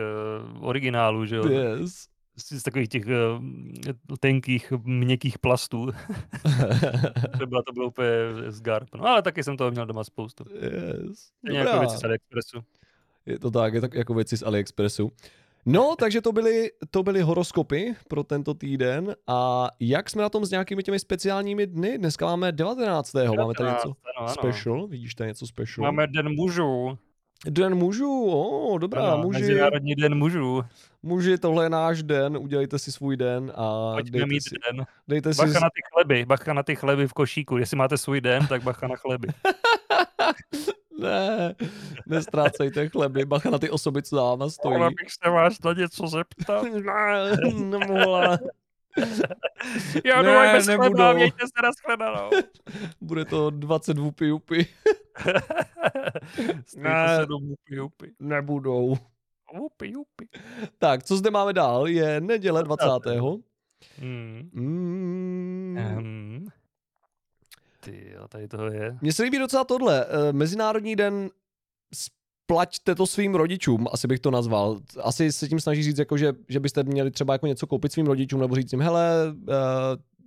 [0.55, 1.47] uh, originálů, že jo?
[1.47, 2.07] Yes.
[2.38, 3.43] Z, z takových těch uh,
[4.20, 5.88] tenkých, měkkých plastů.
[7.34, 8.10] Třeba to bylo úplně
[8.47, 8.89] z Garp.
[8.95, 10.45] No ale taky jsem toho měl doma spoustu.
[10.53, 11.32] yes.
[11.39, 12.60] Stejně jako věci z AliExpressu.
[13.26, 15.12] Je to tak, je tak jako věci z AliExpressu.
[15.66, 20.45] No, takže to byly, to byly horoskopy pro tento týden a jak jsme na tom
[20.45, 21.97] s nějakými těmi speciálními dny?
[21.97, 23.14] Dneska máme 19.
[23.14, 23.88] Máme tady něco 19,
[24.18, 24.30] ano, ano.
[24.30, 25.86] special, vidíš tady něco special?
[25.91, 26.97] Máme Den mužů.
[27.49, 30.64] Den mužů, o, dobrá, Ano, muži, Mezinárodní den mužů.
[31.03, 34.86] muži, tohle je náš den, udělejte si svůj den a Pojďme dejte mít si, den.
[35.07, 37.57] dejte si, Bacha na ty chleby, bacha na ty chleby v košíku.
[37.57, 39.28] Jestli máte svůj den, tak bacha na chleby.
[41.00, 41.56] ne,
[42.08, 44.76] nestrácejte chleby, bacha na ty osoby, co za váma stojí.
[44.76, 46.64] Ale bych se vás na něco zeptat.
[46.74, 48.38] Ne, nemohla.
[50.06, 50.88] Já Ne, ne, bez nebudou.
[50.95, 52.30] chleba, mějte se na shledanou.
[53.02, 54.68] Bude to 20 vupy upy.
[56.78, 57.18] Ne.
[57.20, 58.97] se domů, upy, Nebudou.
[59.60, 60.28] upy, upy.
[60.78, 61.88] Tak, co zde máme dál?
[61.88, 62.86] Je neděle 20.
[62.86, 63.20] 20..
[64.00, 64.50] Hmm.
[64.54, 65.78] Mm.
[65.97, 66.47] Um.
[67.80, 68.97] Ty jo, tady toho je.
[69.01, 70.05] Mně se líbí docela tohle.
[70.05, 71.30] eh, Mezinárodní den
[71.93, 74.80] splaťte to svým rodičům, asi bych to nazval.
[75.01, 78.05] Asi se tím snaží říct, jako, že, že byste měli třeba jako něco koupit svým
[78.07, 79.53] rodičům, nebo říct jim, hele, eh,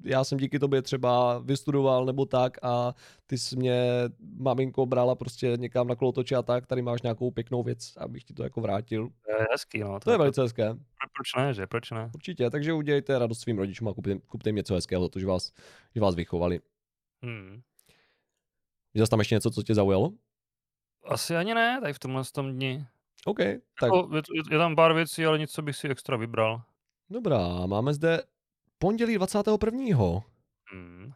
[0.05, 2.95] já jsem díky tobě třeba vystudoval nebo tak a
[3.27, 3.83] ty jsi mě,
[4.39, 8.35] maminko, brala prostě někam na kolotoče a tak, tady máš nějakou pěknou věc, abych ti
[8.35, 9.09] to jako vrátil.
[9.25, 10.01] To je hezký, no.
[10.01, 10.65] To je velice hezké.
[11.17, 11.67] Proč ne, že?
[11.67, 12.11] Proč ne?
[12.15, 15.27] Určitě, takže udělejte radost svým rodičům a kupte, kupte jim něco hezkého za to, že
[15.27, 15.53] vás,
[15.95, 16.61] že vás vychovali.
[17.23, 17.63] Hmm.
[18.95, 20.13] Je zase tam ještě něco, co tě zaujalo?
[21.05, 22.87] Asi ani ne, tady v tomhle tom dni.
[23.25, 26.17] OK, tak Jako, je, je, je, tam pár věcí, ale nic, co bych si extra
[26.17, 26.63] vybral.
[27.11, 28.23] dobrá, máme zde
[28.79, 29.87] pondělí 21.
[30.73, 31.13] Hmm.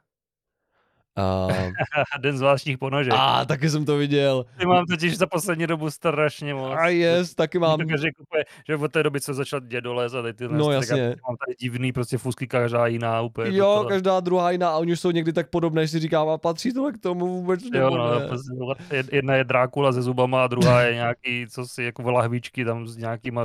[1.17, 1.49] A,
[2.21, 3.13] Den zvláštních ponožek.
[3.17, 4.45] a taky jsem to viděl.
[4.59, 6.75] Ty mám totiž za poslední dobu strašně moc.
[6.79, 7.79] A yes, taky mám.
[7.79, 7.99] Mám...
[7.99, 11.03] Že, kupuje, že od té doby, co začal dědolez a ty No, jasně.
[11.29, 13.57] mám tady divný prostě fusky každá jiná úplně.
[13.57, 13.89] Jo, toto.
[13.89, 16.73] každá druhá jiná a oni už jsou někdy tak podobné, že si říkám, a patří
[16.73, 18.27] tohle k tomu vůbec Jo, nebo no, ne?
[18.29, 18.53] prostě,
[18.91, 22.87] jed- jedna je Drákula se zubama a druhá je nějaký, co si, jako lahvičky tam
[22.87, 23.43] s nějakýma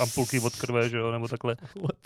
[0.00, 1.56] ampulky od krve, že jo, nebo takhle.
[1.82, 1.96] What?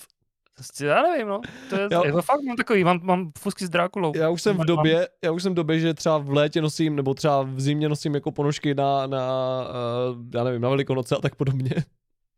[0.55, 1.41] Prostě, já nevím, no.
[1.71, 2.03] To je, Jo.
[2.05, 4.13] je to fakt mám takový, mám, mám fusky s Drákulou.
[4.17, 6.63] Já už jsem v Mám- době, já už jsem v době, že třeba v létě
[6.63, 9.29] nosím, nebo třeba v zimě nosím jako ponožky na, na
[10.11, 11.71] uh, já nevím, na Velikonoce a tak podobně.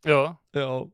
[0.06, 0.86] Jo, Jo.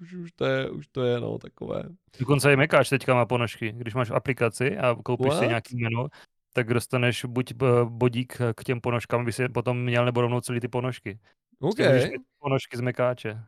[0.00, 1.82] Už, už, to je, už to je, no, takové.
[2.18, 3.72] dokonce i Mekáč teďka má ponožky.
[3.72, 5.38] Když máš aplikaci a koupíš What?
[5.38, 6.06] si nějaký menu,
[6.52, 10.60] tak dostaneš buď eh, bodík k těm ponožkám, aby si potom měl, nebo rovnou celý
[10.60, 11.18] ty ponožky.
[11.58, 13.40] Prostě mít Ponožky z Mekáče.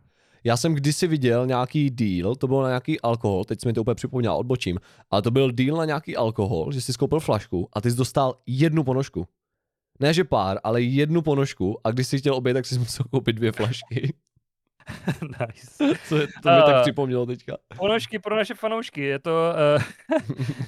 [0.45, 3.81] Já jsem kdysi viděl nějaký deal, to bylo na nějaký alkohol, teď se mi to
[3.81, 4.79] úplně připomněl, odbočím,
[5.11, 8.35] ale to byl deal na nějaký alkohol, že jsi skoupil flašku a ty jsi dostal
[8.47, 9.27] jednu ponožku.
[10.01, 13.33] Ne, že pár, ale jednu ponožku a když jsi chtěl obět, tak jsi musel koupit
[13.33, 14.15] dvě flašky.
[15.23, 15.95] nice.
[16.09, 17.57] Co je, to mi tak A- připomnělo teďka.
[17.77, 19.01] Ponožky pro naše fanoušky.
[19.01, 19.31] Je to,
[19.77, 19.83] uh,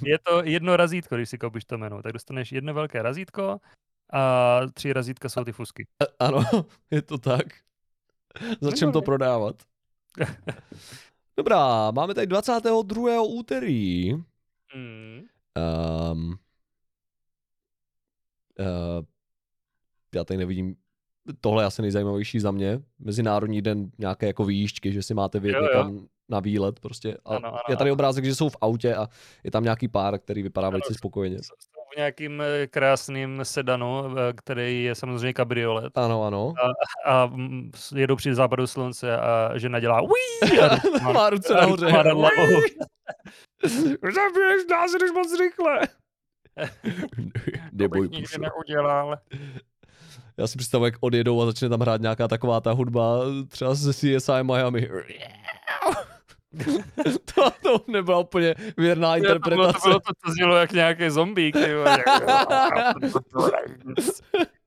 [0.05, 2.03] je to jedno razítko, když si koupíš to menu.
[2.03, 3.59] Tak dostaneš jedno velké razítko
[4.13, 5.87] a tři razítka jsou ty fusky.
[6.03, 6.41] A- Ano,
[6.91, 7.47] je to tak.
[8.61, 9.57] Začnem to prodávat.
[11.37, 13.23] Dobrá, máme tady 22.
[13.23, 14.13] úterý.
[14.75, 15.21] Mm.
[16.13, 16.39] Um,
[18.59, 19.05] uh,
[20.15, 20.77] já tady nevidím,
[21.41, 22.81] tohle je asi nejzajímavější za mě.
[22.99, 27.17] Mezinárodní den nějaké jako výjížďky, že si máte vyjet někam na výlet prostě.
[27.25, 27.95] A Ano, ano, je tady ano.
[27.95, 29.09] obrázek, že jsou v autě a
[29.45, 31.39] je tam nějaký pár, který vypadá velice spokojeně.
[31.97, 35.99] Nějakým eh, krásným sedanu, eh, který je samozřejmě kabriolet.
[35.99, 36.55] Ano, ano.
[37.07, 41.31] A mm, s- jedou při západu slunce a žena dělá uí a ruce má- Má
[41.31, 41.87] ruce a nahoře.
[42.15, 42.29] má.
[44.03, 45.81] Zabiješ nás, jdeš moc rychle.
[47.73, 48.09] Neboj,
[48.41, 49.19] neudělal.
[50.39, 53.19] Já si představuji, jak odjedou a začne tam hrát nějaká taková ta hudba,
[53.49, 54.89] třeba ze CSI Miami.
[57.35, 59.89] to, to nebyla úplně věrná To bylo, to, interpretace.
[59.89, 61.57] bylo to, to znělo jak nějaký zombík.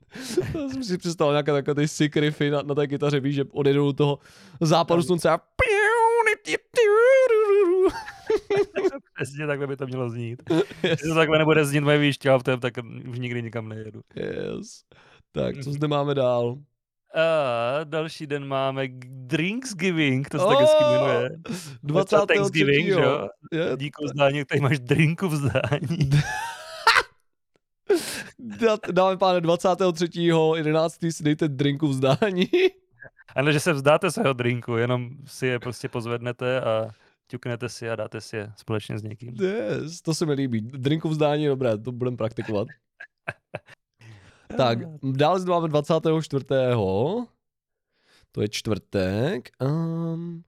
[0.54, 3.44] Já jsem si představil nějaké takové ty sick riffy na, na té kytaře, víš, že
[3.52, 4.20] odjedou do toho
[4.62, 5.40] západu slunce a
[9.16, 10.44] Přesně takhle by to mělo znít.
[10.82, 12.74] Když to takhle nebude znít moje výšťa tak
[13.10, 14.02] už nikdy nikam nejedu.
[14.16, 14.84] Yes.
[15.32, 16.58] Tak, co zde máme dál?
[17.16, 21.30] A další den máme Drinksgiving, to se tak hezky jmenuje.
[21.30, 21.54] To
[21.84, 22.34] 23.
[22.34, 23.28] Thanksgiving, jo?
[23.54, 26.10] Je, Díku vzdání, tady máš drinku vzdání.
[28.40, 30.10] dá- dáme páne 23.
[30.56, 30.98] 11.
[31.10, 32.50] si dejte drinku vzdání.
[33.36, 36.90] A ne, že se vzdáte svého drinku, jenom si je prostě pozvednete a
[37.28, 39.36] ťuknete si a dáte si je společně s někým.
[39.42, 40.62] Yes, to se mi líbí.
[40.62, 42.68] Drinku vzdání je dobré, to budeme praktikovat.
[44.58, 46.46] Tak, dále zde máme 24.
[48.32, 49.50] To je čtvrtek.
[49.62, 50.44] Um,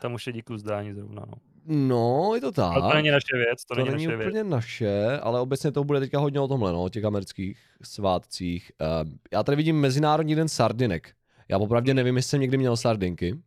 [0.00, 1.34] Tam už je díku vzdání zrovna, no.
[1.66, 2.76] no, je to tak.
[2.76, 4.28] Ale to není naše věc, to, to není není naše věc.
[4.28, 8.72] úplně naše, ale obecně to bude teďka hodně o tomhle, no, o těch amerických svátcích.
[9.02, 11.14] Um, já tady vidím Mezinárodní den sardinek.
[11.48, 13.38] Já popravdě nevím, jestli jsem někdy měl sardinky.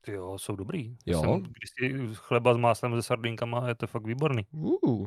[0.00, 0.96] Ty jo, jsou dobrý.
[1.06, 1.20] Jo?
[1.20, 4.46] Jsem, když si chleba s máslem se sardinkama, je to fakt výborný.
[4.52, 5.06] Uh.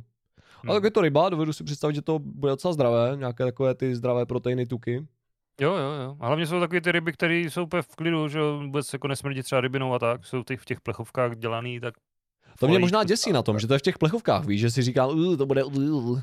[0.64, 0.70] Hmm.
[0.70, 3.76] Ale tak je to ryba, dovedu si představit, že to bude docela zdravé, nějaké takové
[3.76, 5.08] ty zdravé proteiny, tuky.
[5.62, 6.18] Jo, jo, jo.
[6.20, 9.44] A hlavně jsou takové ty ryby, které jsou úplně v klidu, že vůbec jako nesmrdí
[9.44, 10.26] třeba rybinou a tak.
[10.26, 11.94] Jsou ty v těch plechovkách dělaný, tak...
[12.60, 14.82] To mě možná děsí na tom, že to je v těch plechovkách, víš, že si
[14.82, 16.20] říkám, uh, to bude uh.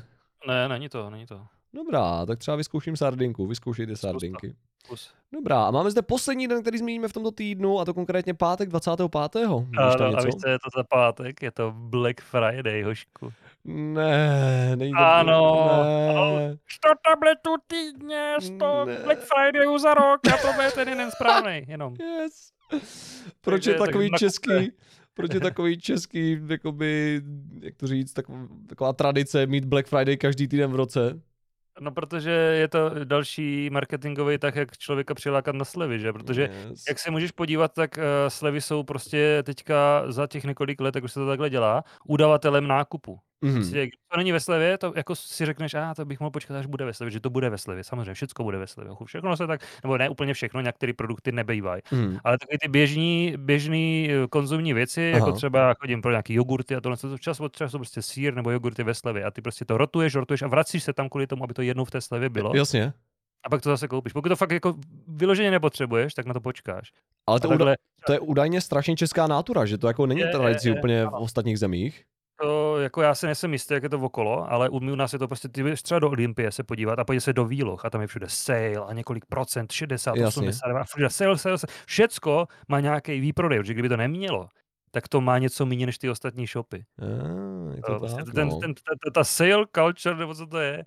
[0.47, 1.41] Ne, není to, není to.
[1.73, 4.55] Dobrá, tak třeba vyzkouším sardinku, vyzkoušejte sardinky.
[4.87, 5.13] Kus.
[5.33, 8.69] Dobrá, a máme zde poslední den, který zmíníme v tomto týdnu, a to konkrétně pátek
[8.69, 9.35] 25.
[9.35, 11.41] Víš A, víš, co je to za pátek?
[11.41, 13.33] Je to Black Friday, hošku.
[13.65, 14.97] Ne, to...
[14.97, 16.57] Ano, ne.
[16.67, 18.97] 100 tabletů týdně, 100 Ne.
[19.03, 21.93] Black Fridayů za rok a to je ten jeden správný, jenom.
[21.99, 22.51] Yes.
[23.41, 24.25] Proč Takže je tak takový nakupte.
[24.25, 24.71] český,
[25.13, 27.21] proč je takový český, jakoby,
[27.61, 31.21] jak to říct, taková, taková tradice mít Black Friday každý týden v roce?
[31.79, 36.13] No, protože je to další marketingový tak, jak člověka přilákat na slevy, že?
[36.13, 36.83] Protože yes.
[36.87, 41.03] jak se můžeš podívat, tak uh, slevy jsou prostě teďka za těch několik let, jak
[41.03, 43.19] už se to takhle dělá, udavatelem nákupu.
[43.41, 46.65] Když to není ve slevě, to jako si řekneš, a to bych mohl počkat, až
[46.65, 47.83] bude ve slevě, že to bude ve slevě.
[47.83, 48.93] Samozřejmě, všechno bude ve slevě.
[49.05, 51.81] Všechno se tak, nebo ne úplně všechno, některé produkty nebejvají.
[51.91, 52.17] Mhm.
[52.23, 55.17] Ale takové ty běžní, běžný eh, konzumní věci, Aha.
[55.17, 55.37] jako Aha.
[55.37, 58.83] třeba chodím pro nějaký jogurty a tohle, to čas od času prostě sír nebo jogurty
[58.83, 61.53] ve slevě a ty prostě to rotuješ, rotuješ a vracíš se tam kvůli tomu, aby
[61.53, 62.55] to jednou v té slevě bylo.
[62.55, 62.93] Jasně.
[63.43, 64.13] A pak to zase koupíš.
[64.13, 64.75] Pokud to fakt jako
[65.07, 66.91] vyloženě nepotřebuješ, tak na to počkáš.
[67.27, 67.75] Ale to, takhle
[68.05, 71.59] to je údajně strašně česká nátura, že to jako není tradicí je, úplně v ostatních
[71.59, 72.03] zemích.
[72.41, 75.19] To, jako já si nejsem jistý, jak je to okolo, ale u, u nás je
[75.19, 77.89] to prostě, ty jdeš třeba do Olympie se podívat a podívej se do výloh a
[77.89, 80.41] tam je všude sale a několik procent, 60, Jasně.
[80.41, 81.73] 80, a všude sale, sale, sale.
[81.85, 84.47] Všecko má nějaký výprodej, protože kdyby to nemělo,
[84.91, 86.85] tak to má něco méně než ty ostatní shopy.
[87.75, 88.59] Je To to prostě tak, ten, no.
[88.59, 90.85] ten, ta, ta sale culture, nebo co to je,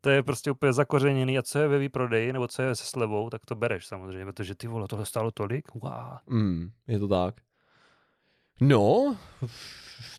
[0.00, 3.30] to je prostě úplně zakořeněný a co je ve výprodeji, nebo co je se slevou,
[3.30, 6.16] tak to bereš samozřejmě, protože ty vole, tohle stálo tolik, wow.
[6.26, 7.34] Mm, je to tak.
[8.60, 9.16] No,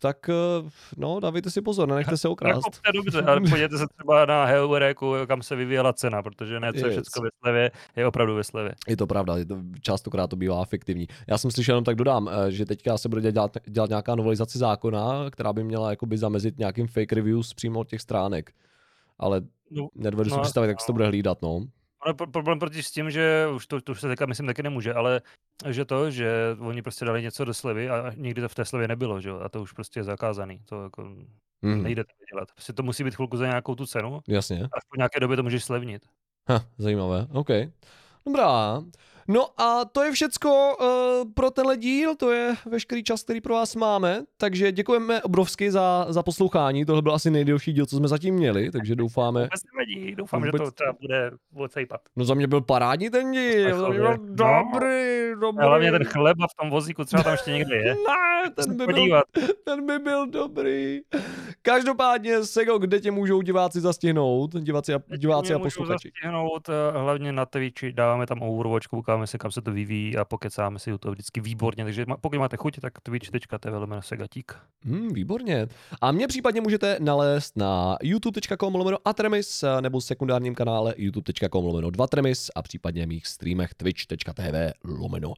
[0.00, 2.54] tak eh, no, dávejte si pozor, nenechte se okrást.
[2.56, 6.86] Nakupte dobře, ale podívejte se třeba na Heureku, kam se vyvíjela cena, protože ne, co
[6.86, 8.74] je všechno ve slevě, je opravdu ve slevě.
[8.88, 11.06] Je to pravda, je to, častokrát to bývá efektivní.
[11.26, 14.58] Já jsem slyšel jenom tak dodám, eh, že teďka se bude dělat, dělat nějaká novelizace
[14.58, 18.52] zákona, která by měla jakoby zamezit nějakým fake reviews přímo od těch stránek.
[19.18, 21.60] Ale No, nedovedu si no, představit, jak se to bude hlídat, no.
[22.06, 24.62] Ale pro- problém proti s tím, že už to, to už se teďka myslím taky
[24.62, 25.20] nemůže, ale
[25.70, 28.88] že to, že oni prostě dali něco do slevy a nikdy to v té slevě
[28.88, 31.16] nebylo, že jo, a to už prostě je zakázaný, to jako
[31.62, 32.48] Mm, nejde to dělat.
[32.52, 34.64] Prostě to musí být chvilku za nějakou tu cenu jasně.
[34.64, 36.02] a po nějaké době to můžeš slevnit.
[36.48, 37.48] Ha, zajímavé, OK.
[38.26, 38.82] Dobrá.
[39.28, 43.54] No a to je všecko uh, pro tenhle díl, to je veškerý čas, který pro
[43.54, 48.08] vás máme, takže děkujeme obrovsky za, za poslouchání, tohle byl asi nejdelší díl, co jsme
[48.08, 49.40] zatím měli, takže doufáme...
[49.42, 52.00] Vůbec nevadí, doufám, Vůbec- že to třeba bude odsejpat.
[52.16, 54.16] No za mě byl parádní ten díl, za mě byl No.
[54.18, 55.64] dobrý, dobrý.
[55.64, 57.94] A hlavně ten chleba v tom vozíku třeba tam ještě někde je.
[58.46, 59.22] Ne, ten by, byl,
[59.64, 61.00] ten by byl dobrý.
[61.62, 64.54] Každopádně, Sego, kde tě můžou diváci zastihnout?
[64.60, 66.10] Diváci a, diváci a posluchači.
[66.14, 68.86] zastihnout, eh, hlavně na Twitchi, dáváme tam Overwatch,
[69.16, 71.84] koukáme se, kam se to vyvíjí a pokecáme si u toho vždycky výborně.
[71.84, 74.54] Takže pokud máte chuť, tak twitch.tv lomeno segatík.
[74.84, 75.66] Hmm, výborně.
[76.00, 82.50] A mě případně můžete nalézt na youtube.com lomeno Atremis nebo sekundárním kanále youtube.com lomeno 2tremis
[82.54, 85.34] a případně mých streamech twitch.tv lomeno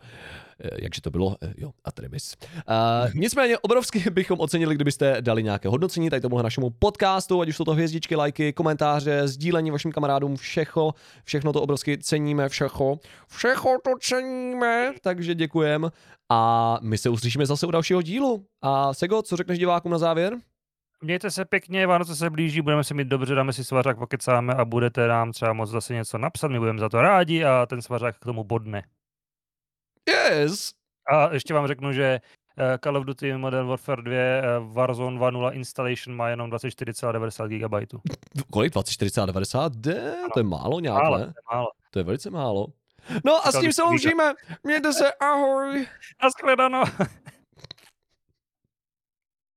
[0.82, 2.36] jakže to bylo, Eh, jo, Atremis.
[2.42, 7.56] Uh, nicméně obrovsky bychom ocenili, kdybyste dali nějaké hodnocení tady tomuhle našemu podcastu, ať už
[7.56, 10.90] jsou to hvězdičky, lajky, komentáře, sdílení vašim kamarádům, všechno,
[11.24, 12.98] všechno to obrovsky ceníme, všechno,
[13.28, 15.90] všechno to ceníme, takže děkujem
[16.28, 18.46] a my se uslyšíme zase u dalšího dílu.
[18.62, 20.36] A Sego, co řekneš divákům na závěr?
[21.02, 24.64] Mějte se pěkně, Vánoce se blíží, budeme si mít dobře, dáme si svařák, pokecáme a
[24.64, 28.16] budete nám třeba moc zase něco napsat, my budeme za to rádi a ten svařák
[28.16, 28.82] k tomu bodne.
[30.08, 30.72] Yes!
[31.12, 32.20] A ještě vám řeknu, že
[32.58, 38.02] eh, Call of Duty Modern Warfare 2 eh, Warzone 2.0 installation má jenom 24,90 GB.
[38.52, 38.72] Kolik?
[38.72, 39.72] 24, 90?
[39.76, 41.24] De, to je málo nějak, Málo, ne?
[41.24, 41.68] to je málo.
[41.90, 42.66] To je velice málo.
[43.24, 44.34] No a s tím se loučíme.
[44.62, 45.86] Mějte se, ahoj.
[46.22, 46.82] Naschledanou.